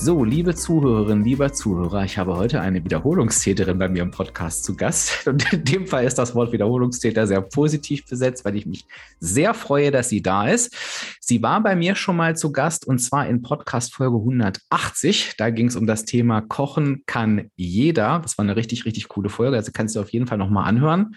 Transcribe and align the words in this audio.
So, 0.00 0.22
liebe 0.22 0.54
Zuhörerinnen, 0.54 1.24
lieber 1.24 1.52
Zuhörer, 1.52 2.04
ich 2.04 2.18
habe 2.18 2.36
heute 2.36 2.60
eine 2.60 2.84
Wiederholungstäterin 2.84 3.80
bei 3.80 3.88
mir 3.88 4.04
im 4.04 4.12
Podcast 4.12 4.62
zu 4.62 4.76
Gast. 4.76 5.26
Und 5.26 5.52
in 5.52 5.64
dem 5.64 5.86
Fall 5.88 6.04
ist 6.04 6.14
das 6.14 6.36
Wort 6.36 6.52
Wiederholungstäter 6.52 7.26
sehr 7.26 7.40
positiv 7.40 8.06
besetzt, 8.06 8.44
weil 8.44 8.54
ich 8.54 8.64
mich 8.64 8.86
sehr 9.18 9.54
freue, 9.54 9.90
dass 9.90 10.08
sie 10.08 10.22
da 10.22 10.48
ist. 10.48 11.18
Sie 11.20 11.42
war 11.42 11.60
bei 11.64 11.74
mir 11.74 11.96
schon 11.96 12.14
mal 12.14 12.36
zu 12.36 12.52
Gast 12.52 12.86
und 12.86 13.00
zwar 13.00 13.26
in 13.26 13.42
Podcast 13.42 13.92
Folge 13.92 14.18
180. 14.18 15.34
Da 15.36 15.50
ging 15.50 15.66
es 15.66 15.74
um 15.74 15.88
das 15.88 16.04
Thema 16.04 16.42
Kochen 16.42 17.02
kann 17.06 17.50
jeder. 17.56 18.20
Das 18.20 18.38
war 18.38 18.44
eine 18.44 18.54
richtig, 18.54 18.84
richtig 18.84 19.08
coole 19.08 19.28
Folge. 19.28 19.56
Also 19.56 19.72
kannst 19.74 19.96
du 19.96 20.00
auf 20.00 20.10
jeden 20.10 20.28
Fall 20.28 20.38
nochmal 20.38 20.68
anhören. 20.68 21.16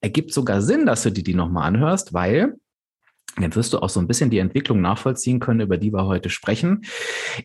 Ergibt 0.00 0.32
sogar 0.32 0.62
Sinn, 0.62 0.86
dass 0.86 1.02
du 1.02 1.12
dir 1.12 1.22
die 1.22 1.34
nochmal 1.34 1.68
anhörst, 1.68 2.14
weil 2.14 2.54
dann 3.36 3.54
wirst 3.54 3.72
du 3.72 3.78
auch 3.78 3.88
so 3.88 3.98
ein 3.98 4.06
bisschen 4.06 4.30
die 4.30 4.38
Entwicklung 4.38 4.80
nachvollziehen 4.80 5.40
können, 5.40 5.60
über 5.60 5.78
die 5.78 5.92
wir 5.92 6.06
heute 6.06 6.28
sprechen. 6.28 6.82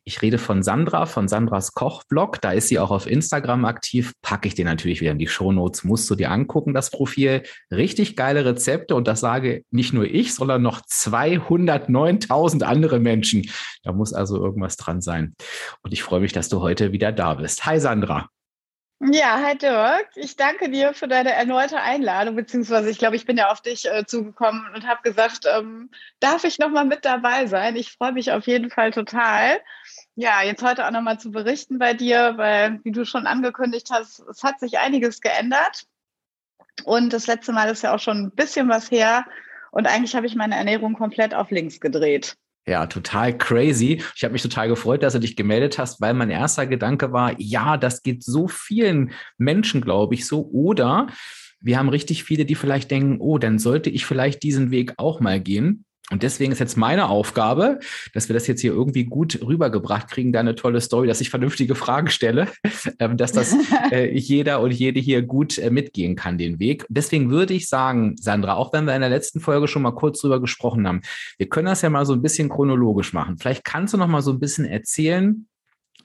Ich 0.04 0.22
rede 0.22 0.38
von 0.38 0.62
Sandra, 0.62 1.06
von 1.06 1.28
Sandras 1.28 1.74
Kochblog. 1.74 2.42
Da 2.42 2.52
ist 2.52 2.68
sie 2.68 2.80
auch 2.80 2.92
auf 2.92 3.08
Instagram 3.08 3.64
aktiv. 3.66 4.14
Packe 4.22 4.48
ich 4.48 4.56
dir 4.56 4.66
natürlich 4.66 5.00
wieder 5.00 5.12
in 5.12 5.20
die 5.20 5.28
Shownotes. 5.28 5.86
Musst 5.86 6.10
du 6.10 6.16
dir 6.16 6.32
angucken, 6.32 6.74
das 6.74 6.90
Profil. 6.90 7.44
Richtig 7.72 8.18
geile 8.18 8.44
Rezepte. 8.44 8.96
Und 8.96 9.08
das 9.08 9.22
sage 9.22 9.64
nicht 9.72 9.94
nur 9.94 10.06
ich, 10.06 10.34
sondern 10.34 10.62
noch 10.62 10.82
209.000 10.82 12.64
andere 12.64 13.00
Menschen. 13.00 13.50
Da 13.84 13.94
muss 13.94 14.14
also 14.14 14.44
irgendwas 14.44 14.76
dran 14.76 15.02
sein. 15.02 15.36
Und 15.84 15.94
ich 15.94 16.04
freue 16.04 16.20
mich, 16.20 16.34
dass 16.34 16.50
du 16.50 16.62
heute 16.62 16.92
wieder 16.92 17.14
da 17.14 17.36
bist. 17.36 17.66
Hi 17.66 17.80
Sandra. 17.80 18.30
Ja, 19.00 19.40
hi 19.44 19.56
Dirk. 19.56 20.10
Ich 20.16 20.36
danke 20.38 20.72
dir 20.72 20.92
für 20.94 21.08
deine 21.08 21.32
erneute 21.32 21.80
Einladung, 21.80 22.36
beziehungsweise 22.36 22.90
ich 22.90 22.98
glaube, 22.98 23.16
ich 23.16 23.26
bin 23.26 23.38
ja 23.38 23.52
auf 23.52 23.62
dich 23.62 23.86
äh, 23.86 24.06
zugekommen 24.08 24.66
und 24.74 24.88
habe 24.88 25.04
gesagt, 25.04 25.46
ähm, 25.46 25.92
darf 26.20 26.44
ich 26.44 26.58
nochmal 26.58 26.86
mit 26.86 27.06
dabei 27.06 27.46
sein? 27.46 27.76
Ich 27.76 27.92
freue 27.92 28.12
mich 28.14 28.32
auf 28.32 28.48
jeden 28.48 28.72
Fall 28.72 28.90
total. 28.92 29.62
Ja, 30.16 30.42
jetzt 30.42 30.64
heute 30.64 30.86
auch 30.88 30.92
nochmal 30.92 31.20
zu 31.20 31.30
berichten 31.30 31.78
bei 31.78 31.94
dir, 31.94 32.34
weil, 32.38 32.80
wie 32.84 32.92
du 32.92 33.06
schon 33.06 33.28
angekündigt 33.28 33.90
hast, 33.92 34.20
es 34.20 34.44
hat 34.44 34.60
sich 34.60 34.80
einiges 34.80 35.22
geändert. 35.22 35.86
Und 36.84 37.14
das 37.14 37.28
letzte 37.28 37.54
Mal 37.54 37.70
ist 37.70 37.84
ja 37.84 37.94
auch 37.94 38.00
schon 38.00 38.26
ein 38.26 38.32
bisschen 38.32 38.68
was 38.68 38.90
her. 38.90 39.26
Und 39.72 39.86
eigentlich 39.86 40.16
habe 40.16 40.26
ich 40.26 40.36
meine 40.36 40.56
Ernährung 40.56 40.96
komplett 40.96 41.36
auf 41.36 41.52
links 41.52 41.80
gedreht. 41.80 42.36
Ja, 42.68 42.86
total 42.86 43.38
crazy. 43.38 44.04
Ich 44.14 44.24
habe 44.26 44.34
mich 44.34 44.42
total 44.42 44.68
gefreut, 44.68 45.02
dass 45.02 45.14
du 45.14 45.20
dich 45.20 45.38
gemeldet 45.38 45.78
hast, 45.78 46.02
weil 46.02 46.14
mein 46.14 46.30
erster 46.30 46.68
Gedanke 46.68 47.14
war, 47.14 47.40
ja, 47.40 47.78
das 47.78 48.04
geht 48.04 48.24
so 48.24 48.50
vielen 48.50 49.12
Menschen, 49.38 49.80
glaube 49.80 50.16
ich, 50.16 50.28
so. 50.28 50.50
Oder 50.52 51.08
wir 51.62 51.80
haben 51.80 51.88
richtig 51.88 52.26
viele, 52.26 52.46
die 52.46 52.56
vielleicht 52.56 52.92
denken, 52.92 53.18
oh, 53.20 53.38
dann 53.38 53.58
sollte 53.58 53.90
ich 53.90 54.06
vielleicht 54.06 54.44
diesen 54.44 54.70
Weg 54.70 54.94
auch 54.98 55.22
mal 55.22 55.40
gehen. 55.40 55.86
Und 56.10 56.24
deswegen 56.24 56.54
ist 56.54 56.60
jetzt 56.60 56.78
meine 56.78 57.10
Aufgabe, 57.10 57.80
dass 58.14 58.30
wir 58.30 58.34
das 58.34 58.48
jetzt 58.48 58.62
hier 58.62 58.72
irgendwie 58.72 59.04
gut 59.04 59.40
rübergebracht 59.42 60.10
kriegen, 60.10 60.32
da 60.32 60.40
eine 60.40 60.56
tolle 60.56 60.80
Story, 60.80 61.08
dass 61.08 61.20
ich 61.20 61.30
vernünftige 61.30 61.76
Fragen 61.76 62.10
stelle, 62.10 62.48
ähm, 63.00 63.18
dass 63.18 63.34
das 63.34 63.56
äh, 63.92 64.18
jeder 64.18 64.62
und 64.62 64.72
jede 64.72 65.02
hier 65.02 65.22
gut 65.22 65.58
äh, 65.58 65.70
mitgehen 65.70 66.16
kann, 66.16 66.38
den 66.38 66.60
Weg. 66.60 66.86
Deswegen 66.88 67.30
würde 67.30 67.54
ich 67.54 67.68
sagen, 67.68 68.16
Sandra, 68.18 68.56
auch 68.56 68.72
wenn 68.72 68.86
wir 68.86 68.96
in 68.96 69.02
der 69.02 69.10
letzten 69.10 69.42
Folge 69.42 69.68
schon 69.68 69.82
mal 69.82 69.92
kurz 69.92 70.22
drüber 70.22 70.40
gesprochen 70.40 70.88
haben, 70.88 71.02
wir 71.38 71.50
können 71.50 71.68
das 71.68 71.82
ja 71.82 71.90
mal 71.90 72.06
so 72.06 72.14
ein 72.14 72.22
bisschen 72.22 72.48
chronologisch 72.48 73.12
machen. 73.12 73.38
Vielleicht 73.38 73.66
kannst 73.66 73.94
du 73.94 73.98
noch 73.98 74.08
mal 74.08 74.22
so 74.22 74.32
ein 74.32 74.40
bisschen 74.40 74.66
erzählen, 74.66 75.46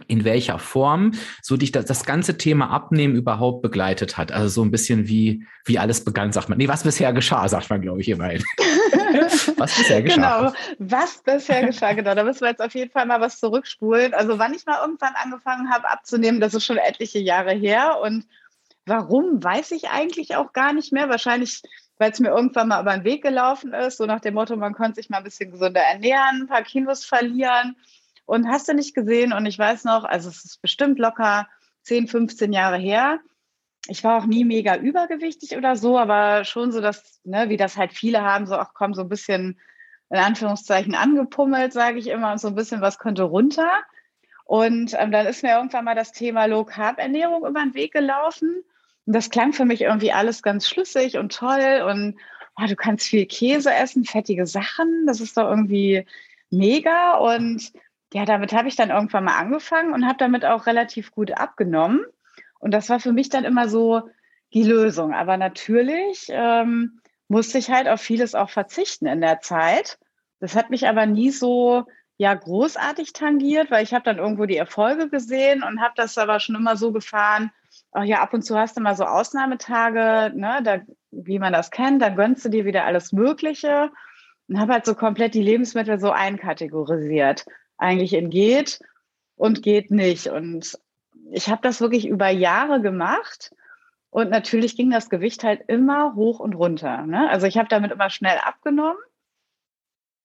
in 0.09 0.25
welcher 0.25 0.59
Form 0.59 1.13
so 1.43 1.57
dich 1.57 1.71
das, 1.71 1.85
das 1.85 2.05
ganze 2.05 2.37
Thema 2.39 2.71
Abnehmen 2.71 3.15
überhaupt 3.15 3.63
begleitet 3.63 4.17
hat. 4.17 4.33
Also 4.33 4.49
so 4.49 4.63
ein 4.63 4.71
bisschen 4.71 5.07
wie, 5.07 5.45
wie 5.65 5.79
alles 5.79 6.05
begann, 6.05 6.33
sagt 6.33 6.49
man. 6.49 6.59
Nee, 6.59 6.67
was 6.67 6.83
bisher 6.83 7.13
geschah, 7.13 7.49
sagt 7.49 7.71
man, 7.71 7.83
glaube 7.83 8.01
ich, 8.01 8.09
immerhin. 8.09 8.43
was 9.57 9.77
bisher 9.77 10.03
geschah. 10.03 10.15
Genau, 10.15 10.53
was 10.79 11.23
bisher 11.23 11.67
geschah, 11.67 11.93
genau. 11.93 12.15
Da 12.15 12.25
müssen 12.25 12.43
wir 12.43 12.51
jetzt 12.51 12.63
auf 12.63 12.75
jeden 12.75 12.91
Fall 12.91 13.07
mal 13.07 13.21
was 13.21 13.39
zurückspulen. 13.39 14.15
Also 14.15 14.39
wann 14.39 14.55
ich 14.55 14.67
mal 14.67 14.81
irgendwann 14.81 15.15
angefangen 15.15 15.71
habe 15.71 15.89
abzunehmen, 15.89 16.41
das 16.41 16.55
ist 16.55 16.65
schon 16.65 16.79
etliche 16.79 17.19
Jahre 17.19 17.53
her. 17.53 18.01
Und 18.03 18.27
warum, 18.87 19.43
weiß 19.43 19.71
ich 19.73 19.91
eigentlich 19.91 20.37
auch 20.37 20.53
gar 20.53 20.73
nicht 20.73 20.93
mehr. 20.93 21.09
Wahrscheinlich, 21.09 21.63
weil 21.99 22.11
es 22.11 22.21
mir 22.21 22.31
irgendwann 22.31 22.69
mal 22.69 22.83
über 22.83 22.93
den 22.93 23.05
Weg 23.05 23.23
gelaufen 23.23 23.73
ist, 23.73 23.99
so 23.99 24.07
nach 24.07 24.21
dem 24.21 24.35
Motto, 24.35 24.57
man 24.57 24.75
könnte 24.75 24.97
sich 24.97 25.11
mal 25.11 25.19
ein 25.19 25.25
bisschen 25.25 25.51
gesünder 25.51 25.81
ernähren, 25.81 26.43
ein 26.43 26.49
paar 26.49 26.63
Kilos 26.63 27.05
verlieren 27.05 27.77
und 28.27 28.49
hast 28.49 28.69
du 28.69 28.75
nicht 28.75 28.95
gesehen? 28.95 29.33
Und 29.33 29.47
ich 29.47 29.59
weiß 29.59 29.85
noch, 29.85 30.05
also 30.05 30.29
es 30.29 30.45
ist 30.45 30.63
bestimmt 30.63 30.99
locker 30.99 31.49
10, 31.83 32.09
15 32.09 32.53
Jahre 32.53 32.79
her. 32.79 33.21
Ich 33.89 34.05
war 34.05 34.19
auch 34.19 34.27
nie 34.27 34.45
mega 34.45 34.77
übergewichtig 34.77 35.57
oder 35.57 35.77
so, 35.77 35.99
aber 35.99 36.45
schon 36.45 36.71
so, 36.71 36.81
dass, 36.81 37.21
ne, 37.25 37.49
wie 37.49 37.57
das 37.57 37.77
halt 37.77 37.93
viele 37.93 38.23
haben, 38.23 38.47
so, 38.47 38.55
ach 38.55 38.73
komm, 38.75 38.95
so 38.95 39.03
ein 39.03 39.09
bisschen 39.09 39.61
in 40.11 40.19
Anführungszeichen 40.19 40.95
angepummelt, 40.95 41.73
sage 41.73 41.99
ich 41.99 42.07
immer, 42.07 42.33
und 42.33 42.39
so 42.39 42.49
ein 42.49 42.55
bisschen 42.55 42.81
was 42.81 42.99
könnte 42.99 43.23
runter. 43.23 43.71
Und 44.45 44.95
ähm, 44.99 45.11
dann 45.11 45.27
ist 45.27 45.43
mir 45.43 45.57
irgendwann 45.57 45.85
mal 45.85 45.95
das 45.95 46.13
Thema 46.13 46.45
Low 46.45 46.65
Carb 46.65 46.99
Ernährung 46.99 47.47
über 47.47 47.61
den 47.61 47.75
Weg 47.75 47.93
gelaufen. 47.93 48.63
Und 49.07 49.17
das 49.17 49.31
klang 49.31 49.53
für 49.53 49.65
mich 49.65 49.81
irgendwie 49.81 50.13
alles 50.13 50.43
ganz 50.43 50.69
schlüssig 50.69 51.17
und 51.17 51.35
toll. 51.35 51.83
Und 51.89 52.17
oh, 52.61 52.67
du 52.67 52.77
kannst 52.77 53.07
viel 53.09 53.27
Käse 53.27 53.73
essen, 53.73 54.05
fettige 54.05 54.47
Sachen. 54.47 55.07
Das 55.07 55.21
ist 55.21 55.37
doch 55.37 55.49
irgendwie 55.49 56.07
mega. 56.51 57.15
Und 57.15 57.73
ja, 58.13 58.27
damit 58.27 58.53
habe 58.53 58.69
ich 58.69 58.77
dann 58.77 58.91
irgendwann 58.91 59.25
mal 59.25 59.39
angefangen 59.39 59.95
und 59.95 60.07
habe 60.07 60.19
damit 60.19 60.45
auch 60.45 60.67
relativ 60.67 61.13
gut 61.13 61.33
abgenommen. 61.33 62.05
Und 62.63 62.71
das 62.71 62.89
war 62.89 63.01
für 63.01 63.13
mich 63.13 63.29
dann 63.29 63.45
immer 63.45 63.69
so 63.69 64.03
die 64.55 64.63
Lösung. 64.63 65.13
Aber 65.13 65.37
natürlich 65.37 66.27
ähm, 66.29 67.01
musste 67.27 67.59
ich 67.59 67.71
halt 67.71 67.89
auf 67.89 68.01
vieles 68.01 68.37
auch 68.37 68.51
verzichten 68.51 69.07
in 69.07 69.21
der 69.21 69.41
Zeit. 69.41 69.99
Das 70.39 70.55
hat 70.55 70.71
mich 70.71 70.87
aber 70.87 71.05
nie 71.05 71.31
so 71.31 71.85
ja 72.19 72.33
großartig 72.33 73.15
tangiert, 73.15 73.73
weil 73.73 73.83
ich 73.83 73.93
habe 73.93 74.05
dann 74.05 74.19
irgendwo 74.19 74.47
die 74.47 74.57
Erfolge 74.57 75.09
gesehen 75.09 75.65
und 75.65 75.81
habe 75.81 75.95
das 75.97 76.17
aber 76.19 76.39
schon 76.39 76.55
immer 76.55 76.77
so 76.77 76.93
gefahren. 76.93 77.51
Ach 77.91 78.05
ja, 78.05 78.23
ab 78.23 78.33
und 78.33 78.43
zu 78.43 78.57
hast 78.57 78.77
du 78.77 78.81
mal 78.81 78.95
so 78.95 79.05
Ausnahmetage, 79.05 80.33
ne, 80.37 80.61
da, 80.63 80.81
wie 81.11 81.41
man 81.41 81.53
das 81.53 81.73
kennt, 81.73 82.01
dann 82.01 82.15
gönnst 82.15 82.45
du 82.45 82.49
dir 82.49 82.65
wieder 82.65 82.85
alles 82.85 83.13
Mögliche 83.13 83.91
und 84.47 84.61
habe 84.61 84.75
halt 84.75 84.87
so 84.87 84.95
komplett 84.95 85.35
die 85.35 85.43
Lebensmittel 85.43 85.99
so 85.99 86.13
einkategorisiert 86.13 87.45
eigentlich 87.77 88.13
in 88.13 88.31
geht 88.31 88.79
und 89.35 89.65
geht 89.65 89.91
nicht. 89.91 90.29
Und 90.29 90.79
ich 91.31 91.49
habe 91.49 91.63
das 91.63 91.81
wirklich 91.81 92.07
über 92.07 92.29
Jahre 92.29 92.81
gemacht. 92.81 93.55
Und 94.11 94.29
natürlich 94.29 94.77
ging 94.77 94.91
das 94.91 95.09
Gewicht 95.09 95.43
halt 95.43 95.63
immer 95.69 96.15
hoch 96.15 96.39
und 96.39 96.55
runter. 96.55 97.07
Ne? 97.07 97.31
Also 97.31 97.47
ich 97.47 97.57
habe 97.57 97.69
damit 97.69 97.93
immer 97.93 98.11
schnell 98.11 98.37
abgenommen, 98.39 98.99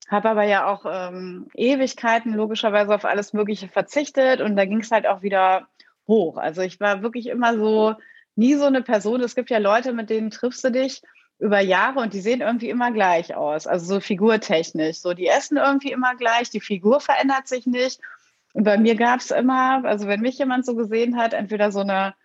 habe 0.10 0.30
aber 0.30 0.44
ja 0.44 0.68
auch 0.68 0.86
ähm, 0.86 1.48
Ewigkeiten 1.54 2.34
logischerweise 2.34 2.94
auf 2.94 3.06
alles 3.06 3.32
Mögliche 3.32 3.70
verzichtet 3.70 4.42
und 4.42 4.58
da 4.58 4.66
ging 4.66 4.82
es 4.82 4.92
halt 4.92 5.08
auch 5.08 5.22
wieder 5.22 5.68
hoch. 6.06 6.38
Also 6.38 6.62
ich 6.62 6.82
war 6.82 7.02
wirklich 7.02 7.28
immer 7.28 7.58
so, 7.58 7.96
nie 8.38 8.56
so 8.56 8.66
eine 8.66 8.82
Person. 8.82 9.22
Es 9.22 9.36
gibt 9.36 9.50
ja 9.50 9.58
Leute, 9.58 9.94
mit 9.94 10.10
denen 10.10 10.32
triffst 10.32 10.64
du 10.64 10.72
dich 10.72 11.02
über 11.40 11.60
Jahre 11.60 12.00
und 12.00 12.14
die 12.14 12.22
sehen 12.22 12.42
irgendwie 12.42 12.70
immer 12.70 12.92
gleich 12.92 13.36
aus, 13.36 13.68
also 13.68 13.86
so 13.86 14.00
figurtechnisch. 14.00 14.98
So, 14.98 15.14
die 15.14 15.28
essen 15.28 15.58
irgendwie 15.58 15.92
immer 15.92 16.16
gleich, 16.16 16.50
die 16.50 16.62
Figur 16.62 17.00
verändert 17.00 17.48
sich 17.48 17.66
nicht. 17.66 18.00
Und 18.58 18.64
bei 18.64 18.80
mir 18.80 18.96
gab 18.96 19.20
es 19.20 19.30
immer, 19.30 19.86
also 19.86 20.08
wenn 20.08 20.22
mich 20.22 20.40
jemand 20.40 20.66
so 20.66 20.74
gesehen 20.74 21.16
hat, 21.16 21.36
entweder 21.36 21.72
so 21.72 21.82
eine, 21.82 22.16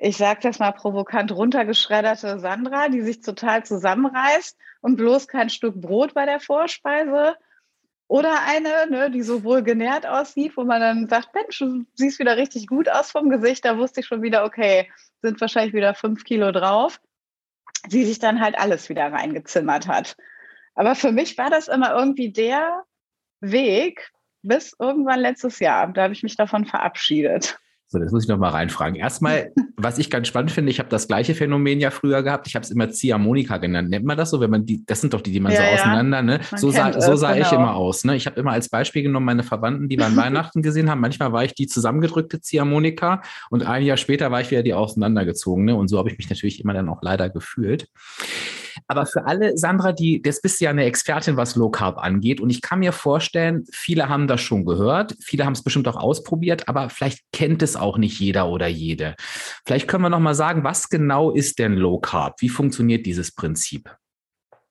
ich 0.00 0.16
sag 0.16 0.42
das 0.42 0.60
mal 0.60 0.70
provokant 0.70 1.32
runtergeschredderte 1.32 2.38
Sandra, 2.38 2.88
die 2.88 3.02
sich 3.02 3.20
total 3.20 3.64
zusammenreißt 3.64 4.56
und 4.80 4.94
bloß 4.94 5.26
kein 5.26 5.50
Stück 5.50 5.74
Brot 5.80 6.14
bei 6.14 6.24
der 6.24 6.38
Vorspeise. 6.38 7.34
Oder 8.06 8.42
eine, 8.46 8.88
ne, 8.88 9.10
die 9.10 9.22
so 9.22 9.42
wohl 9.42 9.64
genährt 9.64 10.06
aussieht, 10.06 10.56
wo 10.56 10.62
man 10.62 10.80
dann 10.80 11.08
sagt, 11.08 11.34
Mensch, 11.34 11.58
du 11.58 11.84
siehst 11.94 12.20
wieder 12.20 12.36
richtig 12.36 12.68
gut 12.68 12.88
aus 12.88 13.10
vom 13.10 13.28
Gesicht. 13.28 13.64
Da 13.64 13.76
wusste 13.76 13.98
ich 13.98 14.06
schon 14.06 14.22
wieder, 14.22 14.44
okay, 14.44 14.88
sind 15.20 15.40
wahrscheinlich 15.40 15.74
wieder 15.74 15.94
fünf 15.96 16.22
Kilo 16.22 16.52
drauf 16.52 17.00
sie 17.88 18.04
sich 18.04 18.18
dann 18.18 18.40
halt 18.40 18.58
alles 18.58 18.88
wieder 18.88 19.12
reingezimmert 19.12 19.88
hat. 19.88 20.16
Aber 20.74 20.94
für 20.94 21.12
mich 21.12 21.38
war 21.38 21.50
das 21.50 21.68
immer 21.68 21.94
irgendwie 21.94 22.32
der 22.32 22.84
Weg 23.40 24.12
bis 24.42 24.74
irgendwann 24.78 25.20
letztes 25.20 25.58
Jahr. 25.58 25.92
Da 25.92 26.04
habe 26.04 26.12
ich 26.12 26.22
mich 26.22 26.36
davon 26.36 26.64
verabschiedet. 26.64 27.58
So, 27.90 27.98
das 27.98 28.12
muss 28.12 28.24
ich 28.24 28.28
noch 28.28 28.36
mal 28.36 28.50
reinfragen. 28.50 28.96
Erstmal, 28.96 29.50
was 29.76 29.96
ich 29.96 30.10
ganz 30.10 30.28
spannend 30.28 30.50
finde, 30.50 30.70
ich 30.70 30.78
habe 30.78 30.90
das 30.90 31.08
gleiche 31.08 31.34
Phänomen 31.34 31.80
ja 31.80 31.90
früher 31.90 32.22
gehabt. 32.22 32.46
Ich 32.46 32.54
habe 32.54 32.62
es 32.62 32.70
immer 32.70 32.90
Ziehharmonika 32.90 33.56
genannt. 33.56 33.88
Nennt 33.88 34.04
man 34.04 34.18
das 34.18 34.28
so, 34.28 34.40
wenn 34.40 34.50
man 34.50 34.66
die, 34.66 34.84
das 34.84 35.00
sind 35.00 35.14
doch 35.14 35.22
die, 35.22 35.32
die 35.32 35.40
man 35.40 35.52
ja, 35.52 35.58
so 35.58 35.64
auseinander, 35.74 36.20
ne? 36.20 36.40
So 36.54 36.70
sah, 36.70 37.00
so 37.00 37.16
sah 37.16 37.32
genau. 37.32 37.46
ich 37.46 37.52
immer 37.52 37.74
aus. 37.74 38.04
Ne? 38.04 38.14
Ich 38.14 38.26
habe 38.26 38.38
immer 38.38 38.52
als 38.52 38.68
Beispiel 38.68 39.02
genommen, 39.02 39.24
meine 39.24 39.42
Verwandten, 39.42 39.88
die 39.88 39.96
wir 39.96 40.04
an 40.04 40.16
Weihnachten 40.18 40.60
gesehen 40.60 40.90
haben. 40.90 41.00
Manchmal 41.00 41.32
war 41.32 41.44
ich 41.44 41.54
die 41.54 41.66
zusammengedrückte 41.66 42.42
Ziehharmonika 42.42 43.22
und 43.48 43.64
ein 43.64 43.82
Jahr 43.82 43.96
später 43.96 44.30
war 44.30 44.42
ich 44.42 44.50
wieder 44.50 44.62
die 44.62 44.74
auseinandergezogene. 44.74 45.74
Und 45.74 45.88
so 45.88 45.96
habe 45.96 46.10
ich 46.10 46.18
mich 46.18 46.28
natürlich 46.28 46.60
immer 46.60 46.74
dann 46.74 46.90
auch 46.90 47.00
leider 47.00 47.30
gefühlt. 47.30 47.88
Aber 48.86 49.06
für 49.06 49.26
alle, 49.26 49.56
Sandra, 49.56 49.92
die, 49.92 50.22
das 50.22 50.40
bist 50.40 50.60
ja 50.60 50.70
eine 50.70 50.84
Expertin, 50.84 51.36
was 51.36 51.56
Low 51.56 51.70
Carb 51.70 51.98
angeht. 51.98 52.40
Und 52.40 52.50
ich 52.50 52.62
kann 52.62 52.78
mir 52.78 52.92
vorstellen, 52.92 53.64
viele 53.72 54.08
haben 54.08 54.26
das 54.26 54.40
schon 54.40 54.64
gehört, 54.64 55.16
viele 55.20 55.44
haben 55.44 55.54
es 55.54 55.62
bestimmt 55.62 55.88
auch 55.88 55.96
ausprobiert, 55.96 56.68
aber 56.68 56.90
vielleicht 56.90 57.20
kennt 57.32 57.62
es 57.62 57.76
auch 57.76 57.98
nicht 57.98 58.20
jeder 58.20 58.48
oder 58.48 58.66
jede. 58.66 59.14
Vielleicht 59.66 59.88
können 59.88 60.04
wir 60.04 60.10
noch 60.10 60.20
mal 60.20 60.34
sagen, 60.34 60.64
was 60.64 60.88
genau 60.88 61.30
ist 61.30 61.58
denn 61.58 61.74
Low 61.74 61.98
Carb? 61.98 62.40
Wie 62.40 62.48
funktioniert 62.48 63.06
dieses 63.06 63.34
Prinzip? 63.34 63.94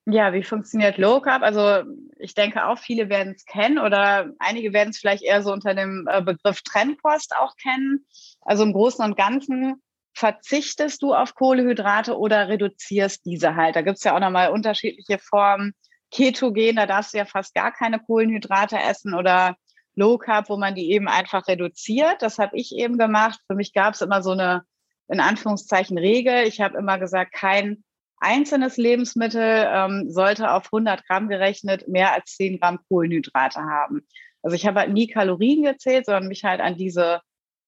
Ja, 0.10 0.32
wie 0.32 0.44
funktioniert 0.44 0.98
Low 0.98 1.20
Carb? 1.20 1.44
Also 1.44 1.84
ich 2.18 2.34
denke 2.34 2.66
auch, 2.66 2.78
viele 2.78 3.10
werden 3.10 3.34
es 3.36 3.44
kennen 3.44 3.78
oder 3.78 4.32
einige 4.40 4.72
werden 4.72 4.92
es 4.92 5.00
vielleicht 5.00 5.22
eher 5.22 5.42
so 5.42 5.52
unter 5.52 5.76
dem 5.76 6.08
äh, 6.10 6.22
Begriff 6.22 6.62
Trennkost 6.62 7.36
auch 7.36 7.56
kennen. 7.58 8.06
Also 8.42 8.64
im 8.64 8.72
Großen 8.72 9.04
und 9.04 9.18
Ganzen 9.18 9.82
verzichtest 10.18 11.04
du 11.04 11.14
auf 11.14 11.36
Kohlehydrate 11.36 12.18
oder 12.18 12.48
reduzierst 12.48 13.24
diese 13.26 13.56
halt? 13.56 13.76
Da 13.76 13.84
gibt 13.84 13.98
es 13.98 14.04
ja 14.04 14.16
auch 14.16 14.20
nochmal 14.20 14.50
unterschiedliche 14.50 15.20
Formen. 15.20 15.74
Ketogen, 16.10 16.78
da 16.78 16.86
darfst 16.88 17.14
du 17.14 17.20
ja 17.20 17.26
fast 17.26 17.54
gar 17.54 17.72
keine 17.72 18.00
Kohlenhydrate 18.00 18.78
essen 18.78 19.14
oder 19.14 19.58
Low 19.94 20.18
Carb, 20.18 20.50
wo 20.50 20.58
man 20.58 20.74
die 20.74 20.92
eben 20.92 21.08
einfach 21.08 21.48
reduziert. 21.48 22.22
Das 22.22 22.40
habe 22.40 22.58
ich 22.58 22.74
eben 22.76 22.98
gemacht. 22.98 23.40
Für 23.46 23.56
mich 23.56 23.74
gab 23.74 23.94
es 23.94 24.02
immer 24.02 24.24
so 24.24 24.32
eine, 24.32 24.64
in 25.08 25.20
Anführungszeichen, 25.20 25.98
Regel. 25.98 26.48
Ich 26.48 26.62
habe 26.62 26.78
immer 26.78 26.98
gesagt, 26.98 27.34
kein 27.34 27.84
einzelnes 28.20 28.78
Lebensmittel 28.78 29.68
ähm, 29.72 30.10
sollte 30.10 30.52
auf 30.52 30.66
100 30.66 31.06
Gramm 31.06 31.30
gerechnet 31.30 31.88
mehr 31.88 32.14
als 32.14 32.36
10 32.38 32.60
Gramm 32.60 32.80
Kohlenhydrate 32.90 33.60
haben. 33.60 34.08
Also 34.42 34.56
ich 34.56 34.66
habe 34.66 34.80
halt 34.80 34.94
nie 34.94 35.08
Kalorien 35.08 35.64
gezählt, 35.64 36.06
sondern 36.06 36.28
mich 36.28 36.44
halt 36.44 36.62
an 36.62 36.76
diese 36.76 37.22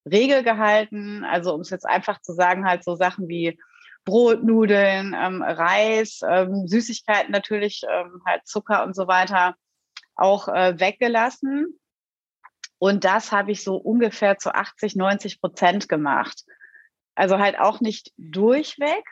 Regel 0.05 0.43
gehalten. 0.43 1.23
Also 1.23 1.53
um 1.53 1.61
es 1.61 1.69
jetzt 1.69 1.85
einfach 1.85 2.21
zu 2.21 2.33
sagen, 2.33 2.65
halt 2.65 2.83
so 2.83 2.95
Sachen 2.95 3.27
wie 3.27 3.59
Brot, 4.05 4.43
Nudeln, 4.43 5.15
ähm, 5.17 5.41
Reis, 5.41 6.21
ähm, 6.27 6.67
Süßigkeiten 6.67 7.31
natürlich, 7.31 7.83
ähm, 7.89 8.21
halt 8.25 8.47
Zucker 8.47 8.83
und 8.83 8.95
so 8.95 9.07
weiter 9.07 9.55
auch 10.15 10.47
äh, 10.47 10.79
weggelassen. 10.79 11.79
Und 12.77 13.03
das 13.03 13.31
habe 13.31 13.51
ich 13.51 13.63
so 13.63 13.75
ungefähr 13.75 14.37
zu 14.37 14.53
80, 14.53 14.95
90 14.95 15.41
Prozent 15.41 15.89
gemacht. 15.89 16.45
Also 17.15 17.39
halt 17.39 17.59
auch 17.59 17.81
nicht 17.81 18.13
durchweg. 18.17 19.03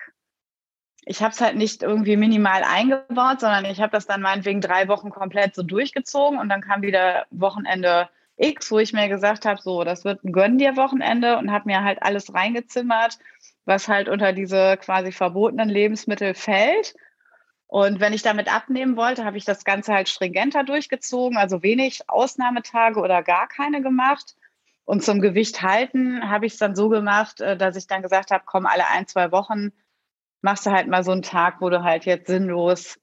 Ich 1.06 1.22
habe 1.22 1.31
es 1.31 1.42
halt 1.42 1.56
nicht 1.56 1.83
irgendwie 1.83 2.18
minimal 2.18 2.63
eingebaut, 2.63 3.40
sondern 3.40 3.66
ich 3.66 3.81
habe 3.81 3.92
das 3.92 4.06
dann 4.07 4.22
meinetwegen 4.22 4.62
drei 4.62 4.88
Wochen 4.88 5.10
komplett 5.10 5.56
so 5.56 5.63
durchgezogen 5.63 6.40
und 6.40 6.50
dann 6.50 6.62
kam 6.62 6.81
wieder 6.81 7.25
Wochenende 7.30 8.10
X, 8.38 8.72
wo 8.72 8.80
ich 8.80 8.94
mir 8.94 9.10
gesagt 9.10 9.45
habe, 9.45 9.62
so, 9.62 9.84
das 9.84 10.06
wird 10.06 10.24
ein 10.24 10.31
Gönn 10.31 10.57
dir 10.57 10.78
Wochenende 10.78 11.38
und 11.38 11.51
habe 11.51 11.68
mir 11.68 11.84
halt 11.84 12.01
alles 12.04 12.34
reingezimmert, 12.34 13.18
was 13.66 13.88
halt 13.88 14.07
unter 14.07 14.31
diese 14.31 14.78
quasi 14.78 15.12
verbotenen 15.12 15.69
Lebensmittel 15.69 16.34
fällt. 16.34 16.95
Und 17.66 18.00
wenn 18.00 18.13
ich 18.13 18.22
damit 18.22 18.54
abnehmen 18.54 18.95
wollte, 18.95 19.25
habe 19.25 19.38
ich 19.38 19.44
das 19.44 19.66
Ganze 19.66 19.94
halt 19.94 20.07
stringenter 20.07 20.63
durchgezogen, 20.63 21.38
also 21.38 21.63
wenig 21.63 22.01
Ausnahmetage 22.07 23.00
oder 23.00 23.24
gar 23.24 23.48
keine 23.48 23.81
gemacht. 23.81 24.36
Und 24.86 25.04
zum 25.04 25.19
Gewicht 25.19 25.62
halten 25.63 26.30
habe 26.30 26.45
ich 26.45 26.54
es 26.54 26.60
dann 26.60 26.75
so 26.75 26.88
gemacht, 26.88 27.42
äh, 27.42 27.57
dass 27.57 27.75
ich 27.75 27.88
dann 27.88 28.04
gesagt 28.04 28.31
habe, 28.31 28.44
komm, 28.45 28.66
alle 28.66 28.88
ein, 28.88 29.06
zwei 29.06 29.33
Wochen 29.33 29.74
machst 30.42 30.66
du 30.66 30.72
halt 30.72 30.88
mal 30.88 31.04
so 31.04 31.12
einen 31.12 31.24
Tag, 31.24 31.60
wo 31.60 31.69
du 31.69 31.83
halt 31.83 32.06
jetzt 32.06 32.28
sinnlos 32.28 32.98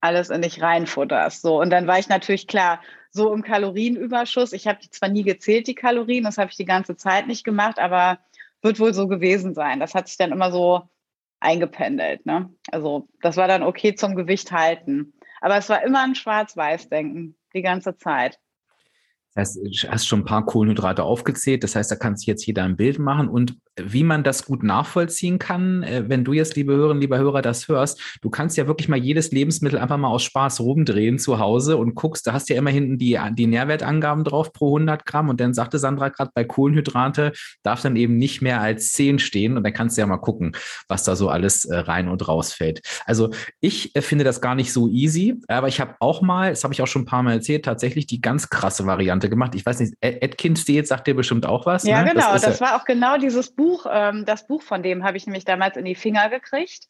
alles 0.00 0.30
in 0.30 0.42
dich 0.42 0.60
reinfutterst. 0.60 1.42
So. 1.42 1.60
Und 1.60 1.70
dann 1.70 1.86
war 1.86 1.98
ich 1.98 2.08
natürlich 2.08 2.48
klar, 2.48 2.80
so 3.10 3.32
im 3.32 3.42
Kalorienüberschuss. 3.42 4.52
Ich 4.52 4.66
habe 4.66 4.78
die 4.82 4.90
zwar 4.90 5.08
nie 5.08 5.22
gezählt, 5.22 5.66
die 5.66 5.74
Kalorien, 5.74 6.24
das 6.24 6.38
habe 6.38 6.50
ich 6.50 6.56
die 6.56 6.64
ganze 6.64 6.96
Zeit 6.96 7.26
nicht 7.26 7.44
gemacht, 7.44 7.78
aber 7.78 8.18
wird 8.62 8.80
wohl 8.80 8.94
so 8.94 9.08
gewesen 9.08 9.54
sein. 9.54 9.80
Das 9.80 9.94
hat 9.94 10.08
sich 10.08 10.16
dann 10.16 10.32
immer 10.32 10.50
so 10.50 10.82
eingependelt. 11.40 12.26
Ne? 12.26 12.52
Also 12.70 13.08
das 13.22 13.36
war 13.36 13.48
dann 13.48 13.62
okay 13.62 13.94
zum 13.94 14.16
Gewicht 14.16 14.52
halten. 14.52 15.12
Aber 15.40 15.56
es 15.56 15.68
war 15.68 15.84
immer 15.84 16.02
ein 16.02 16.14
Schwarz-Weiß-Denken 16.14 17.36
die 17.54 17.62
ganze 17.62 17.96
Zeit. 17.96 18.38
Du 19.34 19.42
hast 19.42 20.06
schon 20.06 20.20
ein 20.20 20.24
paar 20.24 20.44
Kohlenhydrate 20.44 21.04
aufgezählt. 21.04 21.62
Das 21.62 21.76
heißt, 21.76 21.90
da 21.92 21.96
kann 21.96 22.16
sich 22.16 22.26
jetzt 22.26 22.44
jeder 22.44 22.64
ein 22.64 22.76
Bild 22.76 22.98
machen. 22.98 23.28
Und 23.28 23.56
wie 23.84 24.04
man 24.04 24.22
das 24.24 24.44
gut 24.44 24.62
nachvollziehen 24.62 25.38
kann, 25.38 25.82
äh, 25.82 26.04
wenn 26.08 26.24
du 26.24 26.32
jetzt, 26.32 26.56
liebe 26.56 26.74
Hörerinnen, 26.74 27.00
lieber 27.00 27.18
Hörer, 27.18 27.42
das 27.42 27.68
hörst, 27.68 28.00
du 28.22 28.30
kannst 28.30 28.56
ja 28.56 28.66
wirklich 28.66 28.88
mal 28.88 28.98
jedes 28.98 29.30
Lebensmittel 29.30 29.78
einfach 29.78 29.96
mal 29.96 30.08
aus 30.08 30.22
Spaß 30.22 30.60
rumdrehen 30.60 31.18
zu 31.18 31.38
Hause 31.38 31.76
und 31.76 31.94
guckst, 31.94 32.26
da 32.26 32.32
hast 32.32 32.48
du 32.48 32.54
ja 32.54 32.58
immer 32.58 32.70
hinten 32.70 32.98
die, 32.98 33.18
die 33.32 33.46
Nährwertangaben 33.46 34.24
drauf 34.24 34.52
pro 34.52 34.76
100 34.76 35.04
Gramm. 35.06 35.28
Und 35.28 35.40
dann 35.40 35.54
sagte 35.54 35.78
Sandra 35.78 36.08
gerade, 36.08 36.30
bei 36.34 36.44
Kohlenhydrate 36.44 37.32
darf 37.62 37.82
dann 37.82 37.96
eben 37.96 38.16
nicht 38.16 38.42
mehr 38.42 38.60
als 38.60 38.92
10 38.92 39.18
stehen. 39.18 39.56
Und 39.56 39.64
dann 39.64 39.72
kannst 39.72 39.96
du 39.96 40.00
ja 40.00 40.06
mal 40.06 40.18
gucken, 40.18 40.52
was 40.88 41.04
da 41.04 41.16
so 41.16 41.28
alles 41.28 41.64
äh, 41.64 41.76
rein 41.76 42.08
und 42.08 42.26
raus 42.28 42.52
fällt. 42.52 42.80
Also 43.06 43.30
ich 43.60 43.94
äh, 43.94 44.02
finde 44.02 44.24
das 44.24 44.40
gar 44.40 44.54
nicht 44.54 44.72
so 44.72 44.88
easy, 44.88 45.36
aber 45.48 45.68
ich 45.68 45.80
habe 45.80 45.94
auch 46.00 46.22
mal, 46.22 46.50
das 46.50 46.64
habe 46.64 46.74
ich 46.74 46.82
auch 46.82 46.86
schon 46.86 47.02
ein 47.02 47.06
paar 47.06 47.22
Mal 47.22 47.34
erzählt, 47.34 47.64
tatsächlich 47.64 48.06
die 48.06 48.20
ganz 48.20 48.50
krasse 48.50 48.86
Variante 48.86 49.28
gemacht. 49.28 49.54
Ich 49.54 49.64
weiß 49.64 49.80
nicht, 49.80 49.94
Atkins 50.02 50.64
Diät 50.64 50.86
sagt 50.86 51.06
dir 51.06 51.14
bestimmt 51.14 51.46
auch 51.46 51.66
was. 51.66 51.84
Ja, 51.84 52.02
ne? 52.02 52.12
genau. 52.12 52.32
Das, 52.32 52.42
das 52.42 52.60
ja 52.60 52.66
war 52.66 52.76
auch 52.80 52.84
genau 52.84 53.18
dieses 53.18 53.54
Buch 53.54 53.67
Buch, 53.68 53.86
ähm, 53.90 54.24
das 54.24 54.46
Buch 54.46 54.62
von 54.62 54.82
dem 54.82 55.04
habe 55.04 55.16
ich 55.16 55.26
nämlich 55.26 55.44
damals 55.44 55.76
in 55.76 55.84
die 55.84 55.94
Finger 55.94 56.28
gekriegt. 56.28 56.86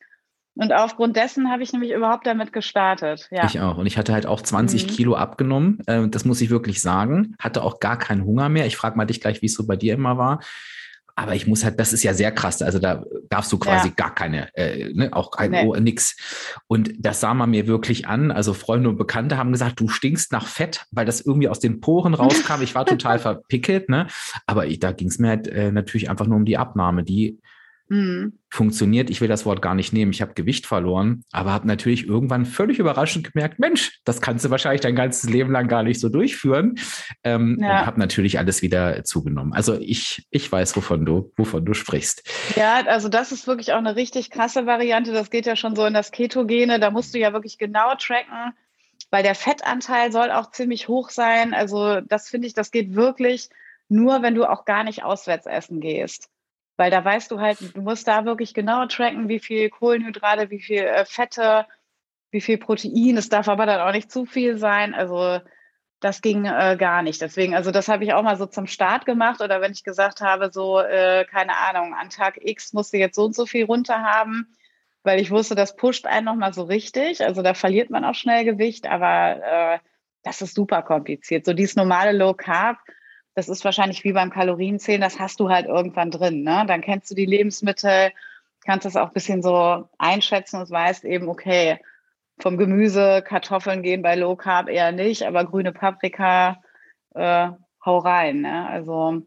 Und 0.55 0.73
aufgrund 0.73 1.17
dessen 1.17 1.53
habe 1.53 1.63
ich 1.63 1.73
nämlich 1.73 1.93
überhaupt 1.93 2.27
damit 2.27 2.53
gestartet. 2.53 3.29
Ja. 3.31 3.47
Ich 3.47 3.61
auch. 3.61 3.79
Und 3.79 3.87
ich 3.87 3.97
hatte 3.97 4.13
halt 4.13 4.27
auch 4.27 4.43
20 4.43 4.87
mhm. 4.87 4.91
Kilo 4.91 5.15
abgenommen. 5.15 5.81
Äh, 5.87 6.09
das 6.09 6.25
muss 6.25 6.41
ich 6.41 6.51
wirklich 6.51 6.81
sagen. 6.81 7.37
Hatte 7.39 7.63
auch 7.63 7.79
gar 7.79 7.97
keinen 7.97 8.25
Hunger 8.25 8.49
mehr. 8.49 8.67
Ich 8.67 8.77
frage 8.77 8.97
mal 8.97 9.05
dich 9.05 9.21
gleich, 9.21 9.41
wie 9.41 9.47
es 9.47 9.55
so 9.55 9.67
bei 9.67 9.77
dir 9.77 9.95
immer 9.95 10.19
war. 10.19 10.41
Aber 11.19 11.35
ich 11.35 11.49
muss 11.49 11.65
halt, 11.65 11.81
das 11.81 11.93
ist 11.93 12.05
ja 12.05 12.15
sehr 12.15 12.31
krass. 12.31 12.63
Also 12.63 12.79
da 12.79 13.03
darfst 13.29 13.53
du 13.53 13.59
quasi 13.59 13.89
ja. 13.89 13.95
gar 13.97 14.15
keine, 14.15 14.55
äh, 14.55 14.93
ne, 14.95 15.13
auch 15.13 15.33
kein 15.33 15.51
nee. 15.51 15.67
Ohr, 15.67 15.81
nix. 15.81 16.17
Und 16.69 16.93
das 16.97 17.19
sah 17.19 17.35
man 17.35 17.51
mir 17.51 17.67
wirklich 17.67 18.07
an. 18.07 18.31
Also 18.31 18.55
Freunde 18.55 18.89
und 18.89 18.99
Bekannte 18.99 19.37
haben 19.37 19.51
gesagt, 19.51 19.81
du 19.81 19.89
stinkst 19.89 20.31
nach 20.31 20.47
Fett, 20.47 20.87
weil 20.93 21.07
das 21.07 21.21
irgendwie 21.21 21.49
aus 21.49 21.59
den 21.59 21.81
Poren 21.81 22.15
rauskam. 22.15 22.63
Ich 22.63 22.77
war 22.77 22.87
total 22.87 23.19
verpickelt, 23.19 23.89
ne? 23.89 24.07
Aber 24.47 24.67
ich, 24.67 24.79
da 24.79 24.93
ging 24.93 25.09
es 25.09 25.19
mir 25.19 25.31
halt 25.31 25.49
äh, 25.49 25.73
natürlich 25.73 26.09
einfach 26.09 26.27
nur 26.29 26.37
um 26.37 26.45
die 26.45 26.57
Abnahme, 26.57 27.03
die 27.03 27.41
mhm. 27.89 28.39
funktioniert. 28.51 29.11
Ich 29.11 29.21
will 29.21 29.29
das 29.29 29.47
Wort 29.47 29.63
gar 29.63 29.75
nicht 29.75 29.93
nehmen. 29.93 30.13
Ich 30.13 30.23
habe 30.23 30.35
Gewicht 30.35 30.67
verloren, 30.67 31.23
aber 31.33 31.53
habe 31.53 31.67
natürlich 31.67 32.07
irgendwann 32.07 32.47
völlig 32.47 32.79
überraschend 32.79 33.33
gemerkt, 33.33 33.59
Mensch, 33.59 34.01
das 34.05 34.21
kannst 34.21 34.45
du 34.45 34.51
wahrscheinlich 34.51 34.81
dein 34.81 34.97
ganzes 34.97 35.29
Leben 35.29 35.51
lang 35.53 35.69
gar 35.69 35.83
nicht 35.83 36.01
so 36.01 36.09
durchführen. 36.09 36.77
Ähm, 37.25 37.59
ja. 37.61 37.81
Und 37.81 37.87
habe 37.87 38.01
natürlich 38.01 38.39
alles 38.39 38.63
wieder 38.63 39.05
zugenommen. 39.05 39.53
Also 39.53 39.79
ich, 39.79 40.27
ich 40.31 40.51
weiß, 40.51 40.77
wovon 40.77 41.05
du, 41.05 41.33
wovon 41.37 41.65
du 41.65 41.75
sprichst. 41.75 42.23
Ja, 42.57 42.83
also 42.87 43.09
das 43.09 43.33
ist 43.33 43.47
wirklich 43.47 43.73
auch 43.73 43.79
eine 43.79 43.97
richtig 43.97 44.31
krasse 44.31 44.67
Variante. 44.67 45.13
Das 45.13 45.31
geht 45.31 45.47
ja 45.47 45.57
schon 45.57 45.75
so 45.75 45.85
in 45.85 45.95
das 45.95 46.11
Ketogene. 46.13 46.81
Da 46.81 46.91
musst 46.91 47.15
du 47.15 47.19
ja 47.19 47.33
wirklich 47.33 47.59
genau 47.59 47.95
tracken, 47.99 48.53
weil 49.11 49.23
der 49.23 49.35
Fettanteil 49.35 50.13
soll 50.13 50.31
auch 50.31 50.51
ziemlich 50.51 50.89
hoch 50.89 51.11
sein. 51.11 51.55
Also 51.55 52.01
das 52.01 52.29
finde 52.29 52.47
ich, 52.47 52.55
das 52.55 52.71
geht 52.71 52.95
wirklich 52.95 53.49
nur, 53.89 54.23
wenn 54.23 54.35
du 54.35 54.45
auch 54.45 54.65
gar 54.65 54.85
nicht 54.85 55.03
auswärts 55.03 55.47
essen 55.47 55.81
gehst. 55.81 56.29
Weil 56.79 56.93
da 56.93 57.05
weißt 57.05 57.31
du 57.33 57.41
halt, 57.41 57.59
du 57.75 57.83
musst 57.83 58.07
da 58.07 58.25
wirklich 58.25 58.55
genau 58.55 58.87
tracken, 58.87 59.29
wie 59.29 59.41
viel 59.41 59.69
Kohlenhydrate, 59.69 60.49
wie 60.51 60.61
viel 60.61 60.85
äh, 60.85 61.05
Fette, 61.05 61.67
wie 62.31 62.41
viel 62.41 62.57
Protein. 62.57 63.17
Es 63.17 63.29
darf 63.29 63.49
aber 63.49 63.67
dann 63.67 63.81
auch 63.81 63.93
nicht 63.93 64.13
zu 64.13 64.25
viel 64.25 64.59
sein. 64.59 64.95
Also 64.95 65.41
das 65.99 66.23
ging 66.23 66.45
äh, 66.45 66.77
gar 66.79 67.03
nicht. 67.03 67.21
Deswegen, 67.21 67.57
also 67.57 67.73
das 67.73 67.89
habe 67.89 68.05
ich 68.05 68.13
auch 68.13 68.23
mal 68.23 68.37
so 68.37 68.47
zum 68.47 68.69
Start 68.69 69.07
gemacht 69.07 69.41
oder 69.41 69.61
wenn 69.61 69.73
ich 69.73 69.83
gesagt 69.83 70.21
habe, 70.21 70.51
so, 70.53 70.79
äh, 70.79 71.25
keine 71.29 71.57
Ahnung, 71.57 71.95
an 71.95 72.11
Tag 72.11 72.39
X 72.41 72.73
musste 72.73 72.97
jetzt 72.99 73.17
so 73.17 73.25
und 73.25 73.35
so 73.35 73.45
viel 73.45 73.65
runter 73.65 74.03
haben, 74.03 74.55
weil 75.03 75.21
ich 75.21 75.33
wusste, 75.33 75.57
das 75.57 75.75
pusht 75.75 76.07
einen 76.07 76.27
nochmal 76.27 76.55
so 76.55 76.63
richtig. 76.63 77.25
Also 77.25 77.43
da 77.43 77.55
verliert 77.55 77.91
man 77.91 78.05
auch 78.05 78.15
schnell 78.15 78.45
Gewicht, 78.45 78.87
aber 78.87 79.43
äh, 79.43 79.79
das 80.23 80.43
ist 80.43 80.55
super 80.55 80.83
kompliziert. 80.83 81.45
So 81.45 81.55
dieses 81.55 81.75
normale 81.75 82.17
Low 82.17 82.35
Carb, 82.35 82.79
das 83.39 83.49
ist 83.49 83.65
wahrscheinlich 83.65 84.03
wie 84.03 84.13
beim 84.13 84.31
Kalorienzählen, 84.31 85.01
das 85.01 85.21
hast 85.21 85.39
du 85.39 85.49
halt 85.49 85.67
irgendwann 85.67 86.11
drin. 86.11 86.43
Ne? 86.43 86.65
Dann 86.67 86.81
kennst 86.81 87.09
du 87.09 87.15
die 87.15 87.25
Lebensmittel, 87.25 88.11
kannst 88.67 88.85
das 88.85 88.97
auch 88.97 89.07
ein 89.07 89.13
bisschen 89.13 89.43
so 89.43 89.89
einschätzen 89.97 90.61
und 90.61 90.69
weißt 90.69 91.05
eben, 91.05 91.29
okay, 91.29 91.79
vom 92.41 92.57
Gemüse, 92.57 93.23
Kartoffeln 93.23 93.83
gehen 93.85 94.03
bei 94.03 94.17
Low 94.17 94.35
Carb 94.35 94.69
eher 94.69 94.91
nicht, 94.91 95.23
aber 95.23 95.45
grüne 95.45 95.73
Paprika, 95.73 96.61
äh, 97.15 97.51
hau 97.85 97.99
rein. 97.99 98.41
Ne? 98.41 98.69
Also 98.69 99.23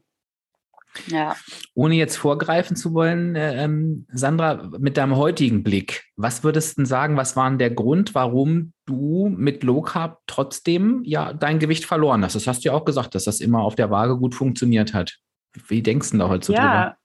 ja. 1.08 1.36
Ohne 1.74 1.96
jetzt 1.96 2.18
vorgreifen 2.18 2.76
zu 2.76 2.94
wollen, 2.94 3.36
äh, 3.36 3.64
ähm, 3.64 4.06
Sandra, 4.12 4.70
mit 4.80 4.98
deinem 4.98 5.16
heutigen 5.16 5.64
Blick, 5.64 6.04
was 6.16 6.44
würdest 6.44 6.78
du 6.78 6.86
sagen, 6.86 7.18
was 7.18 7.36
war 7.36 7.50
der 7.52 7.72
Grund, 7.72 8.16
warum 8.16 8.74
du 8.86 9.30
mit 9.30 9.64
Low 9.64 9.82
Carb 9.82 10.20
trotzdem 10.28 11.02
ja 11.04 11.34
dein 11.34 11.60
Gewicht 11.60 11.86
verloren 11.86 12.24
hast? 12.24 12.36
Das 12.36 12.48
hast 12.48 12.64
du 12.64 12.70
ja 12.70 12.74
auch 12.74 12.86
gesagt, 12.86 13.16
dass 13.16 13.26
das 13.26 13.40
immer 13.40 13.62
auf 13.62 13.76
der 13.76 13.90
Waage 13.90 14.18
gut 14.18 14.36
funktioniert 14.36 14.94
hat. 14.94 15.18
Wie 15.68 15.82
denkst 15.82 16.12
du 16.12 16.18
da 16.18 16.30
heute 16.30 16.46
so 16.48 16.54
ja. 16.54 16.60
drüber? 16.60 16.98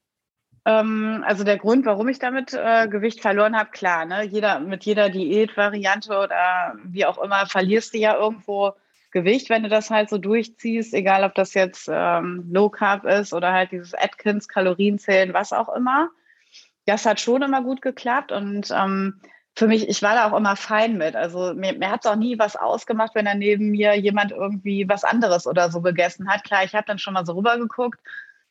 Ähm, 0.66 1.24
also 1.26 1.44
der 1.44 1.58
Grund, 1.58 1.86
warum 1.86 2.08
ich 2.08 2.18
damit 2.18 2.52
äh, 2.52 2.88
Gewicht 2.88 3.20
verloren 3.20 3.56
habe, 3.56 3.70
klar, 3.70 4.04
ne? 4.04 4.24
Jeder, 4.24 4.58
mit 4.58 4.84
jeder 4.84 5.08
Diätvariante 5.08 6.10
oder 6.10 6.74
wie 6.84 7.06
auch 7.06 7.18
immer 7.18 7.46
verlierst 7.46 7.94
du 7.94 7.98
ja 7.98 8.16
irgendwo 8.16 8.72
Gewicht, 9.10 9.50
wenn 9.50 9.62
du 9.62 9.68
das 9.68 9.90
halt 9.90 10.10
so 10.10 10.18
durchziehst, 10.18 10.92
egal 10.94 11.24
ob 11.24 11.34
das 11.34 11.54
jetzt 11.54 11.88
ähm, 11.92 12.44
Low 12.50 12.68
Carb 12.68 13.04
ist 13.04 13.32
oder 13.32 13.52
halt 13.52 13.72
dieses 13.72 13.94
Atkins, 13.94 14.48
Kalorienzählen, 14.48 15.32
was 15.32 15.52
auch 15.52 15.74
immer. 15.74 16.10
Das 16.84 17.06
hat 17.06 17.20
schon 17.20 17.42
immer 17.42 17.62
gut 17.62 17.82
geklappt 17.82 18.32
und 18.32 18.70
ähm, 18.70 19.20
für 19.56 19.66
mich, 19.66 19.88
ich 19.88 20.02
war 20.02 20.14
da 20.14 20.30
auch 20.30 20.36
immer 20.36 20.54
fein 20.54 20.98
mit. 20.98 21.16
Also 21.16 21.54
mir, 21.54 21.72
mir 21.78 21.90
hat 21.90 22.04
es 22.04 22.10
auch 22.10 22.16
nie 22.16 22.38
was 22.38 22.56
ausgemacht, 22.56 23.14
wenn 23.14 23.24
da 23.24 23.34
neben 23.34 23.70
mir 23.70 23.94
jemand 23.94 24.32
irgendwie 24.32 24.86
was 24.86 25.02
anderes 25.02 25.46
oder 25.46 25.70
so 25.70 25.80
gegessen 25.80 26.28
hat. 26.28 26.44
Klar, 26.44 26.64
ich 26.64 26.74
habe 26.74 26.86
dann 26.86 26.98
schon 26.98 27.14
mal 27.14 27.24
so 27.24 27.32
rübergeguckt 27.32 27.98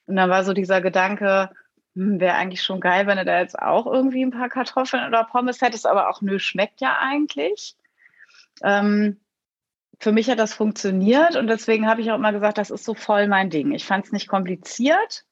und 0.08 0.16
dann 0.16 0.32
war 0.32 0.44
so 0.44 0.54
dieser 0.54 0.82
Gedanke, 0.82 1.52
hm, 1.96 2.20
wäre 2.20 2.36
eigentlich 2.36 2.64
schon 2.64 2.82
geil, 2.82 3.06
wenn 3.06 3.18
du 3.18 3.26
da 3.26 3.40
jetzt 3.40 3.58
auch 3.58 3.86
irgendwie 3.86 4.24
ein 4.26 4.32
paar 4.32 4.50
Kartoffeln 4.50 5.06
oder 5.06 5.26
Pommes 5.26 5.62
hättest, 5.62 5.86
aber 5.86 6.10
auch 6.10 6.22
nö, 6.22 6.40
schmeckt 6.40 6.82
ja 6.82 6.98
eigentlich. 7.00 7.76
Ähm, 8.64 9.20
für 10.00 10.12
mich 10.12 10.30
hat 10.30 10.40
das 10.40 10.54
funktioniert 10.54 11.36
und 11.36 11.48
deswegen 11.48 11.88
habe 11.88 12.02
ich 12.02 12.12
auch 12.12 12.16
immer 12.16 12.34
gesagt, 12.34 12.58
das 12.58 12.70
ist 12.70 12.86
so 12.86 12.94
voll 12.94 13.28
mein 13.28 13.50
Ding. 13.50 13.72
Ich 13.72 13.86
fand 13.86 14.06
es 14.06 14.12
nicht 14.12 14.28
kompliziert. 14.28 15.26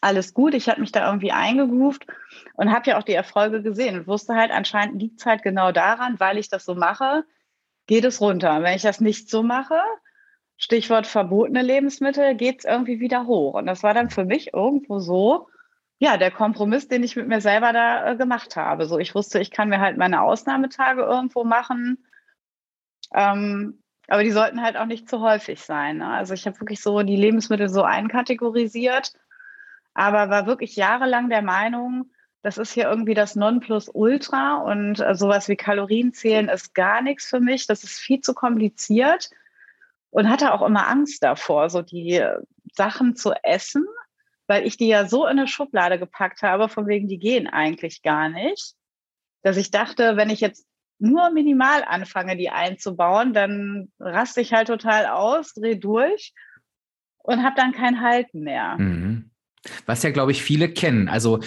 Alles 0.00 0.34
gut, 0.34 0.54
ich 0.54 0.68
habe 0.68 0.80
mich 0.80 0.92
da 0.92 1.06
irgendwie 1.06 1.32
eingegroovt 1.32 2.06
und 2.54 2.72
habe 2.72 2.90
ja 2.90 2.98
auch 2.98 3.02
die 3.02 3.14
Erfolge 3.14 3.62
gesehen 3.62 3.98
und 3.98 4.06
wusste 4.06 4.34
halt, 4.34 4.50
anscheinend 4.50 5.00
liegt 5.00 5.20
es 5.20 5.26
halt 5.26 5.42
genau 5.42 5.72
daran, 5.72 6.20
weil 6.20 6.38
ich 6.38 6.48
das 6.48 6.64
so 6.64 6.74
mache, 6.74 7.24
geht 7.86 8.04
es 8.04 8.20
runter. 8.20 8.56
Und 8.56 8.62
wenn 8.62 8.76
ich 8.76 8.82
das 8.82 9.00
nicht 9.00 9.30
so 9.30 9.42
mache, 9.42 9.80
Stichwort 10.58 11.06
verbotene 11.06 11.62
Lebensmittel, 11.62 12.34
geht 12.34 12.60
es 12.60 12.64
irgendwie 12.64 13.00
wieder 13.00 13.26
hoch. 13.26 13.54
Und 13.54 13.66
das 13.66 13.82
war 13.82 13.94
dann 13.94 14.10
für 14.10 14.24
mich 14.24 14.54
irgendwo 14.54 14.98
so, 14.98 15.48
ja, 15.98 16.16
der 16.16 16.30
Kompromiss, 16.30 16.88
den 16.88 17.02
ich 17.02 17.16
mit 17.16 17.28
mir 17.28 17.40
selber 17.40 17.72
da 17.72 18.12
äh, 18.12 18.16
gemacht 18.16 18.56
habe. 18.56 18.86
So, 18.86 18.98
ich 18.98 19.14
wusste, 19.14 19.38
ich 19.38 19.50
kann 19.50 19.68
mir 19.68 19.80
halt 19.80 19.96
meine 19.96 20.22
Ausnahmetage 20.22 21.02
irgendwo 21.02 21.44
machen. 21.44 22.04
Ähm, 23.14 23.82
aber 24.08 24.22
die 24.22 24.30
sollten 24.30 24.62
halt 24.62 24.76
auch 24.76 24.86
nicht 24.86 25.08
zu 25.08 25.20
häufig 25.20 25.60
sein. 25.60 25.98
Ne? 25.98 26.08
Also 26.08 26.34
ich 26.34 26.46
habe 26.46 26.60
wirklich 26.60 26.80
so 26.80 27.02
die 27.02 27.16
Lebensmittel 27.16 27.68
so 27.68 27.82
einkategorisiert, 27.82 29.12
aber 29.94 30.30
war 30.30 30.46
wirklich 30.46 30.76
jahrelang 30.76 31.28
der 31.28 31.42
Meinung, 31.42 32.10
das 32.42 32.58
ist 32.58 32.72
hier 32.72 32.84
irgendwie 32.84 33.14
das 33.14 33.34
Nonplusultra 33.34 34.58
und 34.58 35.00
äh, 35.00 35.16
sowas 35.16 35.48
wie 35.48 35.56
Kalorienzählen 35.56 36.48
ist 36.48 36.74
gar 36.74 37.02
nichts 37.02 37.26
für 37.26 37.40
mich. 37.40 37.66
Das 37.66 37.82
ist 37.82 37.98
viel 37.98 38.20
zu 38.20 38.34
kompliziert 38.34 39.30
und 40.10 40.30
hatte 40.30 40.52
auch 40.52 40.62
immer 40.62 40.86
Angst 40.86 41.24
davor, 41.24 41.70
so 41.70 41.82
die 41.82 42.24
Sachen 42.72 43.16
zu 43.16 43.32
essen, 43.42 43.84
weil 44.46 44.64
ich 44.64 44.76
die 44.76 44.86
ja 44.86 45.08
so 45.08 45.24
in 45.24 45.38
eine 45.38 45.48
Schublade 45.48 45.98
gepackt 45.98 46.42
habe, 46.42 46.68
von 46.68 46.86
wegen, 46.86 47.08
die 47.08 47.18
gehen 47.18 47.48
eigentlich 47.48 48.02
gar 48.02 48.28
nicht, 48.28 48.74
dass 49.42 49.56
ich 49.56 49.72
dachte, 49.72 50.16
wenn 50.16 50.30
ich 50.30 50.40
jetzt 50.40 50.66
nur 50.98 51.30
minimal 51.30 51.84
anfange, 51.84 52.36
die 52.36 52.50
einzubauen, 52.50 53.32
dann 53.32 53.90
raste 53.98 54.40
ich 54.40 54.52
halt 54.52 54.68
total 54.68 55.06
aus, 55.06 55.52
drehe 55.52 55.76
durch 55.76 56.32
und 57.18 57.42
habe 57.42 57.56
dann 57.56 57.72
kein 57.72 58.00
Halten 58.00 58.40
mehr. 58.40 58.76
Mhm. 58.78 59.30
Was 59.84 60.02
ja, 60.02 60.10
glaube 60.10 60.32
ich, 60.32 60.42
viele 60.42 60.68
kennen. 60.68 61.08
Also 61.08 61.40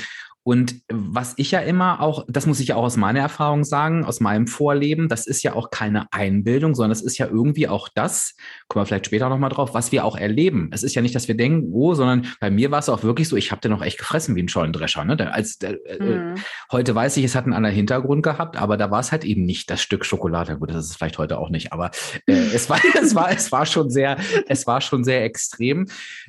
und 0.50 0.82
was 0.92 1.36
ich 1.38 1.52
ja 1.52 1.60
immer 1.60 2.02
auch, 2.02 2.26
das 2.28 2.48
muss 2.48 2.60
ich 2.60 2.70
ja 2.70 2.76
auch 2.76 2.86
aus 2.86 2.98
meiner 2.98 3.20
Erfahrung 3.20 3.64
sagen, 3.64 4.04
aus 4.04 4.20
meinem 4.20 4.48
Vorleben, 4.48 5.08
das 5.08 5.28
ist 5.28 5.44
ja 5.44 5.54
auch 5.54 5.70
keine 5.70 6.12
Einbildung, 6.12 6.74
sondern 6.74 6.90
das 6.90 7.04
ist 7.04 7.20
ja 7.20 7.28
irgendwie 7.28 7.68
auch 7.68 7.88
das, 7.88 8.34
kommen 8.68 8.82
wir 8.82 8.88
vielleicht 8.88 9.06
später 9.06 9.30
nochmal 9.30 9.52
drauf, 9.52 9.76
was 9.76 9.92
wir 9.92 10.04
auch 10.04 10.18
erleben. 10.18 10.72
Es 10.74 10.82
ist 10.82 10.96
ja 10.96 11.04
nicht, 11.04 11.14
dass 11.14 11.28
wir 11.28 11.38
denken, 11.38 11.70
oh, 11.72 11.94
sondern 11.94 12.26
bei 12.40 12.50
mir 12.50 12.72
war 12.72 12.80
es 12.80 12.90
auch 12.90 13.04
wirklich 13.04 13.28
so, 13.28 13.36
ich 13.36 13.52
habe 13.52 13.62
den 13.62 13.74
auch 13.74 13.84
echt 13.84 14.00
gefressen 14.00 14.36
wie 14.36 14.42
ein 14.42 14.50
Schollendrescher. 14.50 15.06
Ne? 15.06 15.16
Der, 15.18 15.36
als, 15.36 15.60
der, 15.60 15.86
äh, 15.86 16.04
mhm. 16.04 16.36
Heute 16.72 16.96
weiß 16.96 17.18
ich, 17.18 17.26
es 17.26 17.36
hat 17.36 17.44
einen 17.44 17.54
anderen 17.54 17.76
Hintergrund 17.76 18.24
gehabt, 18.24 18.58
aber 18.58 18.76
da 18.76 18.90
war 18.90 19.02
es 19.02 19.12
halt 19.12 19.26
eben 19.26 19.46
nicht 19.46 19.70
das 19.70 19.84
Stück 19.84 20.04
Schokolade. 20.04 20.58
Gut, 20.58 20.72
das 20.72 20.86
ist 20.86 20.96
vielleicht 20.98 21.20
heute 21.20 21.38
auch 21.38 21.52
nicht, 21.52 21.74
aber 21.74 21.92
äh, 22.26 22.34
es, 22.56 22.72
war, 22.72 22.80
es, 23.00 23.14
war, 23.14 23.30
es 23.32 23.52
war 23.52 23.68
schon 23.68 23.92
sehr, 23.92 24.18
es 24.48 24.66
war 24.66 24.82
schon 24.82 25.04
sehr 25.04 25.24
extrem. 25.24 25.86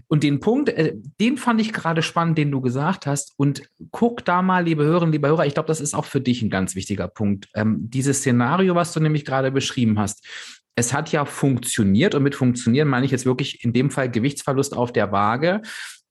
Und 0.09 0.25
den 0.25 0.41
Punkt, 0.41 0.69
äh, 0.69 0.93
den 1.19 1.39
fand 1.39 1.59
ich 1.63 1.73
gerade 1.73 2.03
spannend, 2.03 2.37
den 2.37 2.51
du 2.51 2.61
gesagt 2.61 3.07
hast. 3.07 3.33
Und 3.39 3.63
guck, 3.91 4.10
guck 4.11 4.25
da 4.25 4.43
mal, 4.43 4.65
liebe 4.65 4.83
Hörerinnen, 4.83 5.13
liebe 5.13 5.29
Hörer, 5.29 5.47
ich 5.47 5.55
glaube, 5.55 5.69
das 5.69 5.81
ist 5.81 5.95
auch 5.95 6.05
für 6.05 6.21
dich 6.21 6.43
ein 6.43 6.51
ganz 6.51 6.75
wichtiger 6.75 7.07
Punkt. 7.07 7.49
Ähm, 7.55 7.77
dieses 7.79 8.19
Szenario, 8.19 8.75
was 8.75 8.93
du 8.93 8.99
nämlich 8.99 9.25
gerade 9.25 9.53
beschrieben 9.53 10.01
hast, 10.01 10.27
es 10.75 10.93
hat 10.93 11.13
ja 11.13 11.25
funktioniert 11.25 12.17
und 12.17 12.25
mit 12.25 12.35
funktionieren 12.35 12.89
meine 12.89 13.07
ich 13.07 13.13
jetzt 13.13 13.25
wirklich 13.25 13.63
in 13.65 13.73
dem 13.73 13.89
Fall 13.89 14.11
Gewichtsverlust 14.11 14.77
auf 14.77 14.93
der 14.93 15.13
Waage. 15.13 15.63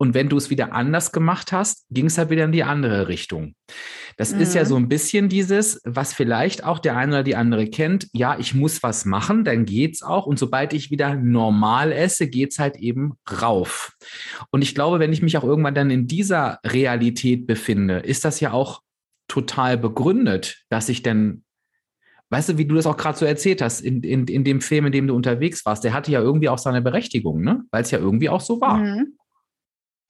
Und 0.02 0.14
wenn 0.14 0.30
du 0.30 0.38
es 0.38 0.50
wieder 0.50 0.72
anders 0.72 1.12
gemacht 1.12 1.52
hast, 1.52 1.86
ging 1.90 2.06
es 2.06 2.18
halt 2.18 2.30
wieder 2.30 2.46
in 2.46 2.54
die 2.54 2.64
andere 2.64 3.10
Richtung. 3.10 3.54
Das 4.16 4.34
mhm. 4.34 4.40
ist 4.40 4.56
ja 4.56 4.64
mhm. 4.64 4.68
so 4.68 4.76
ein 4.78 4.88
bisschen 4.88 5.28
dieses, 5.28 5.82
was 5.84 6.14
vielleicht 6.14 6.64
auch 6.64 6.80
der 6.80 6.96
eine 6.96 7.16
oder 7.16 7.24
die 7.24 7.36
andere 7.36 7.68
kennt. 7.68 8.08
Ja, 8.14 8.40
ich 8.40 8.56
muss 8.56 8.82
was 8.82 9.04
machen, 9.04 9.44
dann 9.44 9.66
geht's 9.66 10.02
auch. 10.02 10.26
Und 10.26 10.40
sobald 10.40 10.72
ich 10.72 10.90
wieder 10.90 11.16
normal 11.16 11.92
esse, 11.92 12.28
geht's 12.28 12.60
halt 12.60 12.78
eben 12.78 13.16
rauf. 13.30 13.92
Und 14.52 14.62
ich 14.62 14.74
glaube, 14.74 15.00
wenn 15.00 15.12
ich 15.12 15.22
mich 15.22 15.38
auch 15.38 15.44
irgendwann 15.44 15.76
dann 15.76 15.92
in 15.92 16.08
dieser 16.08 16.60
Realität 16.66 17.46
befinde, 17.46 18.00
ist 18.00 18.24
das 18.24 18.40
ja 18.40 18.54
auch 18.54 18.82
total 19.28 19.78
begründet, 19.78 20.64
dass 20.70 20.88
ich 20.88 21.04
denn 21.04 21.44
weißt 22.30 22.50
du, 22.50 22.58
wie 22.58 22.66
du 22.66 22.76
das 22.76 22.86
auch 22.86 22.98
gerade 22.98 23.18
so 23.18 23.26
erzählt 23.26 23.62
hast, 23.62 23.82
in, 23.82 24.04
in, 24.04 24.28
in 24.28 24.44
dem 24.44 24.62
Film, 24.62 24.86
in 24.86 24.92
dem 24.92 25.08
du 25.08 25.16
unterwegs 25.16 25.66
warst, 25.66 25.84
der 25.84 25.94
hatte 25.94 26.12
ja 26.12 26.22
irgendwie 26.22 26.48
auch 26.48 26.60
seine 26.60 26.82
Berechtigung, 26.82 27.42
ne? 27.42 27.64
Weil 27.72 27.82
es 27.82 27.92
ja 27.92 28.00
irgendwie 28.00 28.30
auch 28.30 28.42
so 28.42 28.62
war. 28.62 28.78
Mhm. 28.78 29.18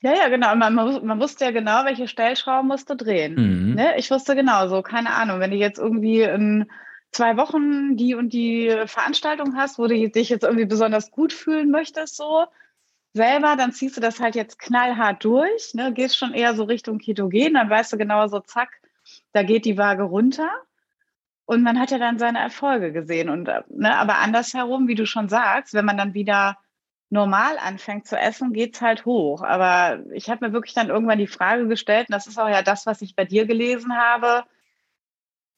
Ja, 0.01 0.13
ja, 0.13 0.29
genau. 0.29 0.55
Man, 0.55 0.75
man, 0.75 1.19
wusste 1.19 1.45
ja 1.45 1.51
genau, 1.51 1.83
welche 1.85 2.07
Stellschrauben 2.07 2.67
musst 2.67 2.89
du 2.89 2.95
drehen. 2.95 3.35
Mhm. 3.35 3.75
Ne? 3.75 3.97
Ich 3.97 4.09
wusste 4.09 4.35
genau 4.35 4.67
so, 4.67 4.81
keine 4.81 5.11
Ahnung, 5.11 5.39
wenn 5.39 5.51
du 5.51 5.57
jetzt 5.57 5.77
irgendwie 5.77 6.21
in 6.21 6.69
zwei 7.11 7.37
Wochen 7.37 7.97
die 7.97 8.15
und 8.15 8.31
die 8.31 8.69
Veranstaltung 8.85 9.57
hast, 9.57 9.77
wo 9.77 9.87
du 9.87 10.09
dich 10.09 10.29
jetzt 10.29 10.43
irgendwie 10.43 10.65
besonders 10.65 11.11
gut 11.11 11.33
fühlen 11.33 11.69
möchtest, 11.69 12.15
so 12.15 12.45
selber, 13.13 13.55
dann 13.57 13.73
ziehst 13.73 13.97
du 13.97 14.01
das 14.01 14.19
halt 14.19 14.35
jetzt 14.35 14.59
knallhart 14.59 15.23
durch, 15.23 15.73
ne? 15.73 15.91
gehst 15.91 16.17
schon 16.17 16.33
eher 16.33 16.53
so 16.53 16.63
Richtung 16.63 16.99
Ketogen, 16.99 17.55
dann 17.55 17.69
weißt 17.69 17.91
du 17.91 17.97
genau 17.97 18.27
so, 18.27 18.39
zack, 18.39 18.69
da 19.33 19.43
geht 19.43 19.65
die 19.65 19.77
Waage 19.77 20.03
runter. 20.03 20.49
Und 21.45 21.63
man 21.63 21.79
hat 21.79 21.89
ja 21.89 21.97
dann 21.97 22.19
seine 22.19 22.37
Erfolge 22.37 22.91
gesehen. 22.91 23.27
Und, 23.27 23.49
ne, 23.69 23.97
aber 23.97 24.19
andersherum, 24.19 24.87
wie 24.87 24.93
du 24.93 25.07
schon 25.07 25.29
sagst, 25.29 25.73
wenn 25.73 25.83
man 25.83 25.97
dann 25.97 26.13
wieder 26.13 26.59
normal 27.09 27.57
anfängt 27.57 28.07
zu 28.07 28.17
essen, 28.17 28.53
geht's 28.53 28.81
halt 28.81 29.05
hoch. 29.05 29.41
Aber 29.41 30.03
ich 30.13 30.29
habe 30.29 30.45
mir 30.45 30.53
wirklich 30.53 30.73
dann 30.73 30.89
irgendwann 30.89 31.17
die 31.17 31.27
Frage 31.27 31.67
gestellt, 31.67 32.09
und 32.09 32.13
das 32.13 32.27
ist 32.27 32.37
auch 32.37 32.49
ja 32.49 32.61
das, 32.61 32.85
was 32.85 33.01
ich 33.01 33.15
bei 33.15 33.25
dir 33.25 33.45
gelesen 33.45 33.95
habe. 33.97 34.43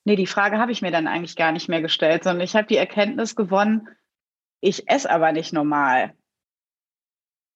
Nee, 0.03 0.15
die 0.15 0.27
Frage 0.27 0.57
habe 0.57 0.71
ich 0.71 0.81
mir 0.81 0.91
dann 0.91 1.07
eigentlich 1.07 1.35
gar 1.35 1.51
nicht 1.51 1.69
mehr 1.69 1.81
gestellt, 1.81 2.23
sondern 2.23 2.43
ich 2.43 2.55
habe 2.55 2.67
die 2.67 2.77
Erkenntnis 2.77 3.35
gewonnen, 3.35 3.87
ich 4.61 4.89
esse 4.89 5.09
aber 5.09 5.31
nicht 5.31 5.53
normal. 5.53 6.15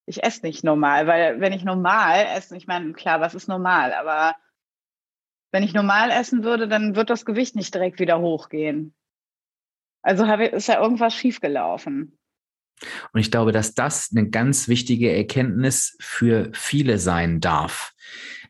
Ich 0.08 0.24
esse 0.24 0.46
nicht 0.46 0.64
normal, 0.64 1.08
weil 1.08 1.40
wenn 1.40 1.54
ich 1.54 1.64
normal 1.64 2.26
esse, 2.36 2.56
ich 2.56 2.68
meine, 2.68 2.94
klar, 2.94 3.22
was 3.22 3.34
ist 3.34 3.48
normal, 3.48 3.94
aber 3.94 4.36
wenn 5.52 5.64
ich 5.64 5.74
normal 5.74 6.12
essen 6.12 6.44
würde, 6.44 6.68
dann 6.68 6.96
wird 6.96 7.10
das 7.10 7.26
Gewicht 7.26 7.56
nicht 7.56 7.74
direkt 7.74 8.00
wieder 8.00 8.20
hochgehen. 8.20 8.94
Also 10.04 10.26
ist 10.26 10.68
ja 10.68 10.82
irgendwas 10.82 11.16
schiefgelaufen. 11.16 12.20
Und 13.14 13.20
ich 13.20 13.32
glaube, 13.32 13.52
dass 13.52 13.74
das 13.74 14.10
eine 14.16 14.30
ganz 14.30 14.68
wichtige 14.68 15.16
Erkenntnis 15.16 15.96
für 16.00 16.50
viele 16.54 17.00
sein 17.00 17.40
darf. 17.40 17.94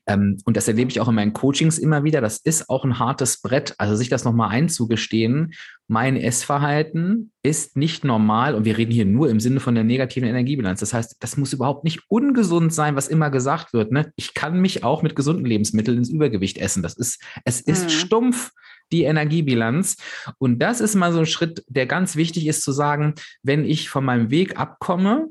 Ähm, 0.08 0.38
und 0.46 0.56
das 0.56 0.68
erlebe 0.68 0.92
ich 0.92 1.00
auch 1.00 1.08
in 1.08 1.16
meinen 1.16 1.34
Coachings 1.34 1.78
immer 1.78 2.04
wieder. 2.04 2.22
Das 2.22 2.38
ist 2.38 2.70
auch 2.70 2.86
ein 2.86 3.00
hartes 3.00 3.42
Brett. 3.42 3.76
Also 3.78 3.96
sich 3.96 4.10
das 4.10 4.24
nochmal 4.24 4.50
einzugestehen, 4.50 5.54
mein 5.88 6.18
Essverhalten 6.18 7.32
ist 7.44 7.78
nicht 7.78 8.04
normal 8.04 8.56
und 8.56 8.66
wir 8.66 8.78
reden 8.78 8.92
hier 8.92 9.06
nur 9.06 9.30
im 9.30 9.40
Sinne 9.40 9.60
von 9.60 9.76
der 9.76 9.84
negativen 9.84 10.28
Energiebilanz. 10.28 10.80
Das 10.80 10.94
heißt, 10.94 11.18
das 11.20 11.38
muss 11.38 11.54
überhaupt 11.54 11.84
nicht 11.84 12.02
ungesund 12.08 12.74
sein, 12.74 12.96
was 12.96 13.08
immer 13.08 13.30
gesagt 13.30 13.74
wird. 13.74 13.92
Ne? 13.92 14.12
Ich 14.16 14.34
kann 14.34 14.60
mich 14.60 14.84
auch 14.84 15.04
mit 15.04 15.16
gesunden 15.16 15.46
Lebensmitteln 15.46 15.98
ins 15.98 16.10
Übergewicht 16.10 16.58
essen. 16.58 16.82
Das 16.82 16.96
ist, 16.96 17.22
es 17.44 17.62
ist 17.62 17.86
mhm. 17.86 17.90
stumpf 17.90 18.52
die 18.92 19.04
Energiebilanz. 19.04 19.98
Und 20.38 20.60
das 20.60 20.82
ist 20.82 20.96
mal 20.96 21.12
so 21.12 21.20
ein 21.20 21.26
Schritt, 21.26 21.64
der 21.68 21.86
ganz 21.86 22.16
wichtig 22.16 22.48
ist 22.48 22.64
zu 22.64 22.72
sagen, 22.72 23.16
wenn 23.44 23.66
ich 23.66 23.90
von 23.90 24.06
meinem 24.06 24.30
Weg 24.30 24.60
abkomme, 24.60 25.30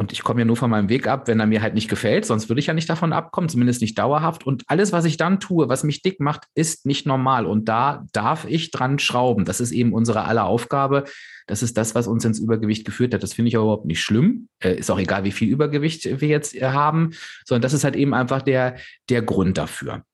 und 0.00 0.12
ich 0.12 0.22
komme 0.22 0.40
ja 0.40 0.44
nur 0.44 0.56
von 0.56 0.70
meinem 0.70 0.88
Weg 0.88 1.08
ab, 1.08 1.26
wenn 1.26 1.40
er 1.40 1.46
mir 1.46 1.60
halt 1.60 1.74
nicht 1.74 1.90
gefällt, 1.90 2.24
sonst 2.24 2.48
würde 2.48 2.60
ich 2.60 2.68
ja 2.68 2.74
nicht 2.74 2.88
davon 2.88 3.12
abkommen, 3.12 3.48
zumindest 3.48 3.80
nicht 3.80 3.98
dauerhaft. 3.98 4.46
Und 4.46 4.62
alles, 4.68 4.92
was 4.92 5.04
ich 5.04 5.16
dann 5.16 5.40
tue, 5.40 5.68
was 5.68 5.82
mich 5.82 6.02
dick 6.02 6.20
macht, 6.20 6.44
ist 6.54 6.86
nicht 6.86 7.04
normal. 7.04 7.46
Und 7.46 7.68
da 7.68 8.06
darf 8.12 8.44
ich 8.44 8.70
dran 8.70 9.00
schrauben. 9.00 9.44
Das 9.44 9.60
ist 9.60 9.72
eben 9.72 9.92
unsere 9.92 10.24
aller 10.24 10.44
Aufgabe. 10.44 11.02
Das 11.48 11.64
ist 11.64 11.76
das, 11.76 11.96
was 11.96 12.06
uns 12.06 12.24
ins 12.24 12.38
Übergewicht 12.38 12.84
geführt 12.84 13.12
hat. 13.12 13.24
Das 13.24 13.32
finde 13.32 13.48
ich 13.48 13.56
auch 13.56 13.62
überhaupt 13.62 13.86
nicht 13.86 14.00
schlimm. 14.00 14.48
Äh, 14.62 14.76
ist 14.76 14.88
auch 14.88 15.00
egal, 15.00 15.24
wie 15.24 15.32
viel 15.32 15.48
Übergewicht 15.48 16.20
wir 16.20 16.28
jetzt 16.28 16.54
äh, 16.54 16.62
haben, 16.62 17.10
sondern 17.44 17.62
das 17.62 17.72
ist 17.72 17.82
halt 17.82 17.96
eben 17.96 18.14
einfach 18.14 18.42
der, 18.42 18.76
der 19.08 19.22
Grund 19.22 19.58
dafür. 19.58 20.04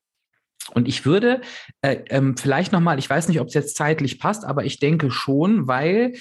Und 0.74 0.88
ich 0.88 1.06
würde 1.06 1.40
äh, 1.82 1.98
ähm, 2.10 2.36
vielleicht 2.36 2.72
nochmal, 2.72 2.98
ich 2.98 3.08
weiß 3.08 3.28
nicht, 3.28 3.40
ob 3.40 3.48
es 3.48 3.54
jetzt 3.54 3.76
zeitlich 3.76 4.18
passt, 4.18 4.44
aber 4.44 4.64
ich 4.64 4.78
denke 4.78 5.10
schon, 5.10 5.66
weil 5.68 6.14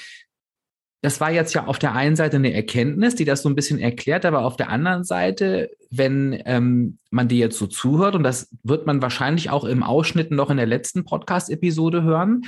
das 1.03 1.19
war 1.19 1.31
jetzt 1.31 1.53
ja 1.53 1.65
auf 1.65 1.79
der 1.79 1.93
einen 1.93 2.15
Seite 2.15 2.37
eine 2.37 2.53
Erkenntnis, 2.53 3.13
die 3.15 3.25
das 3.25 3.41
so 3.41 3.49
ein 3.49 3.55
bisschen 3.55 3.77
erklärt, 3.77 4.23
aber 4.23 4.45
auf 4.45 4.55
der 4.55 4.69
anderen 4.69 5.03
Seite, 5.03 5.69
wenn 5.91 6.41
ähm, 6.45 6.97
man 7.11 7.27
dir 7.27 7.39
jetzt 7.39 7.57
so 7.57 7.67
zuhört, 7.67 8.15
und 8.15 8.23
das 8.23 8.49
wird 8.63 8.87
man 8.87 9.01
wahrscheinlich 9.01 9.49
auch 9.49 9.65
im 9.65 9.83
Ausschnitt 9.83 10.31
noch 10.31 10.49
in 10.49 10.55
der 10.55 10.65
letzten 10.65 11.03
Podcast-Episode 11.03 12.03
hören, 12.03 12.43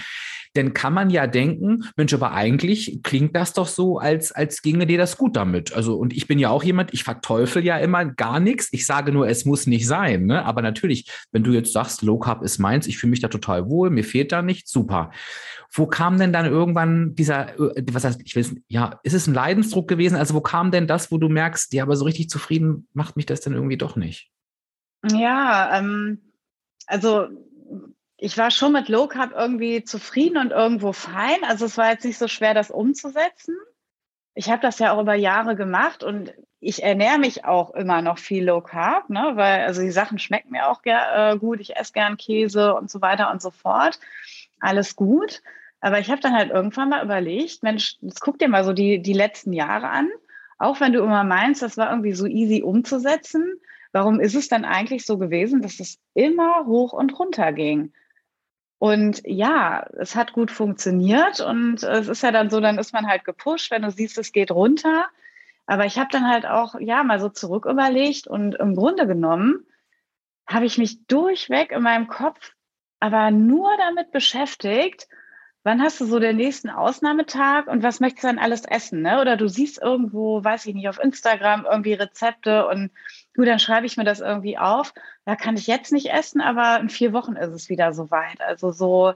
dann 0.55 0.73
kann 0.73 0.93
man 0.93 1.09
ja 1.09 1.27
denken, 1.27 1.85
Mensch, 1.95 2.13
aber 2.13 2.31
eigentlich 2.31 3.01
klingt 3.03 3.35
das 3.35 3.53
doch 3.53 3.67
so, 3.67 3.97
als, 3.97 4.31
als 4.31 4.61
ginge 4.61 4.85
dir 4.85 4.97
das 4.97 5.17
gut 5.17 5.35
damit. 5.35 5.73
Also, 5.73 5.95
und 5.97 6.13
ich 6.13 6.27
bin 6.27 6.39
ja 6.39 6.49
auch 6.49 6.63
jemand, 6.63 6.93
ich 6.93 7.03
verteufel 7.03 7.63
ja 7.63 7.77
immer 7.77 8.05
gar 8.05 8.39
nichts. 8.39 8.69
Ich 8.71 8.85
sage 8.85 9.11
nur, 9.11 9.27
es 9.27 9.45
muss 9.45 9.67
nicht 9.67 9.87
sein. 9.87 10.25
Ne? 10.25 10.45
Aber 10.45 10.61
natürlich, 10.61 11.11
wenn 11.31 11.43
du 11.43 11.51
jetzt 11.51 11.73
sagst, 11.73 12.01
Low 12.01 12.17
Carb 12.17 12.41
ist 12.43 12.59
meins, 12.59 12.87
ich 12.87 12.97
fühle 12.97 13.11
mich 13.11 13.21
da 13.21 13.27
total 13.27 13.69
wohl, 13.69 13.89
mir 13.89 14.03
fehlt 14.03 14.31
da 14.31 14.41
nichts, 14.41 14.71
super. 14.71 15.11
Wo 15.71 15.87
kam 15.87 16.17
denn 16.17 16.31
dann 16.31 16.45
irgendwann 16.45 17.15
dieser, 17.15 17.59
äh, 17.59 17.83
was 17.91 18.05
heißt, 18.05 18.21
ich 18.23 18.35
will, 18.35 18.63
ja, 18.67 18.99
ist 19.03 19.13
es 19.13 19.27
ein 19.27 19.33
Leidensdruck 19.33 19.87
gewesen? 19.87 20.15
Also, 20.15 20.33
wo 20.33 20.41
kam 20.41 20.71
denn 20.71 20.87
das, 20.87 21.11
wo 21.11 21.17
du 21.17 21.27
merkst, 21.27 21.73
ja, 21.73 21.83
aber 21.83 21.97
so 21.97 22.05
richtig 22.05 22.29
zufrieden 22.29 22.87
macht 22.93 23.17
mich 23.17 23.25
das 23.25 23.41
denn 23.41 23.53
irgendwie 23.53 23.77
doch 23.77 23.95
nicht? 23.95 24.31
Ja, 25.11 25.77
ähm, 25.77 26.19
also 26.87 27.27
ich 28.17 28.37
war 28.37 28.51
schon 28.51 28.71
mit 28.71 28.87
Low 28.89 29.07
Carb 29.07 29.33
irgendwie 29.33 29.83
zufrieden 29.83 30.37
und 30.37 30.51
irgendwo 30.51 30.93
fein. 30.93 31.43
Also 31.43 31.65
es 31.65 31.77
war 31.77 31.91
jetzt 31.91 32.05
nicht 32.05 32.17
so 32.17 32.27
schwer, 32.27 32.53
das 32.53 32.71
umzusetzen. 32.71 33.55
Ich 34.33 34.49
habe 34.49 34.61
das 34.61 34.79
ja 34.79 34.93
auch 34.93 35.01
über 35.01 35.15
Jahre 35.15 35.55
gemacht 35.55 36.03
und 36.03 36.33
ich 36.59 36.83
ernähre 36.83 37.19
mich 37.19 37.45
auch 37.45 37.73
immer 37.73 38.01
noch 38.01 38.17
viel 38.17 38.45
Low 38.45 38.61
Carb, 38.61 39.09
ne? 39.09 39.31
weil 39.35 39.65
also 39.65 39.81
die 39.81 39.91
Sachen 39.91 40.19
schmecken 40.19 40.51
mir 40.51 40.67
auch 40.67 40.81
äh, 40.83 41.37
gut. 41.37 41.59
Ich 41.59 41.75
esse 41.75 41.93
gern 41.93 42.17
Käse 42.17 42.73
und 42.73 42.89
so 42.89 43.01
weiter 43.01 43.31
und 43.31 43.41
so 43.41 43.51
fort. 43.51 43.99
Alles 44.59 44.95
gut. 44.95 45.41
Aber 45.81 45.99
ich 45.99 46.09
habe 46.09 46.21
dann 46.21 46.33
halt 46.33 46.51
irgendwann 46.51 46.89
mal 46.89 47.03
überlegt, 47.03 47.63
Mensch, 47.63 47.97
jetzt 48.01 48.21
guck 48.21 48.39
dir 48.39 48.47
mal 48.47 48.63
so 48.63 48.73
die, 48.73 49.01
die 49.01 49.13
letzten 49.13 49.53
Jahre 49.53 49.89
an. 49.89 50.09
Auch 50.57 50.79
wenn 50.79 50.93
du 50.93 51.03
immer 51.03 51.23
meinst, 51.23 51.61
das 51.61 51.77
war 51.77 51.89
irgendwie 51.89 52.13
so 52.13 52.25
easy 52.25 52.63
umzusetzen, 52.63 53.59
warum 53.91 54.19
ist 54.19 54.35
es 54.35 54.47
dann 54.47 54.65
eigentlich 54.65 55.05
so 55.05 55.17
gewesen, 55.17 55.61
dass 55.61 55.79
es 55.79 55.99
immer 56.13 56.65
hoch 56.65 56.93
und 56.93 57.17
runter 57.19 57.51
ging? 57.51 57.93
Und 58.85 59.23
ja, 59.25 59.87
es 59.97 60.15
hat 60.15 60.33
gut 60.33 60.51
funktioniert 60.51 61.39
und 61.39 61.81
es 61.81 62.07
ist 62.07 62.21
ja 62.21 62.31
dann 62.31 62.51
so, 62.51 62.59
dann 62.59 62.77
ist 62.77 62.93
man 62.93 63.07
halt 63.07 63.25
gepusht, 63.25 63.71
wenn 63.71 63.81
du 63.81 63.89
siehst, 63.89 64.19
es 64.19 64.31
geht 64.31 64.51
runter. 64.51 65.07
Aber 65.65 65.85
ich 65.85 65.97
habe 65.97 66.09
dann 66.11 66.29
halt 66.29 66.45
auch, 66.45 66.75
ja, 66.79 67.03
mal 67.03 67.19
so 67.19 67.29
zurück 67.29 67.65
überlegt 67.65 68.27
und 68.27 68.53
im 68.53 68.75
Grunde 68.75 69.07
genommen 69.07 69.65
habe 70.47 70.65
ich 70.65 70.77
mich 70.77 71.07
durchweg 71.07 71.71
in 71.71 71.81
meinem 71.81 72.07
Kopf 72.07 72.53
aber 72.99 73.31
nur 73.31 73.75
damit 73.77 74.11
beschäftigt, 74.11 75.07
wann 75.63 75.81
hast 75.81 75.99
du 75.99 76.05
so 76.05 76.19
den 76.19 76.37
nächsten 76.37 76.69
Ausnahmetag 76.69 77.67
und 77.67 77.83
was 77.83 77.99
möchtest 77.99 78.23
du 78.23 78.27
dann 78.27 78.39
alles 78.39 78.65
essen? 78.65 79.01
Ne? 79.01 79.19
Oder 79.19 79.35
du 79.35 79.47
siehst 79.47 79.81
irgendwo, 79.81 80.43
weiß 80.43 80.67
ich 80.67 80.75
nicht, 80.75 80.87
auf 80.89 80.99
Instagram 80.99 81.65
irgendwie 81.65 81.93
Rezepte 81.93 82.67
und 82.67 82.91
du, 83.35 83.43
dann 83.43 83.59
schreibe 83.59 83.85
ich 83.85 83.97
mir 83.97 84.03
das 84.03 84.19
irgendwie 84.21 84.57
auf. 84.57 84.93
Da 85.25 85.35
kann 85.35 85.57
ich 85.57 85.67
jetzt 85.67 85.91
nicht 85.91 86.11
essen, 86.11 86.41
aber 86.41 86.79
in 86.79 86.89
vier 86.89 87.13
Wochen 87.13 87.35
ist 87.35 87.51
es 87.51 87.69
wieder 87.69 87.93
soweit. 87.93 88.41
Also 88.41 88.71
so, 88.71 89.13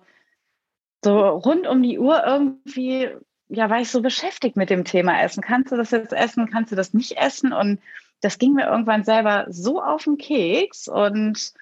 so 1.04 1.18
rund 1.30 1.68
um 1.68 1.82
die 1.82 2.00
Uhr 2.00 2.24
irgendwie, 2.26 3.10
ja, 3.48 3.70
war 3.70 3.80
ich 3.80 3.90
so 3.90 4.02
beschäftigt 4.02 4.56
mit 4.56 4.70
dem 4.70 4.86
Thema 4.86 5.22
Essen. 5.22 5.42
Kannst 5.42 5.72
du 5.72 5.78
das 5.78 5.92
jetzt 5.92 6.14
essen? 6.14 6.50
Kannst 6.52 6.72
du 6.72 6.76
das 6.76 6.94
nicht 6.94 7.18
essen? 7.18 7.54
Und 7.54 7.80
das 8.22 8.38
ging 8.38 8.54
mir 8.54 8.68
irgendwann 8.68 9.04
selber 9.04 9.46
so 9.50 9.82
auf 9.82 10.04
den 10.04 10.18
Keks 10.18 10.88
und 10.88 11.54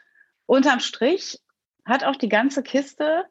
unterm 0.45 0.79
Strich 0.79 1.39
hat 1.85 2.03
auch 2.03 2.15
die 2.15 2.29
ganze 2.29 2.63
Kiste 2.63 3.25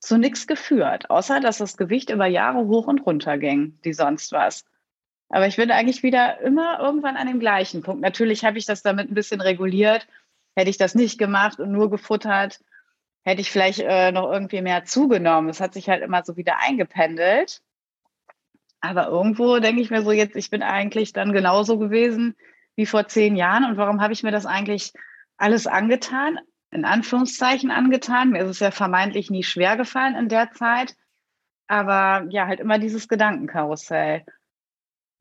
zu 0.00 0.16
nichts 0.16 0.46
geführt, 0.46 1.10
außer 1.10 1.40
dass 1.40 1.58
das 1.58 1.76
Gewicht 1.76 2.10
über 2.10 2.26
Jahre 2.26 2.66
hoch 2.66 2.86
und 2.86 3.00
runter 3.00 3.36
ging, 3.36 3.78
wie 3.82 3.92
sonst 3.92 4.32
was. 4.32 4.64
Aber 5.28 5.46
ich 5.46 5.56
bin 5.56 5.70
eigentlich 5.70 6.02
wieder 6.02 6.40
immer 6.40 6.80
irgendwann 6.80 7.16
an 7.16 7.26
dem 7.26 7.40
gleichen 7.40 7.82
Punkt. 7.82 8.00
Natürlich 8.00 8.44
habe 8.44 8.58
ich 8.58 8.66
das 8.66 8.82
damit 8.82 9.10
ein 9.10 9.14
bisschen 9.14 9.40
reguliert. 9.40 10.06
Hätte 10.56 10.70
ich 10.70 10.78
das 10.78 10.94
nicht 10.94 11.18
gemacht 11.18 11.60
und 11.60 11.70
nur 11.70 11.90
gefuttert, 11.90 12.60
hätte 13.22 13.40
ich 13.40 13.50
vielleicht 13.50 13.80
äh, 13.80 14.10
noch 14.10 14.32
irgendwie 14.32 14.62
mehr 14.62 14.84
zugenommen. 14.84 15.50
Es 15.50 15.60
hat 15.60 15.74
sich 15.74 15.88
halt 15.88 16.02
immer 16.02 16.24
so 16.24 16.36
wieder 16.36 16.58
eingependelt. 16.60 17.60
Aber 18.80 19.08
irgendwo 19.08 19.58
denke 19.58 19.82
ich 19.82 19.90
mir 19.90 20.02
so, 20.02 20.12
jetzt, 20.12 20.36
ich 20.36 20.50
bin 20.50 20.62
eigentlich 20.62 21.12
dann 21.12 21.32
genauso 21.32 21.78
gewesen 21.78 22.36
wie 22.76 22.86
vor 22.86 23.06
zehn 23.08 23.36
Jahren. 23.36 23.64
Und 23.64 23.76
warum 23.76 24.00
habe 24.00 24.12
ich 24.12 24.22
mir 24.22 24.30
das 24.30 24.46
eigentlich 24.46 24.92
alles 25.36 25.66
angetan? 25.66 26.38
in 26.70 26.84
Anführungszeichen 26.84 27.70
angetan. 27.70 28.30
Mir 28.30 28.44
ist 28.44 28.50
es 28.50 28.60
ja 28.60 28.70
vermeintlich 28.70 29.30
nie 29.30 29.42
schwer 29.42 29.76
gefallen 29.76 30.14
in 30.14 30.28
der 30.28 30.52
Zeit. 30.52 30.96
Aber 31.66 32.26
ja, 32.30 32.46
halt 32.46 32.60
immer 32.60 32.78
dieses 32.78 33.08
Gedankenkarussell. 33.08 34.24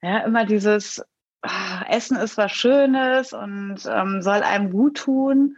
Ja, 0.08 0.20
immer 0.20 0.46
dieses 0.46 1.04
oh, 1.44 1.50
Essen 1.90 2.16
ist 2.16 2.38
was 2.38 2.54
Schönes 2.54 3.34
und 3.34 3.80
ähm, 3.92 4.22
soll 4.22 4.42
einem 4.42 4.72
gut 4.72 5.00
tun, 5.00 5.58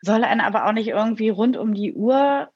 soll 0.00 0.24
einen 0.24 0.40
aber 0.40 0.66
auch 0.66 0.72
nicht 0.72 0.88
irgendwie 0.88 1.28
rund 1.28 1.58
um 1.58 1.74
die 1.74 1.92
Uhr 1.92 2.48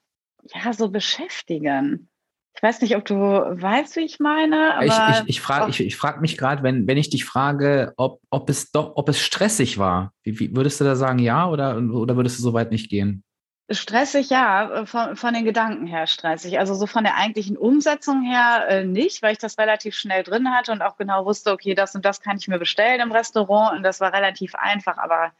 ja 0.51 0.73
so 0.73 0.89
beschäftigen. 0.89 2.09
Ich 2.55 2.63
weiß 2.63 2.81
nicht, 2.81 2.95
ob 2.95 3.05
du 3.05 3.15
weißt, 3.15 3.97
wie 3.97 4.05
ich 4.05 4.19
meine. 4.19 4.79
Ich 4.81 4.91
ich, 4.91 5.29
ich 5.29 5.41
frage 5.41 5.69
ich, 5.69 5.79
ich 5.79 5.95
frag 5.95 6.21
mich 6.21 6.39
gerade, 6.39 6.63
wenn, 6.63 6.87
wenn 6.87 6.97
ich 6.97 7.11
dich 7.11 7.23
frage, 7.23 7.93
ob, 7.97 8.19
ob, 8.31 8.49
es 8.49 8.71
doch, 8.71 8.93
ob 8.95 9.07
es 9.07 9.21
stressig 9.21 9.77
war, 9.77 10.13
wie, 10.23 10.39
wie, 10.39 10.55
würdest 10.55 10.81
du 10.81 10.85
da 10.85 10.95
sagen, 10.95 11.19
ja 11.19 11.47
oder, 11.47 11.77
oder 11.77 12.15
würdest 12.15 12.39
du 12.39 12.41
so 12.41 12.53
weit 12.53 12.71
nicht 12.71 12.89
gehen? 12.89 13.23
Stressig, 13.69 14.29
ja, 14.29 14.85
von, 14.85 15.17
von 15.17 15.33
den 15.33 15.43
Gedanken 15.43 15.87
her 15.87 16.07
stressig. 16.07 16.57
Also 16.57 16.73
so 16.73 16.87
von 16.87 17.03
der 17.03 17.17
eigentlichen 17.17 17.57
Umsetzung 17.57 18.21
her 18.21 18.65
äh, 18.69 18.85
nicht, 18.85 19.21
weil 19.21 19.33
ich 19.33 19.39
das 19.39 19.57
relativ 19.57 19.93
schnell 19.93 20.23
drin 20.23 20.49
hatte 20.51 20.71
und 20.71 20.81
auch 20.81 20.95
genau 20.95 21.25
wusste, 21.25 21.51
okay, 21.51 21.75
das 21.75 21.93
und 21.93 22.05
das 22.05 22.21
kann 22.21 22.37
ich 22.37 22.47
mir 22.47 22.59
bestellen 22.59 23.01
im 23.01 23.11
Restaurant 23.11 23.75
und 23.75 23.83
das 23.83 23.99
war 23.99 24.13
relativ 24.13 24.55
einfach, 24.55 24.97
aber 24.97 25.31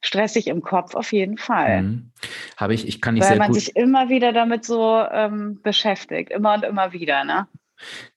stressig 0.00 0.46
im 0.46 0.62
Kopf 0.62 0.94
auf 0.94 1.12
jeden 1.12 1.38
Fall. 1.38 1.82
Mhm. 1.82 2.10
Habe 2.56 2.74
ich, 2.74 2.86
ich 2.86 3.00
kann 3.00 3.14
nicht 3.14 3.22
Weil 3.22 3.30
sehr 3.30 3.38
man 3.38 3.48
gut. 3.48 3.58
sich 3.58 3.74
immer 3.74 4.08
wieder 4.08 4.32
damit 4.32 4.64
so 4.64 5.04
ähm, 5.10 5.60
beschäftigt, 5.62 6.30
immer 6.30 6.54
und 6.54 6.64
immer 6.64 6.92
wieder, 6.92 7.24
ne? 7.24 7.48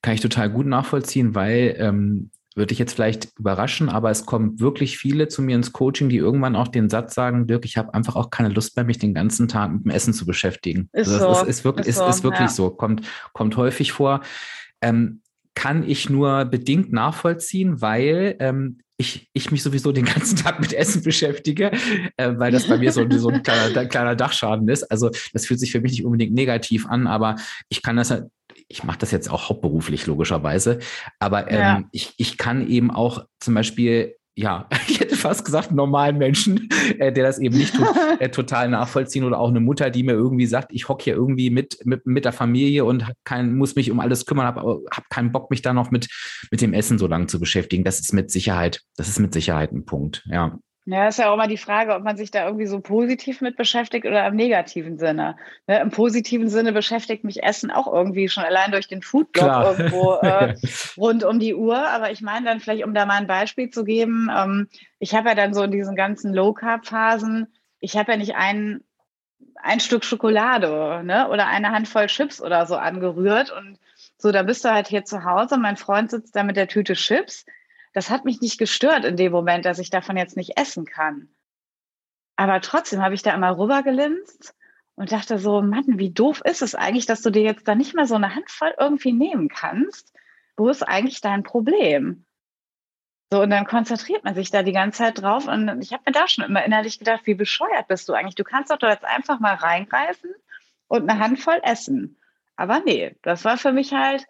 Kann 0.00 0.14
ich 0.14 0.20
total 0.20 0.48
gut 0.48 0.66
nachvollziehen, 0.66 1.34
weil 1.34 1.76
ähm, 1.80 2.30
würde 2.56 2.72
ich 2.72 2.78
jetzt 2.78 2.94
vielleicht 2.94 3.38
überraschen, 3.38 3.88
aber 3.88 4.10
es 4.10 4.24
kommen 4.24 4.58
wirklich 4.58 4.98
viele 4.98 5.28
zu 5.28 5.42
mir 5.42 5.56
ins 5.56 5.72
Coaching, 5.72 6.08
die 6.08 6.16
irgendwann 6.16 6.56
auch 6.56 6.68
den 6.68 6.88
Satz 6.88 7.14
sagen, 7.14 7.46
Dirk, 7.46 7.64
ich 7.64 7.76
habe 7.76 7.92
einfach 7.94 8.16
auch 8.16 8.30
keine 8.30 8.48
Lust 8.48 8.76
mehr, 8.76 8.84
mich 8.84 8.98
den 8.98 9.14
ganzen 9.14 9.46
Tag 9.46 9.72
mit 9.72 9.84
dem 9.84 9.90
Essen 9.90 10.14
zu 10.14 10.24
beschäftigen. 10.24 10.88
Ist 10.92 11.08
also 11.08 11.28
das 11.28 11.38
so. 11.40 11.44
ist, 11.44 11.50
ist 11.50 11.64
wirklich, 11.64 11.86
ist, 11.86 11.98
so, 11.98 12.06
ist, 12.06 12.24
wirklich 12.24 12.40
ja. 12.40 12.48
so, 12.48 12.70
kommt, 12.70 13.06
kommt 13.32 13.56
häufig 13.56 13.92
vor. 13.92 14.22
Ähm, 14.80 15.20
kann 15.54 15.88
ich 15.88 16.10
nur 16.10 16.44
bedingt 16.46 16.92
nachvollziehen, 16.92 17.80
weil 17.80 18.36
ähm, 18.40 18.78
ich, 18.98 19.28
ich 19.32 19.50
mich 19.50 19.62
sowieso 19.62 19.92
den 19.92 20.04
ganzen 20.06 20.36
Tag 20.42 20.60
mit 20.60 20.72
Essen 20.72 21.02
beschäftige, 21.02 21.70
äh, 22.16 22.32
weil 22.36 22.52
das 22.52 22.66
bei 22.66 22.78
mir 22.78 22.92
so, 22.92 23.06
so 23.10 23.28
ein 23.28 23.42
kleiner, 23.42 23.86
kleiner 23.86 24.16
Dachschaden 24.16 24.68
ist. 24.68 24.84
Also 24.90 25.10
das 25.32 25.46
fühlt 25.46 25.60
sich 25.60 25.72
für 25.72 25.80
mich 25.80 25.92
nicht 25.92 26.04
unbedingt 26.04 26.34
negativ 26.34 26.86
an, 26.86 27.06
aber 27.06 27.36
ich 27.68 27.82
kann 27.82 27.96
das, 27.96 28.14
ich 28.68 28.84
mache 28.84 28.98
das 28.98 29.10
jetzt 29.10 29.30
auch 29.30 29.48
hauptberuflich 29.48 30.06
logischerweise, 30.06 30.80
aber 31.18 31.50
ähm, 31.50 31.58
ja. 31.58 31.82
ich, 31.92 32.14
ich 32.16 32.36
kann 32.36 32.66
eben 32.68 32.90
auch 32.90 33.24
zum 33.40 33.54
Beispiel 33.54 34.16
ja, 34.38 34.68
ich 34.86 35.00
hätte 35.00 35.16
fast 35.16 35.44
gesagt, 35.44 35.72
normalen 35.72 36.18
Menschen, 36.18 36.68
äh, 36.98 37.10
der 37.12 37.24
das 37.24 37.38
eben 37.38 37.56
nicht 37.56 37.74
tut, 37.74 37.88
äh, 38.20 38.28
total 38.28 38.68
nachvollziehen 38.68 39.24
oder 39.24 39.40
auch 39.40 39.48
eine 39.48 39.60
Mutter, 39.60 39.90
die 39.90 40.02
mir 40.02 40.12
irgendwie 40.12 40.46
sagt, 40.46 40.72
ich 40.72 40.88
hocke 40.88 41.04
hier 41.04 41.14
irgendwie 41.14 41.50
mit, 41.50 41.78
mit, 41.84 42.06
mit 42.06 42.24
der 42.24 42.32
Familie 42.32 42.84
und 42.84 43.10
kein, 43.24 43.56
muss 43.56 43.74
mich 43.74 43.90
um 43.90 43.98
alles 43.98 44.26
kümmern, 44.26 44.46
habe 44.46 44.82
hab 44.90 45.08
keinen 45.08 45.32
Bock, 45.32 45.50
mich 45.50 45.62
da 45.62 45.72
noch 45.72 45.90
mit, 45.90 46.08
mit 46.50 46.60
dem 46.60 46.74
Essen 46.74 46.98
so 46.98 47.06
lange 47.06 47.26
zu 47.26 47.40
beschäftigen. 47.40 47.82
Das 47.82 47.98
ist 47.98 48.12
mit 48.12 48.30
Sicherheit, 48.30 48.82
das 48.96 49.08
ist 49.08 49.18
mit 49.18 49.32
Sicherheit 49.32 49.72
ein 49.72 49.86
Punkt, 49.86 50.22
ja. 50.30 50.58
Ja, 50.88 51.08
ist 51.08 51.18
ja 51.18 51.28
auch 51.28 51.34
immer 51.34 51.48
die 51.48 51.56
Frage, 51.56 51.96
ob 51.96 52.04
man 52.04 52.16
sich 52.16 52.30
da 52.30 52.44
irgendwie 52.44 52.66
so 52.66 52.78
positiv 52.78 53.40
mit 53.40 53.56
beschäftigt 53.56 54.06
oder 54.06 54.24
im 54.24 54.36
negativen 54.36 54.98
Sinne. 54.98 55.36
Ne, 55.66 55.80
Im 55.80 55.90
positiven 55.90 56.48
Sinne 56.48 56.72
beschäftigt 56.72 57.24
mich 57.24 57.42
Essen 57.42 57.72
auch 57.72 57.92
irgendwie 57.92 58.28
schon 58.28 58.44
allein 58.44 58.70
durch 58.70 58.86
den 58.86 59.02
Foodblog 59.02 59.78
irgendwo 59.78 60.14
äh, 60.22 60.54
rund 60.96 61.24
um 61.24 61.40
die 61.40 61.56
Uhr. 61.56 61.76
Aber 61.76 62.12
ich 62.12 62.20
meine 62.20 62.46
dann 62.46 62.60
vielleicht, 62.60 62.84
um 62.84 62.94
da 62.94 63.04
mal 63.04 63.16
ein 63.16 63.26
Beispiel 63.26 63.68
zu 63.68 63.82
geben, 63.82 64.30
ähm, 64.32 64.68
ich 65.00 65.12
habe 65.16 65.30
ja 65.30 65.34
dann 65.34 65.54
so 65.54 65.64
in 65.64 65.72
diesen 65.72 65.96
ganzen 65.96 66.32
Low-Carb-Phasen, 66.32 67.48
ich 67.80 67.96
habe 67.96 68.12
ja 68.12 68.18
nicht 68.18 68.36
ein, 68.36 68.84
ein 69.56 69.80
Stück 69.80 70.04
Schokolade 70.04 71.02
ne, 71.02 71.28
oder 71.28 71.48
eine 71.48 71.72
Handvoll 71.72 72.06
Chips 72.06 72.40
oder 72.40 72.64
so 72.66 72.76
angerührt. 72.76 73.50
Und 73.50 73.80
so, 74.18 74.30
da 74.30 74.44
bist 74.44 74.64
du 74.64 74.70
halt 74.70 74.86
hier 74.86 75.04
zu 75.04 75.24
Hause, 75.24 75.58
mein 75.58 75.76
Freund 75.76 76.12
sitzt 76.12 76.36
da 76.36 76.44
mit 76.44 76.56
der 76.56 76.68
Tüte 76.68 76.94
Chips 76.94 77.44
das 77.96 78.10
hat 78.10 78.26
mich 78.26 78.42
nicht 78.42 78.58
gestört 78.58 79.06
in 79.06 79.16
dem 79.16 79.32
Moment, 79.32 79.64
dass 79.64 79.78
ich 79.78 79.88
davon 79.88 80.18
jetzt 80.18 80.36
nicht 80.36 80.58
essen 80.58 80.84
kann. 80.84 81.30
Aber 82.36 82.60
trotzdem 82.60 83.00
habe 83.00 83.14
ich 83.14 83.22
da 83.22 83.32
immer 83.32 83.56
rübergelinst 83.56 84.54
und 84.96 85.12
dachte 85.12 85.38
so, 85.38 85.62
Mann, 85.62 85.98
wie 85.98 86.10
doof 86.10 86.42
ist 86.44 86.60
es 86.60 86.74
eigentlich, 86.74 87.06
dass 87.06 87.22
du 87.22 87.30
dir 87.30 87.40
jetzt 87.40 87.66
da 87.66 87.74
nicht 87.74 87.94
mal 87.94 88.06
so 88.06 88.14
eine 88.14 88.34
Handvoll 88.34 88.74
irgendwie 88.78 89.14
nehmen 89.14 89.48
kannst? 89.48 90.12
Wo 90.58 90.68
ist 90.68 90.82
eigentlich 90.82 91.22
dein 91.22 91.42
Problem? 91.42 92.26
So, 93.32 93.40
und 93.40 93.48
dann 93.48 93.64
konzentriert 93.64 94.24
man 94.24 94.34
sich 94.34 94.50
da 94.50 94.62
die 94.62 94.72
ganze 94.72 94.98
Zeit 94.98 95.22
drauf. 95.22 95.46
Und 95.48 95.80
ich 95.80 95.94
habe 95.94 96.02
mir 96.04 96.12
da 96.12 96.28
schon 96.28 96.44
immer 96.44 96.66
innerlich 96.66 96.98
gedacht, 96.98 97.22
wie 97.24 97.34
bescheuert 97.34 97.88
bist 97.88 98.10
du 98.10 98.12
eigentlich? 98.12 98.34
Du 98.34 98.44
kannst 98.44 98.70
doch 98.70 98.78
jetzt 98.82 99.06
einfach 99.06 99.40
mal 99.40 99.54
reingreifen 99.54 100.34
und 100.88 101.08
eine 101.08 101.18
Handvoll 101.18 101.60
essen. 101.62 102.20
Aber 102.56 102.80
nee, 102.80 103.16
das 103.22 103.46
war 103.46 103.56
für 103.56 103.72
mich 103.72 103.94
halt 103.94 104.26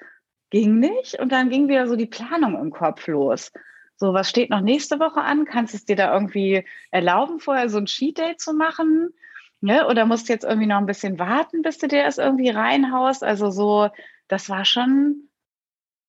ging 0.50 0.78
nicht. 0.78 1.18
Und 1.18 1.32
dann 1.32 1.50
ging 1.50 1.68
wieder 1.68 1.87
so 1.87 1.96
die 1.96 2.06
Planung 2.06 2.59
im 2.61 2.70
Kopf 2.70 3.06
los. 3.06 3.52
So, 3.96 4.12
was 4.12 4.28
steht 4.28 4.50
noch 4.50 4.61
nächste 4.61 5.00
Woche 5.00 5.22
an? 5.22 5.46
Kannst 5.46 5.72
du 5.72 5.78
es 5.78 5.85
dir 5.87 5.96
da 5.96 6.12
irgendwie 6.12 6.64
erlauben, 6.90 7.40
vorher 7.40 7.70
so 7.70 7.78
ein 7.78 7.87
Cheat 7.87 8.18
Day 8.18 8.37
zu 8.37 8.52
machen? 8.52 9.14
Ne? 9.61 9.87
Oder 9.88 10.04
musst 10.04 10.28
du 10.28 10.35
jetzt 10.35 10.44
irgendwie 10.44 10.66
noch 10.66 10.76
ein 10.76 10.87
bisschen 10.87 11.18
warten, 11.18 11.62
bis 11.62 11.78
du 11.78 11.88
dir 11.88 12.04
das 12.04 12.18
irgendwie 12.18 12.50
reinhaust? 12.50 13.24
Also 13.24 13.50
so, 13.50 13.88
das 14.28 14.50
war 14.50 14.66
schon, 14.66 15.30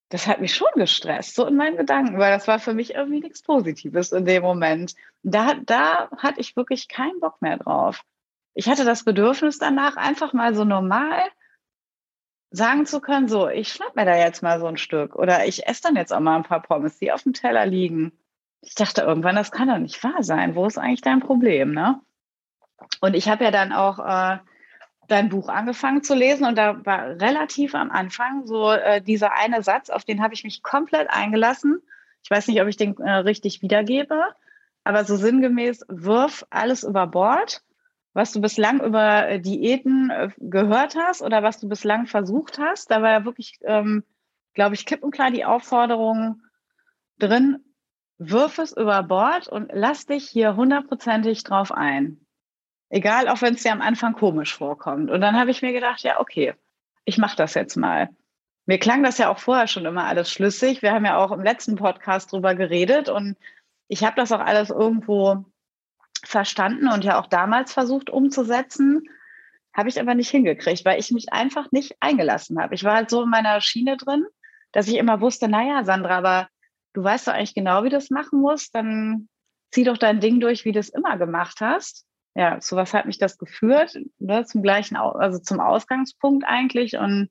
das 0.09 0.27
hat 0.27 0.41
mich 0.41 0.53
schon 0.53 0.67
gestresst, 0.75 1.35
so 1.35 1.45
in 1.45 1.55
meinen 1.55 1.77
Gedanken, 1.77 2.17
weil 2.17 2.31
das 2.31 2.47
war 2.47 2.59
für 2.59 2.73
mich 2.73 2.95
irgendwie 2.95 3.21
nichts 3.21 3.41
Positives 3.41 4.11
in 4.11 4.25
dem 4.25 4.43
Moment. 4.43 4.95
Da, 5.23 5.53
da 5.53 6.09
hatte 6.17 6.41
ich 6.41 6.57
wirklich 6.57 6.89
keinen 6.89 7.21
Bock 7.21 7.41
mehr 7.41 7.57
drauf. 7.57 8.03
Ich 8.53 8.67
hatte 8.67 8.83
das 8.83 9.05
Bedürfnis 9.05 9.59
danach, 9.59 9.95
einfach 9.95 10.33
mal 10.33 10.55
so 10.55 10.65
normal 10.65 11.21
sagen 12.51 12.85
zu 12.85 13.01
können, 13.01 13.27
so, 13.27 13.49
ich 13.49 13.69
schnapp 13.69 13.95
mir 13.95 14.05
da 14.05 14.15
jetzt 14.15 14.41
mal 14.41 14.59
so 14.59 14.67
ein 14.67 14.77
Stück 14.77 15.15
oder 15.15 15.45
ich 15.45 15.67
esse 15.67 15.83
dann 15.83 15.95
jetzt 15.95 16.13
auch 16.13 16.19
mal 16.19 16.37
ein 16.37 16.43
paar 16.43 16.61
Pommes, 16.61 16.97
die 16.97 17.11
auf 17.11 17.23
dem 17.23 17.33
Teller 17.33 17.65
liegen. 17.65 18.13
Ich 18.61 18.75
dachte 18.75 19.01
irgendwann, 19.01 19.35
das 19.35 19.51
kann 19.51 19.67
doch 19.67 19.77
nicht 19.77 20.03
wahr 20.03 20.23
sein. 20.23 20.55
Wo 20.55 20.65
ist 20.65 20.77
eigentlich 20.77 21.01
dein 21.01 21.19
Problem, 21.19 21.73
ne? 21.73 22.01
Und 23.01 23.15
ich 23.15 23.27
habe 23.27 23.43
ja 23.43 23.51
dann 23.51 23.73
auch 23.73 23.99
äh, 23.99 24.37
dein 25.07 25.29
Buch 25.29 25.49
angefangen 25.49 26.03
zu 26.03 26.15
lesen 26.15 26.45
und 26.45 26.57
da 26.57 26.85
war 26.85 27.19
relativ 27.19 27.75
am 27.75 27.91
Anfang 27.91 28.45
so 28.45 28.71
äh, 28.71 29.01
dieser 29.01 29.33
eine 29.33 29.63
Satz, 29.63 29.89
auf 29.89 30.03
den 30.03 30.21
habe 30.21 30.33
ich 30.33 30.43
mich 30.43 30.63
komplett 30.63 31.09
eingelassen. 31.09 31.81
Ich 32.23 32.29
weiß 32.29 32.47
nicht, 32.47 32.61
ob 32.61 32.67
ich 32.67 32.77
den 32.77 32.97
äh, 32.97 33.11
richtig 33.11 33.61
wiedergebe, 33.61 34.21
aber 34.83 35.05
so 35.05 35.15
sinngemäß, 35.15 35.85
wirf 35.87 36.45
alles 36.49 36.83
über 36.83 37.07
Bord 37.07 37.61
was 38.17 38.31
du 38.31 38.41
bislang 38.41 38.81
über 38.81 39.27
äh, 39.29 39.39
Diäten 39.39 40.09
äh, 40.09 40.29
gehört 40.39 40.95
hast 40.95 41.21
oder 41.21 41.43
was 41.43 41.59
du 41.59 41.69
bislang 41.69 42.07
versucht 42.07 42.57
hast. 42.57 42.89
Da 42.89 43.03
war 43.03 43.11
ja 43.11 43.25
wirklich, 43.25 43.59
ähm, 43.61 44.03
glaube 44.55 44.73
ich, 44.73 44.87
kipp 44.87 45.03
und 45.03 45.11
klar 45.11 45.29
die 45.29 45.45
Aufforderung 45.45 46.41
drin, 47.19 47.63
wirf 48.17 48.57
es 48.57 48.75
über 48.75 49.03
Bord 49.03 49.47
und 49.47 49.69
lass 49.71 50.07
dich 50.07 50.27
hier 50.27 50.55
hundertprozentig 50.55 51.43
drauf 51.43 51.71
ein. 51.71 52.25
Egal, 52.89 53.29
auch 53.29 53.43
wenn 53.43 53.53
es 53.53 53.61
dir 53.61 53.71
am 53.71 53.81
Anfang 53.81 54.13
komisch 54.13 54.57
vorkommt. 54.57 55.11
Und 55.11 55.21
dann 55.21 55.39
habe 55.39 55.51
ich 55.51 55.61
mir 55.61 55.71
gedacht, 55.71 56.01
ja, 56.01 56.19
okay, 56.19 56.55
ich 57.05 57.19
mache 57.19 57.35
das 57.35 57.53
jetzt 57.53 57.75
mal. 57.75 58.09
Mir 58.65 58.79
klang 58.79 59.03
das 59.03 59.19
ja 59.19 59.29
auch 59.29 59.37
vorher 59.37 59.67
schon 59.67 59.85
immer 59.85 60.05
alles 60.05 60.31
schlüssig. 60.31 60.81
Wir 60.81 60.91
haben 60.91 61.05
ja 61.05 61.17
auch 61.17 61.31
im 61.31 61.43
letzten 61.43 61.75
Podcast 61.75 62.31
drüber 62.31 62.55
geredet 62.55 63.09
und 63.09 63.37
ich 63.87 64.03
habe 64.03 64.15
das 64.15 64.31
auch 64.31 64.39
alles 64.39 64.71
irgendwo 64.71 65.45
verstanden 66.27 66.87
und 66.87 67.03
ja 67.03 67.19
auch 67.19 67.27
damals 67.27 67.73
versucht 67.73 68.09
umzusetzen, 68.09 69.03
habe 69.73 69.89
ich 69.89 69.99
aber 69.99 70.15
nicht 70.15 70.29
hingekriegt, 70.29 70.85
weil 70.85 70.99
ich 70.99 71.11
mich 71.11 71.31
einfach 71.31 71.71
nicht 71.71 71.95
eingelassen 71.99 72.59
habe. 72.59 72.75
Ich 72.75 72.83
war 72.83 72.95
halt 72.95 73.09
so 73.09 73.23
in 73.23 73.29
meiner 73.29 73.61
Schiene 73.61 73.95
drin, 73.95 74.25
dass 74.71 74.87
ich 74.87 74.95
immer 74.95 75.21
wusste, 75.21 75.47
naja, 75.47 75.83
Sandra, 75.83 76.17
aber 76.17 76.49
du 76.93 77.03
weißt 77.03 77.27
doch 77.27 77.33
eigentlich 77.33 77.53
genau, 77.53 77.83
wie 77.83 77.89
du 77.89 77.95
das 77.95 78.09
machen 78.09 78.41
musst, 78.41 78.73
dann 78.73 79.29
zieh 79.71 79.83
doch 79.83 79.97
dein 79.97 80.19
Ding 80.19 80.39
durch, 80.39 80.65
wie 80.65 80.71
du 80.71 80.79
es 80.79 80.89
immer 80.89 81.17
gemacht 81.17 81.61
hast. 81.61 82.05
Ja, 82.35 82.59
so 82.61 82.75
was 82.75 82.93
hat 82.93 83.05
mich 83.05 83.17
das 83.17 83.37
geführt, 83.37 83.97
ne, 84.19 84.45
zum 84.45 84.61
gleichen, 84.61 84.95
also 84.95 85.39
zum 85.39 85.59
Ausgangspunkt 85.59 86.45
eigentlich. 86.45 86.97
Und 86.97 87.29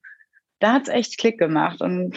da 0.59 0.73
hat 0.73 0.83
es 0.83 0.89
echt 0.89 1.19
Klick 1.19 1.39
gemacht. 1.39 1.81
Und 1.81 2.17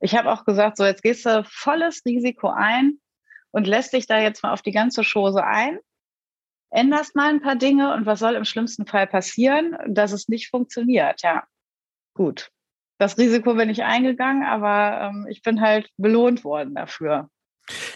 ich 0.00 0.16
habe 0.16 0.30
auch 0.30 0.44
gesagt, 0.44 0.76
so 0.76 0.84
jetzt 0.84 1.02
gehst 1.02 1.26
du 1.26 1.44
volles 1.44 2.02
Risiko 2.04 2.48
ein, 2.48 2.98
und 3.52 3.66
lässt 3.66 3.92
dich 3.92 4.06
da 4.06 4.18
jetzt 4.18 4.42
mal 4.42 4.52
auf 4.52 4.62
die 4.62 4.72
ganze 4.72 5.02
Chose 5.02 5.44
ein, 5.44 5.78
änderst 6.70 7.14
mal 7.14 7.28
ein 7.28 7.40
paar 7.40 7.56
Dinge 7.56 7.94
und 7.94 8.06
was 8.06 8.18
soll 8.18 8.34
im 8.34 8.44
schlimmsten 8.44 8.86
Fall 8.86 9.06
passieren, 9.06 9.76
dass 9.86 10.12
es 10.12 10.28
nicht 10.28 10.50
funktioniert. 10.50 11.22
Ja, 11.22 11.44
gut. 12.14 12.50
Das 12.98 13.18
Risiko 13.18 13.54
bin 13.54 13.68
ich 13.68 13.82
eingegangen, 13.82 14.44
aber 14.44 15.08
ähm, 15.08 15.26
ich 15.28 15.42
bin 15.42 15.60
halt 15.60 15.90
belohnt 15.96 16.44
worden 16.44 16.74
dafür. 16.74 17.28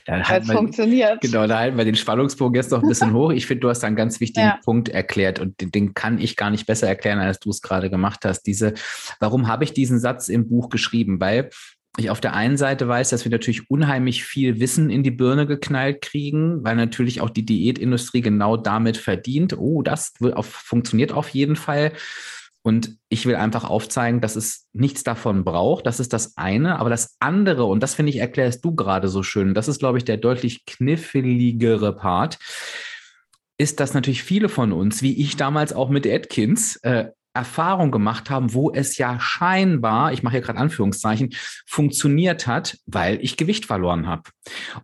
Da 0.05 0.21
es 0.21 0.51
funktioniert. 0.51 1.21
Genau, 1.21 1.47
da 1.47 1.59
halten 1.59 1.77
wir 1.77 1.85
den 1.85 1.97
Spannungsbogen 1.97 2.55
jetzt 2.55 2.71
noch 2.71 2.83
ein 2.83 2.88
bisschen 2.88 3.12
hoch. 3.14 3.31
Ich 3.31 3.47
finde, 3.47 3.62
du 3.62 3.69
hast 3.69 3.81
da 3.81 3.88
einen 3.88 3.97
ganz 3.97 4.21
wichtigen 4.21 4.47
ja. 4.47 4.61
Punkt 4.64 4.88
erklärt 4.88 5.40
und 5.40 5.61
den, 5.61 5.73
den, 5.73 5.95
kann 5.95 6.19
ich 6.19 6.37
gar 6.37 6.51
nicht 6.51 6.66
besser 6.66 6.87
erklären, 6.87 7.19
als 7.19 7.40
du 7.40 7.51
es 7.51 7.62
gerade 7.62 7.90
gemacht 7.90 8.25
hast. 8.25 8.42
Diese, 8.42 8.75
warum 9.19 9.49
habe 9.49 9.64
ich 9.64 9.73
diesen 9.73 9.99
Satz 9.99 10.29
im 10.29 10.49
Buch 10.49 10.69
geschrieben? 10.69 11.21
Weil 11.21 11.51
ich 11.99 12.11
auf 12.11 12.21
der 12.21 12.35
einen 12.35 12.57
Seite 12.57 12.89
weiß, 12.89 13.11
dass 13.11 13.25
wir 13.25 13.31
natürlich 13.31 13.71
unheimlich 13.71 14.25
viel 14.25 14.61
Wissen 14.61 14.91
in 14.91 15.03
die 15.03 15.11
Birne 15.11 15.47
geknallt 15.47 16.03
kriegen, 16.03 16.63
weil 16.63 16.77
natürlich 16.77 17.21
auch 17.21 17.31
die 17.31 17.47
Diätindustrie 17.47 18.21
genau 18.21 18.57
damit 18.57 18.97
verdient. 18.97 19.57
Oh, 19.57 19.83
das 19.83 20.13
auf, 20.21 20.47
funktioniert 20.47 21.13
auf 21.13 21.31
jeden 21.31 21.57
Fall. 21.57 21.93
Und 22.63 22.99
ich 23.09 23.27
will 23.27 23.37
einfach 23.37 23.65
aufzeigen, 23.65 24.21
dass 24.21 24.35
es 24.35 24.67
nichts 24.73 25.05
davon 25.05 25.45
braucht. 25.45 25.87
Das 25.87 26.01
ist 26.01 26.13
das 26.13 26.37
eine. 26.37 26.81
Aber 26.81 26.91
das 26.91 27.17
andere, 27.21 27.65
und 27.65 27.81
das 27.81 27.95
finde 27.95 28.11
ich, 28.11 28.17
erklärst 28.17 28.65
du 28.65 28.75
gerade 28.75 29.09
so 29.09 29.23
schön, 29.23 29.55
das 29.55 29.69
ist, 29.69 29.79
glaube 29.79 29.99
ich, 29.99 30.05
der 30.05 30.17
deutlich 30.17 30.67
kniffligere 30.67 31.95
Part, 31.95 32.39
ist, 33.59 33.81
dass 33.81 33.95
natürlich 33.95 34.23
viele 34.23 34.49
von 34.49 34.73
uns, 34.73 35.01
wie 35.01 35.19
ich 35.21 35.37
damals 35.37 35.73
auch 35.73 35.89
mit 35.89 36.07
Atkins, 36.07 36.77
äh, 36.83 37.07
Erfahrung 37.37 37.90
gemacht 37.90 38.31
haben, 38.31 38.53
wo 38.53 38.72
es 38.72 38.99
ja 38.99 39.20
scheinbar, 39.20 40.12
ich 40.12 40.22
mache 40.22 40.33
hier 40.33 40.40
gerade 40.40 40.59
Anführungszeichen, 40.59 41.35
funktioniert 41.66 42.46
hat, 42.46 42.79
weil 42.87 43.18
ich 43.22 43.37
Gewicht 43.37 43.66
verloren 43.66 44.07
habe. 44.07 44.31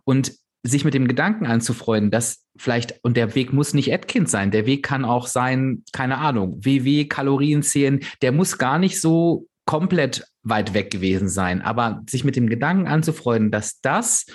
Und 0.05 0.33
sich 0.63 0.85
mit 0.85 0.93
dem 0.93 1.07
Gedanken 1.07 1.45
anzufreunden, 1.45 2.09
dass 2.09 2.45
vielleicht, 2.55 3.03
und 3.03 3.17
der 3.17 3.35
Weg 3.35 3.51
muss 3.51 3.73
nicht 3.73 3.93
Atkins 3.93 4.31
sein, 4.31 4.51
der 4.51 4.65
Weg 4.65 4.83
kann 4.83 5.03
auch 5.03 5.27
sein, 5.27 5.83
keine 5.91 6.19
Ahnung, 6.19 6.63
WW, 6.63 7.05
Kalorien 7.05 7.63
zählen, 7.63 7.99
der 8.21 8.31
muss 8.31 8.57
gar 8.57 8.79
nicht 8.79 9.01
so 9.01 9.47
komplett 9.65 10.25
weit 10.41 10.73
weg 10.73 10.89
gewesen 10.91 11.27
sein. 11.27 11.61
Aber 11.61 12.01
sich 12.09 12.23
mit 12.23 12.35
dem 12.35 12.47
Gedanken 12.47 12.87
anzufreunden, 12.87 13.51
dass 13.51 13.81
das, 13.81 14.25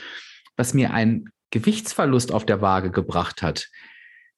was 0.57 0.75
mir 0.75 0.93
ein 0.93 1.31
Gewichtsverlust 1.51 2.33
auf 2.33 2.45
der 2.45 2.61
Waage 2.61 2.91
gebracht 2.91 3.41
hat, 3.41 3.69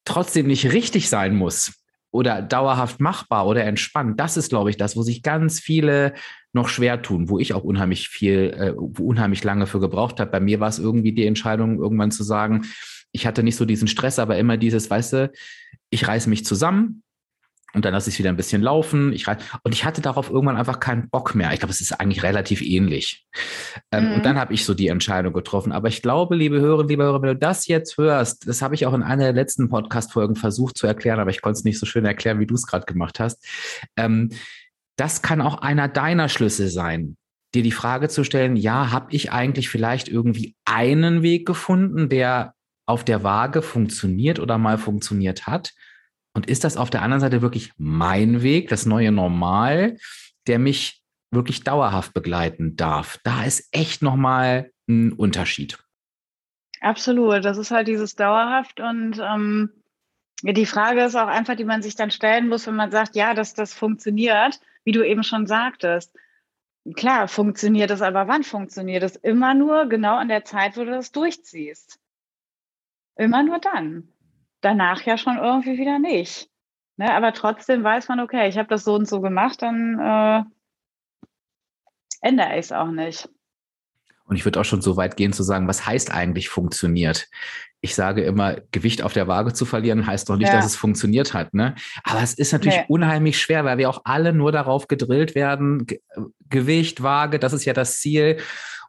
trotzdem 0.05 0.47
nicht 0.47 0.73
richtig 0.73 1.09
sein 1.09 1.35
muss, 1.35 1.80
oder 2.11 2.43
dauerhaft 2.43 3.01
machbar 3.01 3.47
oder 3.47 3.65
entspannt. 3.65 4.19
Das 4.19 4.37
ist, 4.37 4.51
glaube 4.51 4.71
ich, 4.71 4.77
das, 4.77 4.97
wo 4.97 5.03
sich 5.03 5.23
ganz 5.23 5.61
viele 5.61 6.15
noch 6.53 6.69
schwer 6.69 7.03
tun, 7.03 7.29
wo 7.29 7.39
ich 7.39 7.55
auch 7.55 7.63
unheimlich 7.63 8.09
viel, 8.09 8.55
äh, 8.57 8.71
unheimlich 8.73 9.45
lange 9.45 9.67
für 9.67 9.81
gebraucht 9.81 10.19
habe. 10.19 10.31
Bei 10.31 10.41
mir 10.41 10.59
war 10.61 10.69
es 10.69 10.79
irgendwie 10.79 11.13
die 11.13 11.27
Entscheidung, 11.27 11.79
irgendwann 11.79 12.11
zu 12.11 12.25
sagen, 12.25 12.67
ich 13.13 13.27
hatte 13.27 13.43
nicht 13.43 13.57
so 13.57 13.65
diesen 13.65 13.89
Stress, 13.89 14.19
aber 14.19 14.39
immer 14.39 14.57
dieses, 14.57 14.91
weißt 14.91 15.13
du, 15.13 15.33
ich 15.91 16.07
reiße 16.07 16.29
mich 16.29 16.45
zusammen, 16.45 17.03
und 17.75 17.85
dann 17.85 17.93
lasse 17.93 18.09
ich 18.09 18.15
es 18.15 18.19
wieder 18.19 18.31
ein 18.31 18.37
bisschen 18.37 18.63
laufen. 18.63 19.13
Ich 19.13 19.27
und 19.29 19.73
ich 19.73 19.85
hatte 19.85 20.01
darauf 20.01 20.31
irgendwann 20.31 20.57
einfach 20.57 20.81
keinen 20.81 21.09
Bock 21.09 21.35
mehr. 21.35 21.53
Ich 21.53 21.61
glaube, 21.61 21.73
es 21.73 21.81
ist 21.81 21.93
eigentlich 21.93 22.23
relativ 22.23 22.63
ähnlich. 22.63 23.27
Ähm, 23.93 24.09
mhm. 24.09 24.13
Und 24.15 24.27
dann 24.27 24.39
habe 24.39 24.53
ich 24.55 24.65
so 24.65 24.75
die 24.75 24.89
Entscheidung 24.89 25.33
getroffen. 25.33 25.73
Aber 25.73 25.89
ich 25.89 26.03
glaube, 26.03 26.37
liebe 26.37 26.61
Hörer, 26.61 26.87
liebe 26.87 27.05
Hörer, 27.05 27.23
wenn 27.23 27.29
du 27.29 27.37
das 27.37 27.67
jetzt 27.67 27.97
hörst, 27.97 28.49
das 28.49 28.63
habe 28.63 28.75
ich 28.75 28.87
auch 28.87 28.95
in 28.95 29.03
einer 29.03 29.25
der 29.25 29.33
letzten 29.33 29.69
Podcast-Folgen 29.69 30.37
versucht 30.37 30.79
zu 30.79 30.87
erklären, 30.87 31.21
aber 31.21 31.31
ich 31.31 31.43
konnte 31.43 31.59
es 31.59 31.65
nicht 31.65 31.79
so 31.79 31.87
schön 31.87 32.05
erklären, 32.05 32.41
wie 32.41 32.47
du 32.47 32.55
es 32.55 32.67
gerade 32.67 32.87
gemacht 32.87 33.21
hast. 33.21 33.47
Ähm, 33.97 34.31
das 34.97 35.23
kann 35.23 35.41
auch 35.41 35.63
einer 35.63 35.89
deiner 35.89 36.29
Schlüssel 36.29 36.69
sein 36.69 37.17
dir 37.55 37.63
die 37.63 37.73
Frage 37.73 38.09
zu 38.09 38.25
stellen, 38.25 38.57
ja, 38.57 38.91
habe 38.91 39.13
ich 39.13 39.33
eigentlich 39.33 39.69
vielleicht 39.69 40.09
irgendwie 40.09 40.55
einen 40.65 41.23
Weg 41.23 41.47
gefunden, 41.47 42.09
der 42.09 42.55
auf 42.87 43.05
der 43.05 43.23
Waage 43.23 43.63
funktioniert 43.63 44.39
oder 44.39 44.59
mal 44.59 44.79
funktioniert 44.79 45.47
hat? 45.47 45.73
Und 46.33 46.49
ist 46.49 46.65
das 46.65 46.77
auf 46.77 46.91
der 46.91 47.03
anderen 47.03 47.21
Seite 47.21 47.43
wirklich 47.43 47.73
mein 47.77 48.43
Weg, 48.43 48.69
das 48.69 48.87
neue 48.87 49.13
Normal, 49.13 49.99
der 50.47 50.59
mich 50.59 51.03
wirklich 51.31 51.65
dauerhaft 51.65 52.15
begleiten 52.15 52.77
darf? 52.77 53.19
Da 53.25 53.45
ist 53.45 53.69
echt 53.73 54.03
nochmal 54.03 54.71
ein 54.89 55.13
Unterschied. 55.13 55.79
Absolut. 56.81 57.45
Das 57.45 57.59
ist 57.59 57.71
halt 57.71 57.89
dieses 57.89 58.15
dauerhaft 58.15 58.81
und 58.81 59.21
ähm, 59.21 59.71
die 60.43 60.67
Frage 60.67 61.03
ist 61.03 61.17
auch 61.17 61.29
einfach, 61.29 61.57
die 61.57 61.65
man 61.65 61.83
sich 61.83 61.97
dann 61.97 62.11
stellen 62.11 62.49
muss, 62.49 62.67
wenn 62.67 62.77
man 62.77 62.91
sagt, 62.91 63.15
ja, 63.15 63.35
dass 63.35 63.53
das 63.53 63.75
funktioniert, 63.75 64.61
wie 64.85 64.93
du 64.93 65.07
eben 65.07 65.23
schon 65.23 65.47
sagtest. 65.47 66.17
Klar, 66.95 67.29
funktioniert 67.29 67.91
es, 67.91 68.01
aber 68.01 68.27
wann 68.27 68.43
funktioniert 68.43 69.03
es? 69.03 69.17
Immer 69.17 69.53
nur 69.53 69.87
genau 69.87 70.17
an 70.17 70.29
der 70.29 70.47
Zeit, 70.47 70.79
wo 70.79 70.85
du 70.85 70.91
das 70.91 71.13
durchziehst. 71.13 72.01
Immer 73.17 73.43
nur 73.43 73.59
dann 73.59 74.09
danach 74.61 75.03
ja 75.03 75.17
schon 75.17 75.39
irgendwie 75.39 75.79
wieder 75.79 75.99
nicht. 75.99 76.49
Ne? 76.97 77.13
Aber 77.15 77.33
trotzdem 77.33 77.83
weiß 77.83 78.09
man, 78.09 78.21
okay, 78.21 78.49
ich 78.49 78.59
habe 78.59 78.69
das 78.69 78.85
so 78.85 78.95
und 78.95 79.09
so 79.09 79.21
gemacht, 79.21 79.63
dann 79.63 79.99
äh, 79.99 80.43
ändere 82.21 82.53
ich 82.53 82.67
es 82.67 82.73
auch 82.73 82.91
nicht. 82.91 83.29
Und 84.25 84.37
ich 84.37 84.45
würde 84.45 84.61
auch 84.61 84.65
schon 84.65 84.81
so 84.81 84.97
weit 84.97 85.17
gehen 85.17 85.33
zu 85.33 85.43
sagen, 85.43 85.67
was 85.67 85.87
heißt 85.87 86.13
eigentlich 86.13 86.49
funktioniert? 86.49 87.29
Ich 87.81 87.97
sage 87.97 88.23
immer, 88.23 88.59
Gewicht 88.71 89.03
auf 89.03 89.13
der 89.13 89.27
Waage 89.27 89.55
zu 89.55 89.65
verlieren, 89.65 90.07
heißt 90.07 90.29
doch 90.29 90.37
nicht, 90.37 90.49
ja. 90.49 90.55
dass 90.55 90.67
es 90.67 90.77
funktioniert 90.77 91.35
hat. 91.35 91.53
Ne? 91.53 91.75
Aber 92.05 92.23
es 92.23 92.35
ist 92.35 92.53
natürlich 92.53 92.79
nee. 92.79 92.85
unheimlich 92.89 93.41
schwer, 93.41 93.65
weil 93.65 93.79
wir 93.79 93.91
auch 93.91 94.03
alle 94.05 94.33
nur 94.33 94.53
darauf 94.53 94.87
gedrillt 94.87 95.35
werden. 95.35 95.87
Ge 95.87 96.01
Gewicht, 96.49 97.03
Waage, 97.03 97.39
das 97.39 97.53
ist 97.53 97.65
ja 97.65 97.73
das 97.73 97.99
Ziel. 97.99 98.37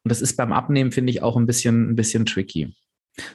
Und 0.04 0.10
das 0.10 0.22
ist 0.22 0.36
beim 0.36 0.52
Abnehmen, 0.52 0.92
finde 0.92 1.12
ich, 1.12 1.24
auch 1.24 1.38
ein 1.38 1.46
bisschen, 1.46 1.92
ein 1.92 1.96
bisschen 1.96 2.26
tricky. 2.26 2.76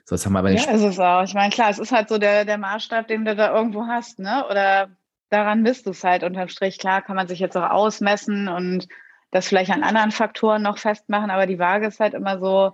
So, 0.05 0.15
das 0.15 0.25
haben 0.25 0.33
wir 0.33 0.41
aber 0.41 0.51
ja, 0.51 0.71
ist 0.71 0.83
es 0.83 0.99
auch. 0.99 1.23
Ich 1.23 1.35
meine, 1.35 1.51
klar, 1.51 1.71
es 1.71 1.79
ist 1.79 1.93
halt 1.93 2.09
so 2.09 2.19
der, 2.19 2.45
der 2.45 2.59
Maßstab, 2.59 3.09
den 3.09 3.25
du 3.25 3.37
da 3.37 3.55
irgendwo 3.55 3.87
hast, 3.87 4.19
ne? 4.19 4.47
Oder 4.49 4.89
daran 5.29 5.63
misst 5.63 5.87
du 5.87 5.91
es 5.91 6.03
halt 6.03 6.23
unterm 6.23 6.49
Strich. 6.49 6.79
Klar, 6.79 7.03
kann 7.03 7.17
man 7.17 7.29
sich 7.29 7.39
jetzt 7.39 7.57
auch 7.57 7.71
ausmessen 7.71 8.49
und 8.49 8.89
das 9.31 9.49
vielleicht 9.49 9.71
an 9.71 9.83
anderen 9.83 10.13
Faktoren 10.13 10.63
noch 10.63 10.79
festmachen, 10.79 11.31
aber 11.31 11.47
die 11.47 11.59
Waage 11.59 11.87
ist 11.87 12.01
halt 12.01 12.15
immer 12.15 12.39
so 12.39 12.73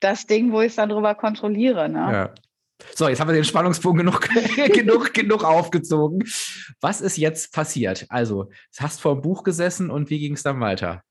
das 0.00 0.26
Ding, 0.26 0.52
wo 0.52 0.60
ich 0.60 0.68
es 0.68 0.76
dann 0.76 0.88
drüber 0.88 1.14
kontrolliere. 1.14 1.88
Ne? 1.88 1.98
Ja. 1.98 2.34
So, 2.94 3.08
jetzt 3.08 3.20
haben 3.20 3.28
wir 3.28 3.34
den 3.34 3.44
Spannungsbogen 3.44 3.98
genug, 3.98 4.28
genug, 4.72 5.12
genug 5.12 5.44
aufgezogen. 5.44 6.22
Was 6.80 7.00
ist 7.00 7.16
jetzt 7.16 7.52
passiert? 7.52 8.06
Also, 8.08 8.44
du 8.44 8.82
hast 8.82 9.00
vor 9.00 9.14
dem 9.14 9.22
Buch 9.22 9.42
gesessen 9.42 9.90
und 9.90 10.10
wie 10.10 10.20
ging 10.20 10.34
es 10.34 10.44
dann 10.44 10.60
weiter? 10.60 11.02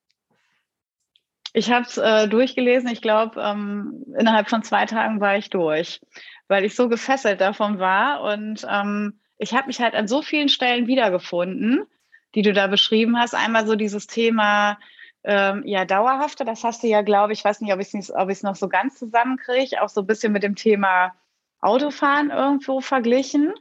Ich 1.58 1.72
habe 1.72 1.88
es 1.88 1.98
äh, 1.98 2.28
durchgelesen. 2.28 2.88
Ich 2.90 3.02
glaube, 3.02 3.42
ähm, 3.42 4.06
innerhalb 4.16 4.48
von 4.48 4.62
zwei 4.62 4.86
Tagen 4.86 5.20
war 5.20 5.38
ich 5.38 5.50
durch, 5.50 6.00
weil 6.48 6.64
ich 6.64 6.76
so 6.76 6.88
gefesselt 6.88 7.42
davon 7.42 7.80
war. 7.80 8.22
Und 8.22 8.64
ähm, 8.70 9.20
ich 9.40 9.56
habe 9.56 9.66
mich 9.66 9.82
halt 9.82 9.96
an 9.96 10.08
so 10.08 10.22
vielen 10.22 10.50
Stellen 10.50 10.86
wiedergefunden, 10.86 11.88
die 12.36 12.44
du 12.44 12.54
da 12.54 12.68
beschrieben 12.68 13.18
hast. 13.18 13.34
Einmal 13.34 13.66
so 13.66 13.76
dieses 13.76 14.06
Thema, 14.06 14.78
ähm, 15.24 15.64
ja, 15.66 15.84
dauerhafter. 15.84 16.46
Das 16.46 16.64
hast 16.64 16.84
du 16.84 16.88
ja, 16.88 17.02
glaube 17.02 17.34
ich, 17.34 17.44
weiß 17.44 17.62
nicht, 17.62 17.74
ob 17.74 17.80
ich 17.80 17.92
es 17.98 18.44
noch 18.44 18.56
so 18.56 18.70
ganz 18.70 19.00
zusammenkriege, 19.00 19.82
auch 19.82 19.90
so 19.90 20.02
ein 20.02 20.08
bisschen 20.08 20.34
mit 20.34 20.44
dem 20.44 20.54
Thema 20.54 21.16
Autofahren 21.60 22.30
irgendwo 22.30 22.82
verglichen. 22.82 23.52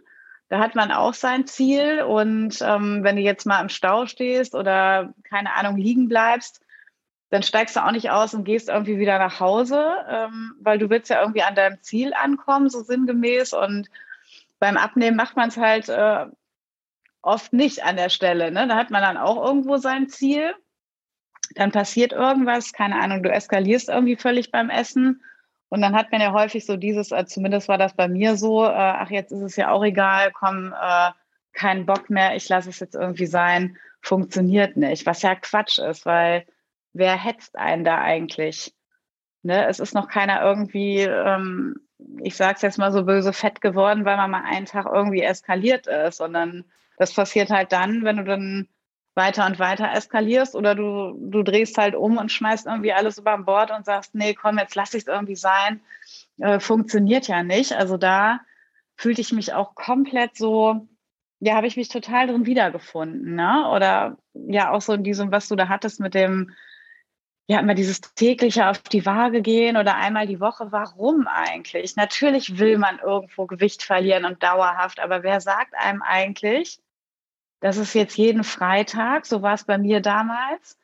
Da 0.51 0.59
hat 0.59 0.75
man 0.75 0.93
auch 0.93 1.15
sein 1.15 1.47
Ziel. 1.47 2.03
Und 2.03 2.59
ähm, 2.61 3.03
wenn 3.05 3.17
du 3.17 3.23
jetzt 3.23 3.47
mal 3.47 3.63
im 3.63 3.71
Stau 3.71 4.05
stehst 4.05 4.55
oder 4.55 5.15
keine 5.23 5.55
Ahnung 5.55 5.79
liegen 5.79 6.09
bleibst, 6.09 6.61
dann 7.31 7.43
steigst 7.43 7.77
du 7.77 7.85
auch 7.85 7.91
nicht 7.91 8.11
aus 8.11 8.35
und 8.35 8.45
gehst 8.45 8.69
irgendwie 8.69 8.99
wieder 8.99 9.19
nach 9.19 9.41
Hause, 9.41 9.85
ähm, 10.09 10.55
weil 10.61 10.79
du 10.79 10.89
willst 10.91 11.11
ja 11.11 11.21
irgendwie 11.21 11.43
an 11.43 11.55
deinem 11.55 11.81
Ziel 11.83 12.15
ankommen, 12.15 12.69
so 12.69 12.83
sinngemäß. 12.83 13.53
Und 13.53 13.91
beim 14.59 14.77
Abnehmen 14.77 15.17
macht 15.17 15.37
man 15.37 15.49
es 15.49 15.57
halt 15.57 15.89
äh, 15.89 16.27
oft 17.23 17.53
nicht 17.53 17.85
an 17.85 17.97
der 17.97 18.11
Stelle. 18.11 18.53
Ne? 18.53 18.69
Da 18.69 18.77
hat 18.77 18.91
man 18.91 19.03
dann 19.03 19.17
auch 19.17 19.45
irgendwo 19.45 19.77
sein 19.77 20.09
Ziel. 20.09 20.55
Dann 21.55 21.73
passiert 21.73 22.12
irgendwas, 22.12 22.73
keine 22.73 23.01
Ahnung, 23.01 23.23
du 23.23 23.31
eskalierst 23.31 23.89
irgendwie 23.89 24.17
völlig 24.17 24.51
beim 24.51 24.71
Essen 24.71 25.23
und 25.69 25.81
dann 25.81 25.97
hat 25.97 26.12
man 26.12 26.21
ja 26.21 26.33
häufig 26.33 26.65
so 26.65 26.77
dieses, 26.77 27.11
äh, 27.12 27.27
zumindest 27.27 27.69
war 27.69 27.79
das 27.79 27.95
bei 27.95 28.09
mir 28.09 28.37
so, 28.37 28.65
äh, 28.65 28.69
ach, 28.69 29.11
jetzt 29.11 29.33
ist 29.33 29.43
es 29.43 29.57
ja 29.57 29.71
auch 29.71 29.85
egal, 29.85 30.31
komm, 30.33 30.73
äh, 30.73 31.11
keinen 31.53 31.87
Bock 31.87 32.11
mehr, 32.11 32.37
ich 32.37 32.49
lasse 32.49 32.71
es 32.71 32.81
jetzt 32.81 32.95
irgendwie 32.95 33.27
sein, 33.27 33.77
funktioniert 34.01 34.77
nicht. 34.77 35.07
Was 35.07 35.23
ja 35.23 35.35
Quatsch 35.35 35.79
ist, 35.79 36.07
weil 36.07 36.47
wer 36.97 37.17
hetzt 37.17 37.57
einen 37.57 37.85
da 37.85 37.99
eigentlich? 37.99 38.75
Ne? 39.43 39.67
Es 39.67 39.81
ist 39.81 39.95
noch 39.95 40.09
keiner 40.09 40.43
irgendwie, 40.43 41.01
ähm, 41.01 41.77
ich 42.23 42.37
sage 42.37 42.55
es 42.57 42.63
jetzt 42.63 42.79
mal 42.79 42.93
so 42.93 43.05
böse, 43.05 43.33
fett 43.33 43.61
geworden, 43.61 44.05
weil 44.05 44.17
man 44.17 44.31
mal 44.31 44.45
einen 44.45 44.67
Tag 44.67 44.87
irgendwie 44.93 45.23
eskaliert 45.23 45.87
ist, 45.87 46.19
sondern 46.19 46.65
das 46.99 47.15
passiert 47.15 47.51
halt 47.51 47.73
dann, 47.73 48.05
wenn 48.05 48.17
du 48.17 48.25
dann 48.25 48.69
weiter 49.15 49.47
und 49.47 49.59
weiter 49.59 49.93
eskalierst 49.93 50.55
oder 50.55 50.75
du, 50.75 51.17
du 51.19 51.43
drehst 51.43 51.79
halt 51.79 51.95
um 51.95 52.19
und 52.19 52.31
schmeißt 52.31 52.67
irgendwie 52.67 52.93
alles 52.93 53.19
über 53.19 53.37
Bord 53.39 53.71
und 53.71 53.87
sagst, 53.87 54.15
nee, 54.15 54.35
komm, 54.35 54.59
jetzt 54.59 54.75
lass 54.75 54.95
ich 54.95 55.03
es 55.03 55.09
irgendwie 55.09 55.37
sein. 55.37 55.81
Äh, 56.39 56.61
funktioniert 56.61 57.27
ja 57.29 57.43
nicht. 57.43 57.73
Also 57.73 57.97
da 57.97 58.41
fühlte 58.97 59.23
ich 59.23 59.33
mich 59.33 59.55
auch 59.55 59.75
komplett 59.75 60.37
so, 60.37 60.87
ja, 61.41 61.55
habe 61.55 61.67
ich 61.67 61.77
mich 61.77 61.89
total 61.89 62.27
drin 62.27 62.47
wiedergefunden. 62.47 63.35
Ne? 63.35 63.69
Oder 63.71 64.19
ja, 64.35 64.71
auch 64.71 64.83
so 64.83 64.93
in 64.93 65.05
diesem, 65.05 65.33
was 65.33 65.49
du 65.49 65.57
da 65.57 65.69
hattest 65.69 65.99
mit 66.01 66.15
dem, 66.15 66.53
ja, 67.49 67.61
immer 67.61 67.75
dieses 67.75 68.01
tägliche 68.01 68.69
auf 68.69 68.81
die 68.81 69.07
Waage 69.07 69.41
gehen 69.41 69.77
oder 69.77 69.95
einmal 69.97 70.27
die 70.27 70.41
Woche. 70.41 70.73
Warum 70.73 71.29
eigentlich? 71.29 71.95
Natürlich 71.97 72.59
will 72.59 72.77
man 72.79 72.99
irgendwo 72.99 73.47
Gewicht 73.47 73.83
verlieren 73.85 74.25
und 74.25 74.43
dauerhaft, 74.43 74.99
aber 74.99 75.23
wer 75.23 75.41
sagt 75.41 75.75
einem 75.75 76.03
eigentlich, 76.03 76.81
das 77.61 77.77
ist 77.77 77.95
jetzt 77.95 78.17
jeden 78.17 78.45
Freitag, 78.45 79.27
so 79.27 79.43
war 79.43 79.55
es 79.55 79.65
bei 79.65 79.79
mir 79.79 80.01
damals, 80.01 80.77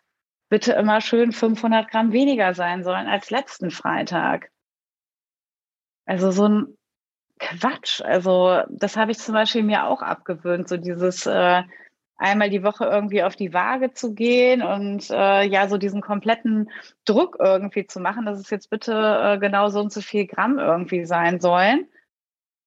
bitte 0.49 0.73
immer 0.73 1.01
schön 1.01 1.33
500 1.33 1.91
Gramm 1.91 2.13
weniger 2.13 2.55
sein 2.55 2.85
sollen 2.85 3.09
als 3.09 3.31
letzten 3.31 3.71
Freitag. 3.71 4.51
Also 6.07 6.31
so 6.31 6.49
ein 6.49 6.79
Quatsch. 7.39 8.01
Also 8.03 8.63
das 8.69 8.97
habe 8.97 9.13
ich 9.13 9.19
zum 9.19 9.35
Beispiel 9.35 9.63
mir 9.65 9.87
auch 9.87 10.03
abgewöhnt, 10.03 10.69
so 10.69 10.77
dieses 10.77 11.27
äh, 11.27 11.63
einmal 12.23 12.51
die 12.51 12.63
Woche 12.63 12.85
irgendwie 12.85 13.23
auf 13.23 13.37
die 13.37 13.53
Waage 13.53 13.93
zu 13.93 14.15
gehen 14.15 14.63
und 14.63 15.11
äh, 15.11 15.43
ja, 15.45 15.69
so 15.69 15.77
diesen 15.77 16.01
kompletten 16.01 16.71
Druck 17.05 17.37
irgendwie 17.41 17.87
zu 17.87 18.01
machen, 18.01 18.25
dass 18.25 18.39
es 18.39 18.49
jetzt 18.51 18.71
bitte 18.71 18.93
äh, 18.95 19.39
genau 19.39 19.69
so 19.69 19.81
und 19.81 19.93
so 19.93 20.01
viel 20.01 20.27
Gramm 20.27 20.59
irgendwie 20.59 21.05
sein 21.05 21.41
sollen. 21.41 21.89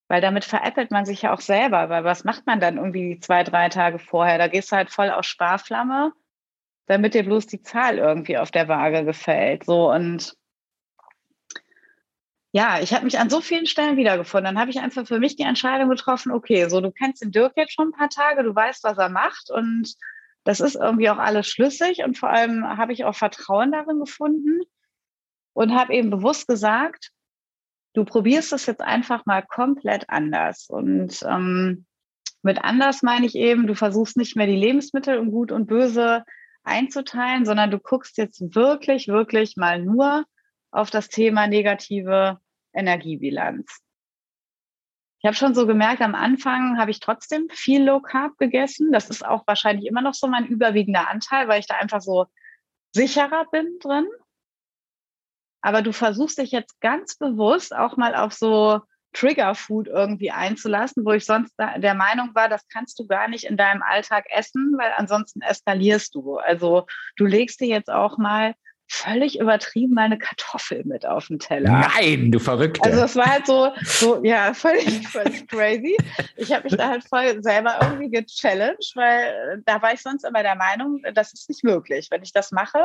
Weil 0.08 0.22
damit 0.22 0.46
veräppelt 0.46 0.92
man 0.92 1.06
sich 1.06 1.24
ja 1.24 1.34
auch 1.34 1.42
selber, 1.42 1.90
weil 1.90 2.04
was 2.04 2.24
macht 2.26 2.46
man 2.46 2.60
dann 2.60 2.78
irgendwie 2.78 3.20
zwei, 3.20 3.44
drei 3.44 3.70
Tage 3.70 3.98
vorher? 3.98 4.38
Da 4.38 4.48
gehst 4.48 4.72
du 4.72 4.76
halt 4.76 4.92
voll 4.92 5.10
auf 5.10 5.26
Sparflamme, 5.26 6.14
damit 6.86 7.16
dir 7.16 7.24
bloß 7.24 7.48
die 7.48 7.64
Zahl 7.64 7.98
irgendwie 7.98 8.38
auf 8.38 8.52
der 8.52 8.68
Waage 8.68 9.04
gefällt. 9.04 9.64
So 9.64 9.92
und 9.92 10.36
ja, 12.56 12.80
ich 12.80 12.94
habe 12.94 13.04
mich 13.04 13.20
an 13.20 13.30
so 13.30 13.42
vielen 13.42 13.66
Stellen 13.66 13.98
wiedergefunden. 13.98 14.46
Dann 14.46 14.62
habe 14.62 14.72
ich 14.72 14.80
einfach 14.80 15.06
für 15.06 15.20
mich 15.20 15.36
die 15.36 15.44
Entscheidung 15.44 15.90
getroffen, 15.90 16.32
okay, 16.32 16.70
so 16.70 16.80
du 16.80 16.90
kennst 16.90 17.22
den 17.22 17.32
Dirk 17.32 17.52
jetzt 17.58 17.74
schon 17.74 17.90
ein 17.90 17.92
paar 17.92 18.08
Tage, 18.08 18.44
du 18.44 18.56
weißt, 18.56 18.82
was 18.86 18.98
er 18.98 19.10
macht 19.10 19.52
und 19.52 19.94
das 20.46 20.62
ist 20.62 20.76
irgendwie 20.76 21.10
auch 21.10 21.18
alles 21.18 21.50
schlüssig 21.50 22.06
und 22.06 22.18
vor 22.18 22.30
allem 22.30 22.66
habe 22.66 22.94
ich 22.94 23.04
auch 23.04 23.14
Vertrauen 23.14 23.74
darin 23.74 24.00
gefunden 24.00 24.62
und 25.52 25.76
habe 25.76 25.94
eben 25.96 26.10
bewusst 26.10 26.48
gesagt, 26.48 27.12
du 27.94 28.06
probierst 28.06 28.54
es 28.54 28.68
jetzt 28.68 28.82
einfach 28.82 29.26
mal 29.26 29.42
komplett 29.42 30.10
anders. 30.10 30.68
Und 30.70 31.24
ähm, 31.28 31.86
mit 32.42 32.64
anders 32.64 33.02
meine 33.02 33.26
ich 33.26 33.36
eben, 33.36 33.68
du 33.68 33.76
versuchst 33.76 34.16
nicht 34.16 34.38
mehr 34.38 34.48
die 34.48 34.56
Lebensmittel 34.56 35.18
in 35.18 35.30
gut 35.30 35.52
und 35.52 35.68
böse 35.68 36.24
einzuteilen, 36.64 37.44
sondern 37.44 37.70
du 37.70 37.80
guckst 37.80 38.18
jetzt 38.18 38.56
wirklich, 38.56 39.10
wirklich 39.10 39.58
mal 39.58 39.82
nur 39.82 40.24
auf 40.72 40.90
das 40.90 41.10
Thema 41.10 41.48
negative 41.48 42.40
Energiebilanz. 42.76 43.82
Ich 45.20 45.28
habe 45.28 45.36
schon 45.36 45.56
so 45.56 45.66
gemerkt, 45.66 46.02
am 46.02 46.14
Anfang 46.14 46.78
habe 46.78 46.92
ich 46.92 47.00
trotzdem 47.00 47.48
viel 47.50 47.84
Low 47.84 48.00
Carb 48.00 48.38
gegessen. 48.38 48.92
Das 48.92 49.10
ist 49.10 49.26
auch 49.26 49.48
wahrscheinlich 49.48 49.88
immer 49.88 50.02
noch 50.02 50.14
so 50.14 50.28
mein 50.28 50.46
überwiegender 50.46 51.10
Anteil, 51.10 51.48
weil 51.48 51.60
ich 51.60 51.68
da 51.68 51.78
einfach 51.78 52.02
so 52.02 52.28
sicherer 52.94 53.46
bin 53.52 53.80
drin. 53.82 54.08
Aber 55.62 55.82
du 55.82 55.94
versuchst 55.94 56.38
dich 56.38 56.52
jetzt 56.52 56.80
ganz 56.80 57.18
bewusst 57.18 57.76
auch 57.76 57.98
mal 57.98 58.14
auf 58.14 58.34
so 58.34 58.82
Trigger-Food 59.14 59.88
irgendwie 59.88 60.30
einzulassen, 60.30 61.06
wo 61.06 61.14
ich 61.14 61.26
sonst 61.26 61.56
der 61.58 61.96
Meinung 61.96 62.36
war, 62.36 62.50
das 62.50 62.68
kannst 62.68 63.00
du 63.00 63.08
gar 63.08 63.28
nicht 63.28 63.46
in 63.46 63.58
deinem 63.58 63.82
Alltag 63.82 64.26
essen, 64.30 64.76
weil 64.78 64.92
ansonsten 64.96 65.42
eskalierst 65.42 66.14
du. 66.14 66.38
Also 66.38 66.86
du 67.16 67.26
legst 67.26 67.62
dir 67.62 67.68
jetzt 67.68 67.90
auch 67.90 68.20
mal 68.20 68.54
völlig 68.88 69.40
übertrieben 69.40 69.94
meine 69.94 70.18
Kartoffel 70.18 70.84
mit 70.86 71.06
auf 71.06 71.28
den 71.28 71.40
Teller. 71.40 71.90
Nein, 71.96 72.32
du 72.32 72.40
Verrückte. 72.40 72.84
Also 72.84 73.02
das 73.02 73.16
war 73.16 73.26
halt 73.26 73.46
so, 73.46 73.72
so 73.84 74.24
ja, 74.24 74.54
völlig, 74.56 75.08
völlig 75.08 75.48
crazy. 75.48 75.98
Ich 76.38 76.52
habe 76.52 76.64
mich 76.64 76.78
da 76.78 76.90
halt 76.90 77.04
voll 77.04 77.42
selber 77.42 77.78
irgendwie 77.82 78.10
gechallenged, 78.10 78.94
weil 78.96 79.62
da 79.66 79.82
war 79.82 79.94
ich 79.94 80.02
sonst 80.02 80.24
immer 80.24 80.44
der 80.44 80.56
Meinung, 80.56 81.02
das 81.14 81.34
ist 81.34 81.50
nicht 81.50 81.64
möglich. 81.64 82.08
Wenn 82.12 82.24
ich 82.24 82.32
das 82.32 82.52
mache, 82.52 82.84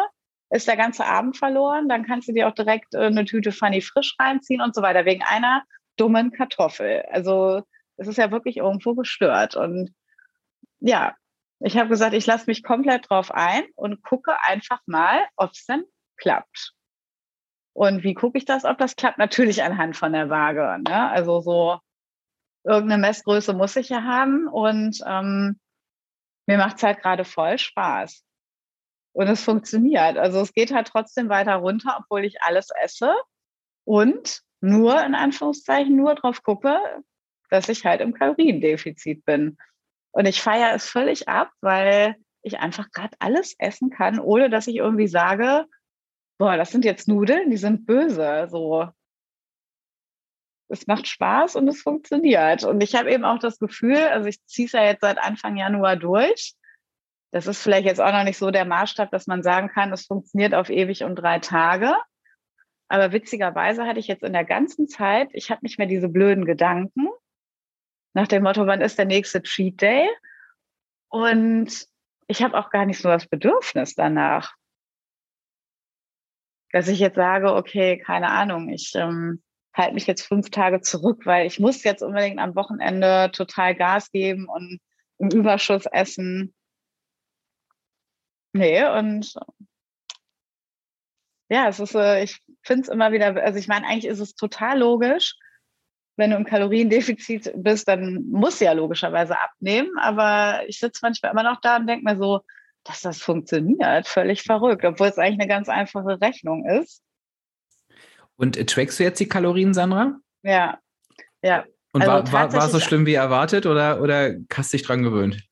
ist 0.50 0.66
der 0.66 0.76
ganze 0.76 1.04
Abend 1.04 1.36
verloren. 1.36 1.88
Dann 1.88 2.06
kannst 2.06 2.28
du 2.28 2.32
dir 2.32 2.48
auch 2.48 2.54
direkt 2.54 2.94
äh, 2.94 3.06
eine 3.06 3.24
Tüte 3.24 3.52
Funny 3.52 3.80
frisch 3.80 4.16
reinziehen 4.18 4.60
und 4.60 4.74
so 4.74 4.82
weiter, 4.82 5.04
wegen 5.04 5.22
einer 5.22 5.62
dummen 5.96 6.32
Kartoffel. 6.32 7.04
Also 7.10 7.62
es 7.96 8.08
ist 8.08 8.16
ja 8.16 8.30
wirklich 8.30 8.56
irgendwo 8.56 8.94
gestört. 8.94 9.54
Und 9.54 9.92
ja, 10.80 11.14
ich 11.60 11.76
habe 11.76 11.90
gesagt, 11.90 12.14
ich 12.14 12.26
lasse 12.26 12.46
mich 12.46 12.62
komplett 12.62 13.10
drauf 13.10 13.30
ein 13.30 13.64
und 13.76 14.02
gucke 14.02 14.34
einfach 14.42 14.80
mal, 14.86 15.26
ob 15.36 15.52
es 15.52 15.66
denn 15.66 15.84
klappt. 16.16 16.72
Und 17.72 18.02
wie 18.02 18.14
gucke 18.14 18.38
ich 18.38 18.44
das, 18.44 18.64
ob 18.64 18.78
das 18.78 18.96
klappt? 18.96 19.18
Natürlich 19.18 19.62
anhand 19.62 19.96
von 19.96 20.12
der 20.12 20.30
Waage. 20.30 20.78
Ne? 20.82 21.10
Also 21.10 21.40
so 21.40 21.78
irgendeine 22.64 23.00
Messgröße 23.00 23.52
muss 23.52 23.76
ich 23.76 23.90
ja 23.90 24.02
haben. 24.02 24.48
Und 24.48 25.00
ähm, 25.06 25.60
mir 26.46 26.58
macht 26.58 26.78
es 26.78 26.82
halt 26.82 27.00
gerade 27.00 27.24
voll 27.24 27.58
Spaß. 27.58 28.24
Und 29.12 29.28
es 29.28 29.44
funktioniert. 29.44 30.16
Also 30.16 30.40
es 30.40 30.52
geht 30.52 30.72
halt 30.72 30.88
trotzdem 30.88 31.28
weiter 31.28 31.56
runter, 31.56 31.98
obwohl 32.00 32.24
ich 32.24 32.42
alles 32.42 32.68
esse 32.82 33.14
und 33.84 34.40
nur 34.60 35.02
in 35.04 35.14
Anführungszeichen 35.14 35.96
nur 35.96 36.14
drauf 36.14 36.42
gucke, 36.42 36.78
dass 37.50 37.68
ich 37.68 37.84
halt 37.84 38.00
im 38.00 38.14
Kaloriendefizit 38.14 39.24
bin. 39.24 39.56
Und 40.12 40.26
ich 40.26 40.42
feiere 40.42 40.74
es 40.74 40.88
völlig 40.88 41.28
ab, 41.28 41.50
weil 41.60 42.16
ich 42.42 42.58
einfach 42.58 42.90
gerade 42.90 43.16
alles 43.18 43.54
essen 43.58 43.90
kann, 43.90 44.18
ohne 44.18 44.50
dass 44.50 44.66
ich 44.66 44.76
irgendwie 44.76 45.08
sage, 45.08 45.66
boah, 46.38 46.56
das 46.56 46.70
sind 46.70 46.84
jetzt 46.84 47.06
Nudeln, 47.06 47.50
die 47.50 47.56
sind 47.56 47.86
böse. 47.86 48.48
So, 48.50 48.88
es 50.68 50.86
macht 50.86 51.06
Spaß 51.06 51.56
und 51.56 51.68
es 51.68 51.82
funktioniert. 51.82 52.64
Und 52.64 52.82
ich 52.82 52.94
habe 52.94 53.12
eben 53.12 53.24
auch 53.24 53.38
das 53.38 53.58
Gefühl, 53.58 53.98
also 53.98 54.28
ich 54.28 54.44
ziehe 54.46 54.66
es 54.66 54.72
ja 54.72 54.84
jetzt 54.84 55.02
seit 55.02 55.18
Anfang 55.18 55.56
Januar 55.56 55.96
durch, 55.96 56.54
das 57.32 57.46
ist 57.46 57.62
vielleicht 57.62 57.84
jetzt 57.84 58.00
auch 58.00 58.12
noch 58.12 58.24
nicht 58.24 58.38
so 58.38 58.50
der 58.50 58.64
Maßstab, 58.64 59.10
dass 59.10 59.26
man 59.26 59.42
sagen 59.42 59.68
kann, 59.68 59.92
es 59.92 60.06
funktioniert 60.06 60.54
auf 60.54 60.68
ewig 60.68 61.04
und 61.04 61.16
drei 61.16 61.38
Tage. 61.38 61.94
Aber 62.88 63.12
witzigerweise 63.12 63.84
hatte 63.86 64.00
ich 64.00 64.08
jetzt 64.08 64.24
in 64.24 64.32
der 64.32 64.44
ganzen 64.44 64.88
Zeit, 64.88 65.28
ich 65.32 65.50
habe 65.50 65.60
nicht 65.62 65.78
mehr 65.78 65.86
diese 65.86 66.08
blöden 66.08 66.44
Gedanken 66.44 67.08
nach 68.12 68.28
dem 68.28 68.42
Motto, 68.42 68.66
wann 68.66 68.80
ist 68.80 68.98
der 68.98 69.04
nächste 69.04 69.42
Cheat 69.42 69.80
Day? 69.80 70.08
Und 71.08 71.86
ich 72.26 72.42
habe 72.42 72.58
auch 72.58 72.70
gar 72.70 72.86
nicht 72.86 73.00
so 73.00 73.08
das 73.08 73.26
Bedürfnis 73.26 73.94
danach. 73.94 74.54
Dass 76.72 76.88
ich 76.88 77.00
jetzt 77.00 77.16
sage, 77.16 77.54
okay, 77.54 77.98
keine 77.98 78.28
Ahnung, 78.28 78.68
ich 78.68 78.92
ähm, 78.94 79.42
halte 79.74 79.94
mich 79.94 80.06
jetzt 80.06 80.22
fünf 80.22 80.50
Tage 80.50 80.80
zurück, 80.80 81.26
weil 81.26 81.46
ich 81.46 81.58
muss 81.58 81.82
jetzt 81.82 82.02
unbedingt 82.02 82.38
am 82.38 82.54
Wochenende 82.54 83.30
total 83.32 83.74
Gas 83.74 84.10
geben 84.10 84.48
und 84.48 84.80
im 85.18 85.30
Überschuss 85.30 85.86
essen. 85.86 86.54
Nee, 88.52 88.84
und 88.84 89.34
ja, 91.48 91.68
es 91.68 91.80
ist, 91.80 91.94
äh, 91.94 92.22
ich 92.22 92.40
finde 92.62 92.82
es 92.82 92.88
immer 92.88 93.12
wieder, 93.12 93.36
also 93.42 93.58
ich 93.58 93.68
meine, 93.68 93.86
eigentlich 93.86 94.06
ist 94.06 94.20
es 94.20 94.34
total 94.34 94.78
logisch, 94.78 95.36
wenn 96.20 96.30
du 96.30 96.36
im 96.36 96.44
Kaloriendefizit 96.44 97.50
bist, 97.56 97.88
dann 97.88 98.24
musst 98.30 98.60
du 98.60 98.66
ja 98.66 98.72
logischerweise 98.72 99.36
abnehmen. 99.40 99.90
Aber 99.98 100.60
ich 100.68 100.78
sitze 100.78 101.00
manchmal 101.02 101.32
immer 101.32 101.42
noch 101.42 101.60
da 101.60 101.78
und 101.78 101.88
denke 101.88 102.04
mir 102.04 102.16
so, 102.16 102.42
dass 102.84 103.00
das 103.00 103.20
funktioniert, 103.20 104.06
völlig 104.06 104.42
verrückt, 104.42 104.84
obwohl 104.84 105.08
es 105.08 105.18
eigentlich 105.18 105.40
eine 105.40 105.48
ganz 105.48 105.68
einfache 105.68 106.20
Rechnung 106.20 106.64
ist. 106.66 107.02
Und 108.36 108.56
äh, 108.56 108.64
trackst 108.64 109.00
du 109.00 109.02
jetzt 109.02 109.18
die 109.18 109.28
Kalorien, 109.28 109.74
Sandra? 109.74 110.16
Ja, 110.42 110.78
ja. 111.42 111.64
Und 111.92 112.02
also 112.02 112.32
war, 112.32 112.32
war, 112.32 112.52
war 112.52 112.68
so 112.68 112.78
schlimm 112.78 113.04
wie 113.04 113.14
erwartet 113.14 113.66
oder, 113.66 114.00
oder 114.00 114.34
hast 114.52 114.72
du 114.72 114.76
dich 114.76 114.86
dran 114.86 115.02
gewöhnt? 115.02 115.42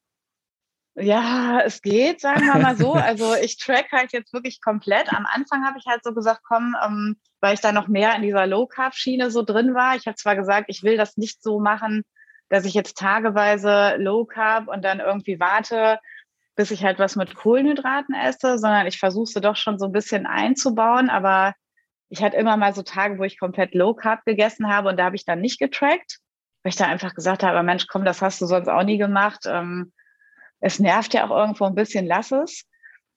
Ja, 1.01 1.61
es 1.65 1.81
geht, 1.81 2.21
sagen 2.21 2.47
wir 2.47 2.59
mal 2.59 2.77
so. 2.77 2.93
Also 2.93 3.35
ich 3.35 3.57
track 3.57 3.93
halt 3.93 4.13
jetzt 4.13 4.33
wirklich 4.33 4.61
komplett. 4.61 5.13
Am 5.13 5.27
Anfang 5.27 5.65
habe 5.65 5.79
ich 5.79 5.87
halt 5.87 6.03
so 6.03 6.13
gesagt, 6.13 6.41
komm, 6.47 6.75
ähm, 6.85 7.17
weil 7.41 7.55
ich 7.55 7.61
da 7.61 7.71
noch 7.73 7.87
mehr 7.87 8.15
in 8.17 8.23
dieser 8.23 8.47
Low-Carb-Schiene 8.47 9.31
so 9.31 9.43
drin 9.43 9.75
war. 9.75 9.95
Ich 9.95 10.07
habe 10.07 10.17
zwar 10.17 10.35
gesagt, 10.35 10.67
ich 10.69 10.83
will 10.83 10.97
das 10.97 11.17
nicht 11.17 11.43
so 11.43 11.61
machen, 11.61 12.03
dass 12.49 12.65
ich 12.65 12.75
jetzt 12.75 12.99
tageweise 12.99 13.95
Low-Carb 13.99 14.67
und 14.67 14.85
dann 14.85 14.99
irgendwie 14.99 15.39
warte, 15.39 16.01
bis 16.57 16.73
ich 16.73 16.83
halt 16.83 16.99
was 16.99 17.15
mit 17.15 17.35
Kohlenhydraten 17.37 18.15
esse, 18.17 18.59
sondern 18.59 18.89
ich 18.89 18.99
versuche 18.99 19.27
sie 19.27 19.41
doch 19.41 19.57
schon 19.57 19.79
so 19.79 19.87
ein 19.87 19.93
bisschen 19.93 20.27
einzubauen. 20.27 21.11
Aber 21.11 21.55
ich 22.09 22.23
hatte 22.23 22.37
immer 22.37 22.57
mal 22.57 22.75
so 22.75 22.83
Tage, 22.83 23.19
wo 23.19 23.23
ich 23.23 23.39
komplett 23.39 23.75
Low-Carb 23.75 24.25
gegessen 24.25 24.69
habe 24.69 24.89
und 24.89 24.97
da 24.97 25.05
habe 25.05 25.17
ich 25.17 25.25
dann 25.25 25.41
nicht 25.41 25.61
getrackt, 25.61 26.19
weil 26.65 26.71
ich 26.71 26.77
da 26.77 26.87
einfach 26.87 27.15
gesagt 27.15 27.45
habe, 27.45 27.63
Mensch, 27.63 27.87
komm, 27.87 28.05
das 28.05 28.21
hast 28.21 28.41
du 28.41 28.47
sonst 28.47 28.69
auch 28.69 28.83
nie 28.83 28.99
gemacht. 28.99 29.45
Ähm, 29.47 29.93
es 30.61 30.79
nervt 30.79 31.15
ja 31.15 31.27
auch 31.27 31.37
irgendwo 31.37 31.65
ein 31.65 31.75
bisschen, 31.75 32.07
lass 32.07 32.33
es. 32.33 32.65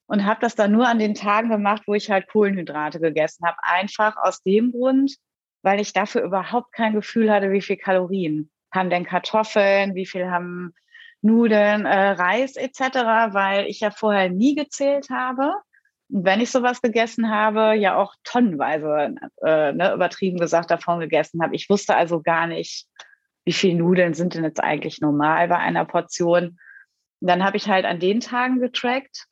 Und 0.08 0.26
habe 0.26 0.42
das 0.42 0.56
dann 0.56 0.74
nur 0.74 0.88
an 0.88 1.00
den 1.00 1.16
Tagen 1.16 1.50
gemacht, 1.50 1.84
wo 1.86 1.94
ich 1.94 2.12
halt 2.12 2.28
Kohlenhydrate 2.28 3.00
gegessen 3.00 3.46
habe. 3.46 3.58
Einfach 3.62 4.18
aus 4.18 4.44
dem 4.44 4.74
Grund, 4.74 5.16
weil 5.62 5.80
ich 5.80 5.94
dafür 5.94 6.24
überhaupt 6.24 6.74
kein 6.74 6.94
Gefühl 6.94 7.32
hatte, 7.32 7.52
wie 7.52 7.62
viel 7.62 7.78
Kalorien 7.78 8.52
haben 8.74 8.90
denn 8.90 9.06
Kartoffeln, 9.06 9.96
wie 9.96 10.06
viel 10.06 10.30
haben 10.30 10.74
Nudeln, 11.22 11.86
äh, 11.86 12.12
Reis 12.12 12.56
etc., 12.56 13.34
weil 13.34 13.68
ich 13.68 13.80
ja 13.80 13.92
vorher 13.92 14.30
nie 14.30 14.56
gezählt 14.56 15.10
habe. 15.10 15.54
Und 16.10 16.26
wenn 16.26 16.42
ich 16.42 16.52
sowas 16.52 16.82
gegessen 16.82 17.30
habe, 17.30 17.76
ja 17.76 17.96
auch 17.96 18.16
tonnenweise, 18.24 19.16
äh, 19.44 19.72
ne, 19.72 19.94
übertrieben 19.94 20.40
gesagt, 20.40 20.72
davon 20.72 21.00
gegessen 21.00 21.42
habe. 21.42 21.56
Ich 21.56 21.70
wusste 21.70 21.96
also 21.96 22.22
gar 22.22 22.48
nicht, 22.48 22.88
wie 23.46 23.54
viel 23.54 23.76
Nudeln 23.76 24.14
sind 24.14 24.36
denn 24.36 24.44
jetzt 24.44 24.62
eigentlich 24.62 25.00
normal 25.00 25.48
bei 25.48 25.58
einer 25.58 25.86
Portion. 25.86 26.58
Und 27.22 27.28
dann 27.28 27.44
habe 27.44 27.58
ich 27.58 27.70
halt 27.70 27.86
an 27.86 28.00
den 28.00 28.20
Tagen 28.20 28.60
getrackt. 28.60 29.28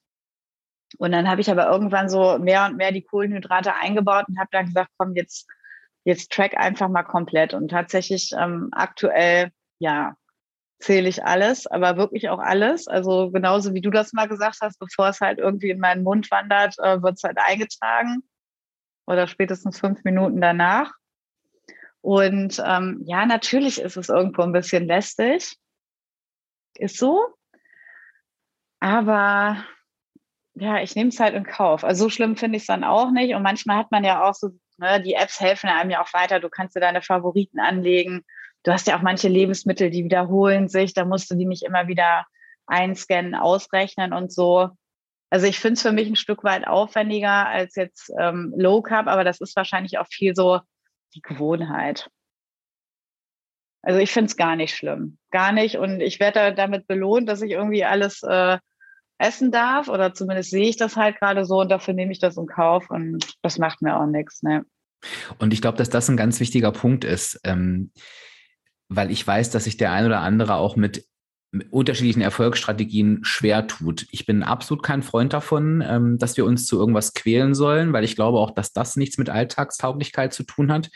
Und 0.98 1.12
dann 1.12 1.30
habe 1.30 1.42
ich 1.42 1.52
aber 1.52 1.68
irgendwann 1.70 2.10
so 2.10 2.38
mehr 2.40 2.66
und 2.66 2.78
mehr 2.78 2.92
die 2.92 3.04
Kohlenhydrate 3.04 3.76
eingebaut 3.76 4.26
und 4.28 4.40
habe 4.40 4.50
dann 4.52 4.68
gesagt, 4.68 4.92
komm, 4.98 5.16
jetzt, 5.16 5.48
jetzt 6.04 6.32
track 6.32 6.58
einfach 6.58 6.90
mal 6.90 7.04
komplett. 7.04 7.54
Und 7.54 7.70
tatsächlich 7.70 8.32
ähm, 8.38 8.70
aktuell, 8.72 9.52
ja, 9.80 10.16
zähle 10.80 11.10
ich 11.10 11.24
alles, 11.24 11.68
aber 11.68 11.98
wirklich 11.98 12.30
auch 12.30 12.40
alles. 12.40 12.88
Also 12.88 13.32
genauso 13.32 13.74
wie 13.74 13.82
du 13.82 13.90
das 13.90 14.14
mal 14.14 14.28
gesagt 14.28 14.60
hast, 14.62 14.80
bevor 14.80 15.10
es 15.10 15.20
halt 15.20 15.40
irgendwie 15.40 15.70
in 15.70 15.80
meinen 15.80 16.04
Mund 16.04 16.32
wandert, 16.32 16.76
äh, 16.80 17.02
wird 17.02 17.16
es 17.18 17.24
halt 17.24 17.38
eingetragen 17.38 18.24
oder 19.06 19.28
spätestens 19.28 19.80
fünf 19.80 20.04
Minuten 20.04 20.40
danach. 20.40 20.94
Und 22.02 22.62
ähm, 22.66 23.02
ja, 23.06 23.26
natürlich 23.26 23.82
ist 23.82 23.98
es 23.98 24.10
irgendwo 24.10 24.44
ein 24.44 24.54
bisschen 24.54 24.86
lästig. 24.86 25.58
Ist 26.78 26.98
so. 26.98 27.36
Aber 28.80 29.64
ja, 30.56 30.82
ich 30.82 30.96
nehme 30.96 31.10
es 31.10 31.20
halt 31.20 31.36
in 31.36 31.46
Kauf. 31.46 31.84
Also 31.84 32.06
so 32.06 32.10
schlimm 32.10 32.36
finde 32.36 32.58
ich 32.58 32.64
es 32.64 32.68
dann 32.68 32.84
auch 32.84 33.12
nicht. 33.12 33.34
Und 33.34 33.44
manchmal 33.44 33.78
hat 33.78 33.92
man 33.92 34.04
ja 34.04 34.24
auch 34.24 34.34
so, 34.34 34.50
ne, 34.78 35.02
die 35.02 35.14
Apps 35.14 35.40
helfen 35.40 35.70
einem 35.70 35.90
ja 35.90 36.02
auch 36.02 36.14
weiter. 36.14 36.40
Du 36.40 36.50
kannst 36.50 36.76
dir 36.76 36.82
deine 36.82 37.02
Favoriten 37.02 37.60
anlegen. 37.60 38.26
Du 38.64 38.72
hast 38.72 38.88
ja 38.88 38.98
auch 38.98 39.02
manche 39.02 39.30
Lebensmittel, 39.30 39.90
die 39.90 40.04
wiederholen 40.04 40.68
sich. 40.68 40.94
Da 40.94 41.06
musst 41.06 41.32
du 41.32 41.36
die 41.36 41.46
nicht 41.46 41.64
immer 41.64 41.88
wieder 41.88 42.26
einscannen, 42.68 43.36
ausrechnen 43.36 44.14
und 44.14 44.32
so. 44.32 44.70
Also 45.30 45.46
ich 45.46 45.60
finde 45.60 45.74
es 45.74 45.82
für 45.82 45.92
mich 45.92 46.08
ein 46.08 46.16
Stück 46.16 46.44
weit 46.44 46.68
aufwendiger 46.68 47.48
als 47.48 47.76
jetzt 47.76 48.12
ähm, 48.20 48.54
Low 48.58 48.82
Carb, 48.82 49.08
aber 49.08 49.24
das 49.24 49.42
ist 49.42 49.56
wahrscheinlich 49.56 49.98
auch 50.00 50.08
viel 50.08 50.36
so 50.36 50.60
die 51.14 51.22
Gewohnheit. 51.22 52.10
Also 53.82 54.00
ich 54.00 54.12
finde 54.12 54.28
es 54.28 54.38
gar 54.38 54.56
nicht 54.56 54.76
schlimm. 54.76 55.18
Gar 55.32 55.52
nicht. 55.52 55.78
Und 55.78 56.02
ich 56.02 56.20
werde 56.20 56.54
damit 56.54 56.88
belohnt, 56.88 57.30
dass 57.30 57.42
ich 57.42 57.52
irgendwie 57.52 57.86
alles 57.86 58.24
äh, 58.24 58.58
essen 59.20 59.52
darf. 59.52 59.88
Oder 59.88 60.14
zumindest 60.14 60.50
sehe 60.50 60.68
ich 60.68 60.78
das 60.78 60.96
halt 60.96 61.20
gerade 61.20 61.46
so 61.46 61.62
und 61.62 61.70
dafür 61.70 61.94
nehme 61.94 62.12
ich 62.12 62.20
das 62.20 62.38
in 62.38 62.48
Kauf 62.48 62.90
und 62.90 63.26
das 63.44 63.60
macht 63.60 63.82
mir 63.82 63.98
auch 63.98 64.08
nichts. 64.08 64.42
Ne? 64.42 64.66
Und 65.38 65.54
ich 65.54 65.62
glaube, 65.62 65.78
dass 65.78 65.90
das 65.90 66.10
ein 66.10 66.18
ganz 66.18 66.40
wichtiger 66.40 66.72
Punkt 66.72 67.04
ist, 67.04 67.40
ähm, 67.44 67.92
weil 68.88 69.12
ich 69.12 69.26
weiß, 69.26 69.52
dass 69.52 69.66
sich 69.66 69.78
der 69.78 69.92
ein 69.92 70.06
oder 70.06 70.22
andere 70.22 70.56
auch 70.56 70.76
mit 70.76 71.06
unterschiedlichen 71.72 72.22
Erfolgsstrategien 72.22 73.20
schwer 73.24 73.66
tut. 73.66 74.06
Ich 74.12 74.26
bin 74.26 74.44
absolut 74.44 74.84
kein 74.84 75.02
Freund 75.02 75.34
davon, 75.34 75.84
ähm, 75.86 76.18
dass 76.20 76.38
wir 76.38 76.46
uns 76.46 76.68
zu 76.68 76.78
irgendwas 76.78 77.14
quälen 77.14 77.56
sollen, 77.56 77.92
weil 77.92 78.04
ich 78.04 78.16
glaube 78.16 78.38
auch, 78.38 78.52
dass 78.52 78.72
das 78.72 78.96
nichts 78.96 79.18
mit 79.18 79.30
Alltagstauglichkeit 79.30 80.32
zu 80.34 80.44
tun 80.44 80.72
hat. 80.72 80.90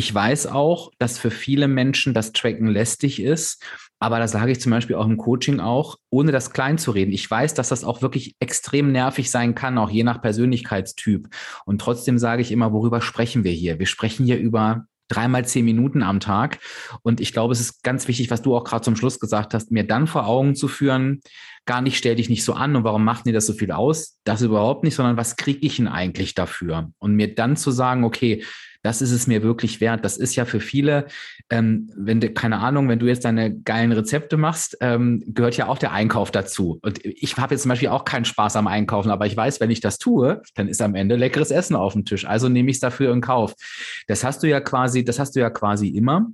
Ich 0.00 0.14
weiß 0.14 0.46
auch, 0.46 0.92
dass 0.96 1.18
für 1.18 1.30
viele 1.30 1.68
Menschen 1.68 2.14
das 2.14 2.32
Tracken 2.32 2.68
lästig 2.68 3.20
ist, 3.20 3.62
aber 3.98 4.18
das 4.18 4.32
sage 4.32 4.50
ich 4.50 4.58
zum 4.58 4.72
Beispiel 4.72 4.96
auch 4.96 5.04
im 5.04 5.18
Coaching 5.18 5.60
auch, 5.60 5.98
ohne 6.08 6.32
das 6.32 6.54
klein 6.54 6.78
zu 6.78 6.92
reden. 6.92 7.12
Ich 7.12 7.30
weiß, 7.30 7.52
dass 7.52 7.68
das 7.68 7.84
auch 7.84 8.00
wirklich 8.00 8.34
extrem 8.40 8.92
nervig 8.92 9.30
sein 9.30 9.54
kann, 9.54 9.76
auch 9.76 9.90
je 9.90 10.02
nach 10.02 10.22
Persönlichkeitstyp. 10.22 11.28
Und 11.66 11.82
trotzdem 11.82 12.18
sage 12.18 12.40
ich 12.40 12.50
immer, 12.50 12.72
worüber 12.72 13.02
sprechen 13.02 13.44
wir 13.44 13.52
hier? 13.52 13.78
Wir 13.78 13.84
sprechen 13.84 14.24
hier 14.24 14.38
über 14.38 14.86
dreimal 15.08 15.44
zehn 15.44 15.66
Minuten 15.66 16.02
am 16.02 16.18
Tag. 16.18 16.60
Und 17.02 17.20
ich 17.20 17.34
glaube, 17.34 17.52
es 17.52 17.60
ist 17.60 17.82
ganz 17.82 18.08
wichtig, 18.08 18.30
was 18.30 18.40
du 18.40 18.56
auch 18.56 18.64
gerade 18.64 18.82
zum 18.82 18.96
Schluss 18.96 19.20
gesagt 19.20 19.52
hast, 19.52 19.70
mir 19.70 19.86
dann 19.86 20.06
vor 20.06 20.26
Augen 20.26 20.54
zu 20.54 20.66
führen, 20.66 21.20
gar 21.66 21.82
nicht, 21.82 21.96
stell 21.96 22.16
dich 22.16 22.28
nicht 22.28 22.44
so 22.44 22.54
an 22.54 22.76
und 22.76 22.84
warum 22.84 23.04
macht 23.04 23.26
dir 23.26 23.32
das 23.32 23.46
so 23.46 23.52
viel 23.52 23.70
aus? 23.72 24.18
Das 24.24 24.42
überhaupt 24.42 24.84
nicht, 24.84 24.94
sondern 24.94 25.16
was 25.16 25.36
kriege 25.36 25.64
ich 25.66 25.76
denn 25.76 25.88
eigentlich 25.88 26.34
dafür? 26.34 26.90
Und 26.98 27.14
mir 27.14 27.34
dann 27.34 27.56
zu 27.56 27.70
sagen, 27.70 28.04
okay, 28.04 28.42
das 28.82 29.02
ist 29.02 29.10
es 29.12 29.26
mir 29.26 29.42
wirklich 29.42 29.80
wert. 29.80 30.04
Das 30.04 30.16
ist 30.16 30.36
ja 30.36 30.44
für 30.44 30.60
viele, 30.60 31.06
ähm, 31.50 31.90
wenn 31.96 32.20
du, 32.20 32.30
keine 32.30 32.58
Ahnung, 32.58 32.88
wenn 32.88 32.98
du 32.98 33.06
jetzt 33.06 33.24
deine 33.24 33.54
geilen 33.54 33.92
Rezepte 33.92 34.36
machst, 34.36 34.76
ähm, 34.80 35.22
gehört 35.26 35.56
ja 35.56 35.68
auch 35.68 35.78
der 35.78 35.92
Einkauf 35.92 36.30
dazu. 36.30 36.78
Und 36.82 37.04
ich 37.04 37.36
habe 37.36 37.54
jetzt 37.54 37.62
zum 37.62 37.68
Beispiel 37.68 37.88
auch 37.88 38.04
keinen 38.04 38.24
Spaß 38.24 38.56
am 38.56 38.66
Einkaufen, 38.66 39.10
aber 39.10 39.26
ich 39.26 39.36
weiß, 39.36 39.60
wenn 39.60 39.70
ich 39.70 39.80
das 39.80 39.98
tue, 39.98 40.42
dann 40.54 40.68
ist 40.68 40.80
am 40.80 40.94
Ende 40.94 41.16
leckeres 41.16 41.50
Essen 41.50 41.76
auf 41.76 41.92
dem 41.92 42.04
Tisch. 42.04 42.24
Also 42.24 42.48
nehme 42.48 42.70
ich 42.70 42.76
es 42.76 42.80
dafür 42.80 43.12
in 43.12 43.20
Kauf. 43.20 43.54
Das 44.06 44.24
hast 44.24 44.42
du 44.42 44.48
ja 44.48 44.60
quasi, 44.60 45.04
das 45.04 45.18
hast 45.18 45.36
du 45.36 45.40
ja 45.40 45.50
quasi 45.50 45.88
immer. 45.88 46.30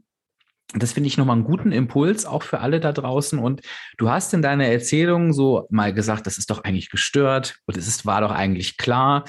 Das 0.74 0.92
finde 0.92 1.06
ich 1.06 1.16
nochmal 1.16 1.36
einen 1.36 1.44
guten 1.44 1.70
Impuls, 1.70 2.26
auch 2.26 2.42
für 2.42 2.58
alle 2.58 2.80
da 2.80 2.92
draußen. 2.92 3.38
Und 3.38 3.60
du 3.98 4.10
hast 4.10 4.34
in 4.34 4.42
deiner 4.42 4.66
Erzählung 4.66 5.32
so 5.32 5.66
mal 5.70 5.94
gesagt, 5.94 6.26
das 6.26 6.38
ist 6.38 6.50
doch 6.50 6.64
eigentlich 6.64 6.90
gestört 6.90 7.58
und 7.66 7.76
es 7.76 8.04
war 8.04 8.20
doch 8.20 8.32
eigentlich 8.32 8.76
klar. 8.76 9.24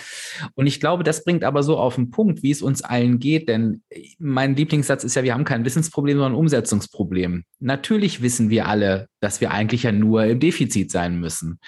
Und 0.55 0.65
ich 0.65 0.79
glaube, 0.79 1.03
das 1.03 1.23
bringt 1.23 1.43
aber 1.43 1.61
so 1.61 1.77
auf 1.77 1.95
den 1.95 2.09
Punkt, 2.09 2.41
wie 2.41 2.49
es 2.49 2.63
uns 2.63 2.83
allen 2.83 3.19
geht. 3.19 3.49
Denn 3.49 3.83
mein 4.17 4.55
Lieblingssatz 4.55 5.03
ist 5.03 5.15
ja, 5.15 5.23
wir 5.23 5.35
haben 5.35 5.43
kein 5.43 5.63
Wissensproblem, 5.63 6.17
sondern 6.17 6.33
ein 6.33 6.39
Umsetzungsproblem. 6.39 7.43
Natürlich 7.59 8.23
wissen 8.23 8.49
wir 8.49 8.67
alle, 8.67 9.07
dass 9.19 9.39
wir 9.39 9.51
eigentlich 9.51 9.83
ja 9.83 9.91
nur 9.91 10.25
im 10.25 10.39
Defizit 10.39 10.89
sein 10.91 11.19
müssen, 11.19 11.59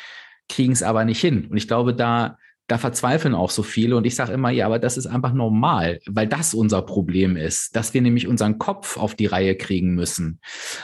kriegen 0.50 0.74
es 0.74 0.82
aber 0.82 1.06
nicht 1.06 1.22
hin. 1.22 1.46
Und 1.46 1.58
ich 1.58 1.68
glaube, 1.68 1.94
da 1.94 2.38
da 2.70 2.78
verzweifeln 2.78 3.34
auch 3.34 3.50
so 3.50 3.64
viele. 3.64 3.98
Und 3.98 4.06
ich 4.06 4.16
sage 4.16 4.32
immer, 4.32 4.52
ja, 4.52 4.68
aber 4.68 4.80
das 4.80 4.96
ist 4.96 5.08
einfach 5.08 5.34
normal, 5.34 6.00
weil 6.06 6.28
das 6.28 6.54
unser 6.54 6.84
Problem 6.84 7.36
ist, 7.36 7.76
dass 7.76 7.94
wir 7.94 8.02
nämlich 8.02 8.28
unseren 8.28 8.60
Kopf 8.60 8.96
auf 8.96 9.16
die 9.16 9.26
Reihe 9.26 9.56
kriegen 9.56 9.96
müssen. 9.96 10.40